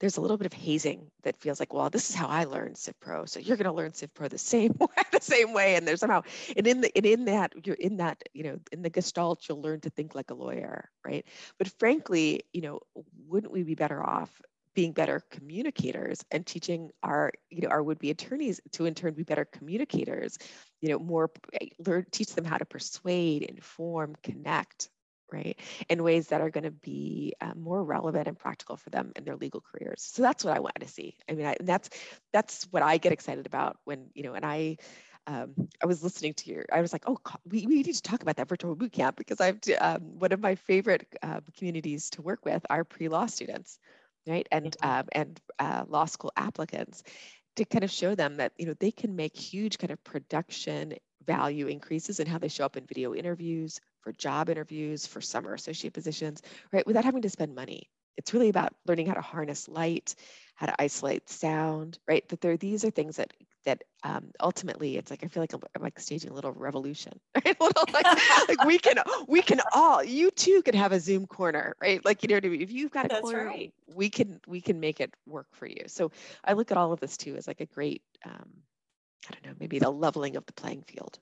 there's 0.00 0.16
a 0.16 0.20
little 0.20 0.38
bit 0.38 0.46
of 0.46 0.54
hazing 0.54 1.10
that 1.22 1.38
feels 1.38 1.60
like, 1.60 1.74
well, 1.74 1.90
this 1.90 2.08
is 2.08 2.16
how 2.16 2.26
I 2.26 2.44
learned 2.44 2.76
CivPro, 2.76 3.28
so 3.28 3.38
you're 3.38 3.58
going 3.58 3.66
to 3.66 3.72
learn 3.72 3.92
CivPro 3.92 4.30
the 4.30 4.38
same 4.38 4.74
way, 4.80 5.02
the 5.12 5.20
same 5.20 5.52
way, 5.52 5.76
and 5.76 5.86
there's 5.86 6.00
somehow, 6.00 6.22
and 6.56 6.66
in 6.66 6.80
the, 6.80 6.96
and 6.96 7.04
in 7.04 7.26
that, 7.26 7.52
you're 7.64 7.76
in 7.76 7.98
that, 7.98 8.22
you 8.32 8.42
know, 8.44 8.58
in 8.72 8.80
the 8.82 8.88
Gestalt, 8.88 9.46
you'll 9.48 9.60
learn 9.60 9.80
to 9.82 9.90
think 9.90 10.14
like 10.14 10.30
a 10.30 10.34
lawyer, 10.34 10.90
right? 11.04 11.26
But 11.58 11.68
frankly, 11.78 12.42
you 12.52 12.62
know, 12.62 12.80
wouldn't 13.26 13.52
we 13.52 13.62
be 13.62 13.74
better 13.74 14.02
off 14.02 14.40
being 14.74 14.92
better 14.92 15.22
communicators 15.30 16.24
and 16.30 16.46
teaching 16.46 16.90
our, 17.02 17.32
you 17.50 17.60
know, 17.60 17.68
our 17.68 17.82
would-be 17.82 18.10
attorneys 18.10 18.60
to 18.72 18.86
in 18.86 18.94
turn 18.94 19.14
be 19.14 19.24
better 19.24 19.44
communicators, 19.44 20.38
you 20.80 20.88
know, 20.88 20.98
more 20.98 21.30
eh, 21.60 21.66
learn, 21.84 22.06
teach 22.10 22.34
them 22.34 22.44
how 22.44 22.56
to 22.56 22.64
persuade, 22.64 23.42
inform, 23.42 24.14
connect, 24.22 24.88
right? 25.32 25.58
In 25.88 26.02
ways 26.02 26.28
that 26.28 26.40
are 26.40 26.50
going 26.50 26.64
to 26.64 26.70
be 26.70 27.34
uh, 27.40 27.52
more 27.56 27.82
relevant 27.82 28.28
and 28.28 28.38
practical 28.38 28.76
for 28.76 28.90
them 28.90 29.12
in 29.16 29.24
their 29.24 29.36
legal 29.36 29.60
careers. 29.60 30.02
So 30.02 30.22
that's 30.22 30.44
what 30.44 30.56
I 30.56 30.60
want 30.60 30.80
to 30.80 30.88
see. 30.88 31.16
I 31.28 31.32
mean, 31.34 31.46
I, 31.46 31.56
that's 31.60 31.90
that's 32.32 32.64
what 32.70 32.82
I 32.82 32.98
get 32.98 33.12
excited 33.12 33.46
about 33.46 33.78
when 33.84 34.10
you 34.14 34.22
know, 34.22 34.34
and 34.34 34.44
I. 34.44 34.76
Um, 35.26 35.68
I 35.82 35.86
was 35.86 36.02
listening 36.02 36.34
to 36.34 36.50
your, 36.50 36.64
I 36.72 36.80
was 36.80 36.92
like, 36.92 37.04
oh, 37.06 37.18
we, 37.44 37.66
we 37.66 37.74
need 37.74 37.94
to 37.94 38.02
talk 38.02 38.22
about 38.22 38.36
that 38.36 38.48
virtual 38.48 38.74
boot 38.74 38.90
camp 38.90 39.16
because 39.16 39.38
I've, 39.38 39.60
um, 39.78 40.18
one 40.18 40.32
of 40.32 40.40
my 40.40 40.54
favorite 40.54 41.06
uh, 41.22 41.40
communities 41.56 42.08
to 42.10 42.22
work 42.22 42.44
with 42.44 42.64
are 42.70 42.84
pre-law 42.84 43.26
students, 43.26 43.78
right? 44.26 44.48
And, 44.50 44.74
um, 44.82 45.04
and 45.12 45.38
uh, 45.58 45.84
law 45.86 46.06
school 46.06 46.32
applicants 46.36 47.04
to 47.56 47.64
kind 47.66 47.84
of 47.84 47.90
show 47.90 48.14
them 48.14 48.38
that, 48.38 48.52
you 48.56 48.66
know, 48.66 48.74
they 48.80 48.90
can 48.90 49.14
make 49.14 49.36
huge 49.36 49.76
kind 49.78 49.92
of 49.92 50.02
production 50.02 50.94
value 51.26 51.66
increases 51.66 52.20
in 52.20 52.26
how 52.26 52.38
they 52.38 52.48
show 52.48 52.64
up 52.64 52.76
in 52.76 52.86
video 52.86 53.14
interviews, 53.14 53.80
for 54.00 54.12
job 54.12 54.48
interviews, 54.48 55.06
for 55.06 55.20
summer 55.20 55.54
associate 55.54 55.92
positions, 55.92 56.42
right? 56.72 56.86
Without 56.86 57.04
having 57.04 57.22
to 57.22 57.30
spend 57.30 57.54
money. 57.54 57.90
It's 58.16 58.34
really 58.34 58.48
about 58.48 58.74
learning 58.86 59.06
how 59.06 59.14
to 59.14 59.20
harness 59.20 59.68
light, 59.68 60.14
how 60.54 60.66
to 60.66 60.82
isolate 60.82 61.30
sound, 61.30 61.98
right? 62.06 62.28
That 62.28 62.40
there, 62.40 62.56
these 62.56 62.84
are 62.84 62.90
things 62.90 63.16
that 63.16 63.32
that 63.64 63.82
um, 64.02 64.30
ultimately, 64.40 64.96
it's 64.96 65.10
like 65.10 65.22
I 65.22 65.28
feel 65.28 65.42
like 65.42 65.52
I'm, 65.52 65.60
I'm, 65.76 65.82
like 65.82 65.98
staging 65.98 66.30
a 66.30 66.34
little 66.34 66.52
revolution, 66.52 67.18
right? 67.34 67.56
A 67.58 67.64
little 67.64 67.84
like, 67.92 68.06
like 68.48 68.64
we 68.64 68.78
can 68.78 68.96
we 69.28 69.42
can 69.42 69.60
all 69.72 70.02
you 70.02 70.30
too 70.30 70.62
can 70.62 70.74
have 70.74 70.92
a 70.92 71.00
Zoom 71.00 71.26
corner, 71.26 71.74
right? 71.80 72.04
Like 72.04 72.22
you 72.22 72.28
know 72.28 72.36
what 72.36 72.44
I 72.44 72.48
mean? 72.48 72.62
If 72.62 72.72
you've 72.72 72.90
got 72.90 73.06
a 73.06 73.08
That's 73.08 73.20
corner, 73.20 73.46
right. 73.46 73.72
we 73.94 74.10
can 74.10 74.40
we 74.46 74.60
can 74.60 74.80
make 74.80 75.00
it 75.00 75.14
work 75.26 75.46
for 75.52 75.66
you. 75.66 75.84
So 75.86 76.10
I 76.44 76.54
look 76.54 76.70
at 76.70 76.76
all 76.76 76.92
of 76.92 77.00
this 77.00 77.16
too 77.16 77.36
as 77.36 77.46
like 77.46 77.60
a 77.60 77.66
great 77.66 78.02
um, 78.24 78.48
I 79.28 79.34
don't 79.34 79.46
know, 79.46 79.56
maybe 79.60 79.78
the 79.78 79.90
leveling 79.90 80.36
of 80.36 80.46
the 80.46 80.52
playing 80.52 80.82
field. 80.82 81.18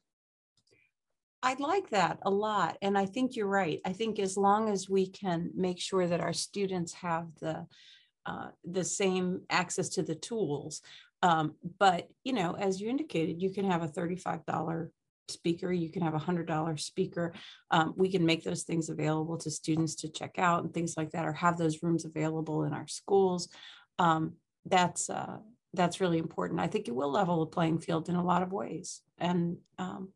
I 1.42 1.54
like 1.58 1.90
that 1.90 2.18
a 2.22 2.30
lot. 2.30 2.78
And 2.82 2.98
I 2.98 3.06
think 3.06 3.36
you're 3.36 3.46
right. 3.46 3.80
I 3.84 3.92
think 3.92 4.18
as 4.18 4.36
long 4.36 4.70
as 4.70 4.88
we 4.88 5.08
can 5.08 5.50
make 5.54 5.80
sure 5.80 6.06
that 6.06 6.20
our 6.20 6.32
students 6.32 6.92
have 6.94 7.28
the 7.40 7.66
uh, 8.26 8.48
the 8.62 8.84
same 8.84 9.40
access 9.48 9.88
to 9.88 10.02
the 10.02 10.14
tools. 10.14 10.82
Um, 11.22 11.54
but 11.78 12.08
you 12.24 12.34
know, 12.34 12.54
as 12.56 12.80
you 12.80 12.90
indicated, 12.90 13.40
you 13.40 13.50
can 13.50 13.70
have 13.70 13.82
a 13.82 13.88
$35 13.88 14.90
speaker, 15.28 15.72
you 15.72 15.90
can 15.90 16.02
have 16.02 16.14
a 16.14 16.18
$100 16.18 16.80
speaker. 16.80 17.32
Um, 17.70 17.94
we 17.96 18.10
can 18.10 18.26
make 18.26 18.44
those 18.44 18.64
things 18.64 18.90
available 18.90 19.38
to 19.38 19.50
students 19.50 19.94
to 19.96 20.10
check 20.10 20.38
out 20.38 20.62
and 20.62 20.74
things 20.74 20.94
like 20.96 21.10
that, 21.12 21.24
or 21.24 21.32
have 21.32 21.56
those 21.56 21.82
rooms 21.82 22.04
available 22.04 22.64
in 22.64 22.72
our 22.72 22.86
schools. 22.86 23.48
Um, 23.98 24.34
that's 24.66 25.08
uh, 25.08 25.38
that's 25.74 26.00
really 26.00 26.18
important. 26.18 26.60
I 26.60 26.66
think 26.66 26.88
it 26.88 26.94
will 26.94 27.10
level 27.10 27.40
the 27.40 27.46
playing 27.46 27.78
field 27.78 28.08
in 28.08 28.14
a 28.14 28.24
lot 28.24 28.42
of 28.42 28.52
ways. 28.52 29.02
And 29.18 29.58
um, 29.78 30.10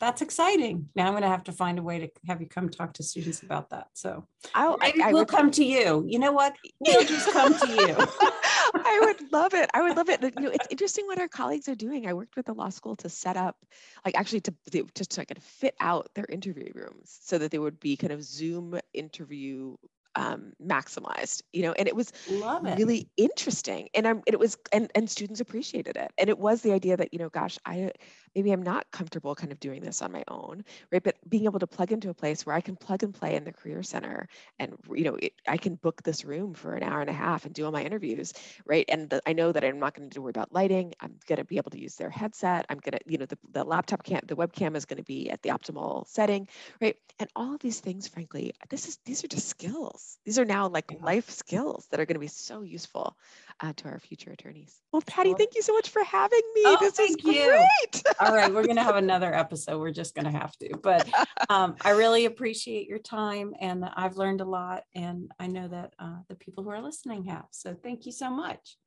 that's 0.00 0.22
exciting. 0.22 0.88
Now 0.96 1.06
I'm 1.06 1.12
going 1.12 1.22
to 1.22 1.28
have 1.28 1.44
to 1.44 1.52
find 1.52 1.78
a 1.78 1.82
way 1.82 1.98
to 2.00 2.10
have 2.26 2.40
you 2.40 2.48
come 2.48 2.68
talk 2.68 2.94
to 2.94 3.02
students 3.02 3.42
about 3.42 3.70
that. 3.70 3.88
So 3.94 4.26
I'll, 4.54 4.76
I, 4.80 4.92
I 5.02 5.12
we'll 5.12 5.22
would, 5.22 5.28
come 5.28 5.50
to 5.52 5.64
you. 5.64 6.04
You 6.06 6.18
know 6.18 6.32
what? 6.32 6.54
We'll 6.80 7.04
just 7.04 7.30
come 7.30 7.54
to 7.54 7.68
you. 7.68 7.96
I 8.74 9.00
would 9.02 9.32
love 9.32 9.54
it. 9.54 9.70
I 9.72 9.82
would 9.82 9.96
love 9.96 10.08
it. 10.08 10.22
You 10.22 10.30
know, 10.40 10.50
it's 10.50 10.66
interesting 10.70 11.06
what 11.06 11.20
our 11.20 11.28
colleagues 11.28 11.68
are 11.68 11.74
doing. 11.74 12.06
I 12.06 12.12
worked 12.14 12.34
with 12.34 12.46
the 12.46 12.54
law 12.54 12.70
school 12.70 12.96
to 12.96 13.08
set 13.08 13.36
up, 13.36 13.56
like 14.04 14.16
actually 14.16 14.40
to 14.40 14.54
just 14.94 15.12
to 15.12 15.24
kind 15.24 15.38
of 15.38 15.44
fit 15.44 15.74
out 15.80 16.10
their 16.14 16.26
interview 16.28 16.72
rooms 16.74 17.18
so 17.22 17.38
that 17.38 17.50
they 17.50 17.58
would 17.58 17.78
be 17.78 17.96
kind 17.96 18.12
of 18.12 18.24
Zoom 18.24 18.78
interview 18.92 19.76
um, 20.16 20.52
maximized, 20.64 21.42
you 21.52 21.62
know, 21.62 21.72
and 21.72 21.88
it 21.88 21.96
was 21.96 22.12
Love 22.26 22.66
it. 22.66 22.78
really 22.78 23.08
interesting. 23.16 23.88
And 23.94 24.06
I'm, 24.06 24.22
it 24.26 24.38
was, 24.38 24.56
and, 24.72 24.90
and 24.94 25.08
students 25.10 25.40
appreciated 25.40 25.96
it. 25.96 26.12
And 26.18 26.28
it 26.28 26.38
was 26.38 26.62
the 26.62 26.72
idea 26.72 26.96
that, 26.96 27.12
you 27.12 27.18
know, 27.18 27.28
gosh, 27.28 27.58
I, 27.66 27.92
maybe 28.34 28.52
I'm 28.52 28.62
not 28.62 28.90
comfortable 28.90 29.34
kind 29.34 29.52
of 29.52 29.60
doing 29.60 29.80
this 29.82 30.02
on 30.02 30.12
my 30.12 30.24
own, 30.28 30.64
right? 30.90 31.02
But 31.02 31.16
being 31.28 31.44
able 31.44 31.58
to 31.60 31.66
plug 31.66 31.92
into 31.92 32.10
a 32.10 32.14
place 32.14 32.44
where 32.44 32.54
I 32.54 32.60
can 32.60 32.76
plug 32.76 33.02
and 33.02 33.14
play 33.14 33.36
in 33.36 33.44
the 33.44 33.52
career 33.52 33.82
center 33.82 34.28
and, 34.58 34.74
you 34.92 35.04
know, 35.04 35.16
it, 35.16 35.32
I 35.46 35.56
can 35.56 35.76
book 35.76 36.02
this 36.02 36.24
room 36.24 36.54
for 36.54 36.74
an 36.74 36.82
hour 36.82 37.00
and 37.00 37.10
a 37.10 37.14
half 37.14 37.44
and 37.44 37.54
do 37.54 37.64
all 37.64 37.72
my 37.72 37.82
interviews, 37.82 38.32
right? 38.66 38.84
And 38.88 39.08
the, 39.10 39.22
I 39.26 39.32
know 39.32 39.52
that 39.52 39.64
I'm 39.64 39.78
not 39.78 39.94
going 39.94 40.10
to 40.10 40.22
worry 40.22 40.30
about 40.30 40.52
lighting. 40.52 40.92
I'm 41.00 41.16
going 41.26 41.38
to 41.38 41.44
be 41.44 41.56
able 41.56 41.70
to 41.70 41.80
use 41.80 41.96
their 41.96 42.10
headset. 42.10 42.66
I'm 42.68 42.78
going 42.78 42.92
to, 42.92 43.00
you 43.06 43.18
know, 43.18 43.26
the, 43.26 43.38
the 43.52 43.64
laptop 43.64 44.02
cam, 44.02 44.20
the 44.26 44.36
webcam 44.36 44.76
is 44.76 44.84
going 44.84 44.98
to 44.98 45.04
be 45.04 45.30
at 45.30 45.42
the 45.42 45.50
optimal 45.50 46.06
setting, 46.08 46.48
right? 46.80 46.96
And 47.18 47.28
all 47.36 47.54
of 47.54 47.60
these 47.60 47.80
things, 47.80 48.08
frankly, 48.08 48.52
this 48.70 48.88
is, 48.88 48.98
these 49.04 49.22
are 49.22 49.28
just 49.28 49.48
skills. 49.48 50.18
These 50.24 50.38
are 50.38 50.44
now 50.44 50.68
like 50.68 50.92
life 51.00 51.30
skills 51.30 51.86
that 51.90 52.00
are 52.00 52.06
going 52.06 52.16
to 52.16 52.20
be 52.20 52.26
so 52.26 52.62
useful 52.62 53.16
uh, 53.60 53.72
to 53.76 53.88
our 53.88 54.00
future 54.00 54.30
attorneys. 54.30 54.80
Well, 54.92 55.02
Patty, 55.06 55.34
thank 55.34 55.54
you 55.54 55.62
so 55.62 55.72
much 55.74 55.88
for 55.88 56.02
having 56.04 56.42
me. 56.54 56.62
Oh, 56.66 56.76
this 56.80 56.98
you. 57.08 57.16
great. 57.24 58.02
All 58.24 58.34
right, 58.34 58.50
we're 58.50 58.64
going 58.64 58.76
to 58.76 58.82
have 58.82 58.96
another 58.96 59.34
episode. 59.34 59.78
We're 59.78 59.90
just 59.90 60.14
going 60.14 60.24
to 60.24 60.30
have 60.30 60.56
to. 60.56 60.78
But 60.82 61.06
um, 61.50 61.76
I 61.82 61.90
really 61.90 62.24
appreciate 62.24 62.88
your 62.88 62.98
time, 62.98 63.52
and 63.60 63.84
I've 63.84 64.16
learned 64.16 64.40
a 64.40 64.46
lot, 64.46 64.84
and 64.94 65.30
I 65.38 65.46
know 65.46 65.68
that 65.68 65.92
uh, 65.98 66.16
the 66.28 66.34
people 66.34 66.64
who 66.64 66.70
are 66.70 66.80
listening 66.80 67.24
have. 67.24 67.44
So 67.50 67.76
thank 67.82 68.06
you 68.06 68.12
so 68.12 68.30
much. 68.30 68.78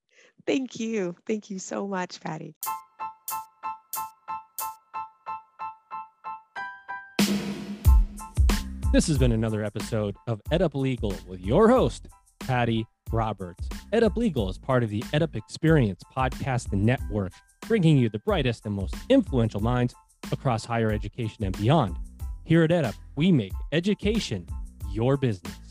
Thank 0.47 0.79
you. 0.79 1.15
Thank 1.27 1.51
you 1.51 1.59
so 1.59 1.87
much, 1.87 2.19
Patty. 2.19 2.55
This 8.91 9.05
has 9.05 9.19
been 9.19 9.33
another 9.33 9.63
episode 9.63 10.15
of 10.25 10.41
EdUp 10.51 10.73
Legal 10.73 11.13
with 11.27 11.41
your 11.41 11.69
host, 11.69 12.07
Patty 12.39 12.87
Roberts. 13.11 13.67
EdUp 13.93 14.15
Legal 14.17 14.49
is 14.49 14.57
part 14.57 14.81
of 14.81 14.89
the 14.89 15.01
EdUp 15.13 15.35
Experience 15.35 16.01
podcast 16.15 16.73
network, 16.73 17.33
bringing 17.67 17.97
you 17.97 18.09
the 18.09 18.19
brightest 18.19 18.65
and 18.65 18.73
most 18.73 18.95
influential 19.09 19.59
minds 19.59 19.93
across 20.31 20.63
higher 20.63 20.91
education 20.91 21.43
and 21.43 21.57
beyond. 21.57 21.97
Here 22.45 22.63
at 22.63 22.69
EdUp, 22.71 22.95
we 23.15 23.31
make 23.31 23.51
education 23.73 24.47
your 24.89 25.17
business. 25.17 25.66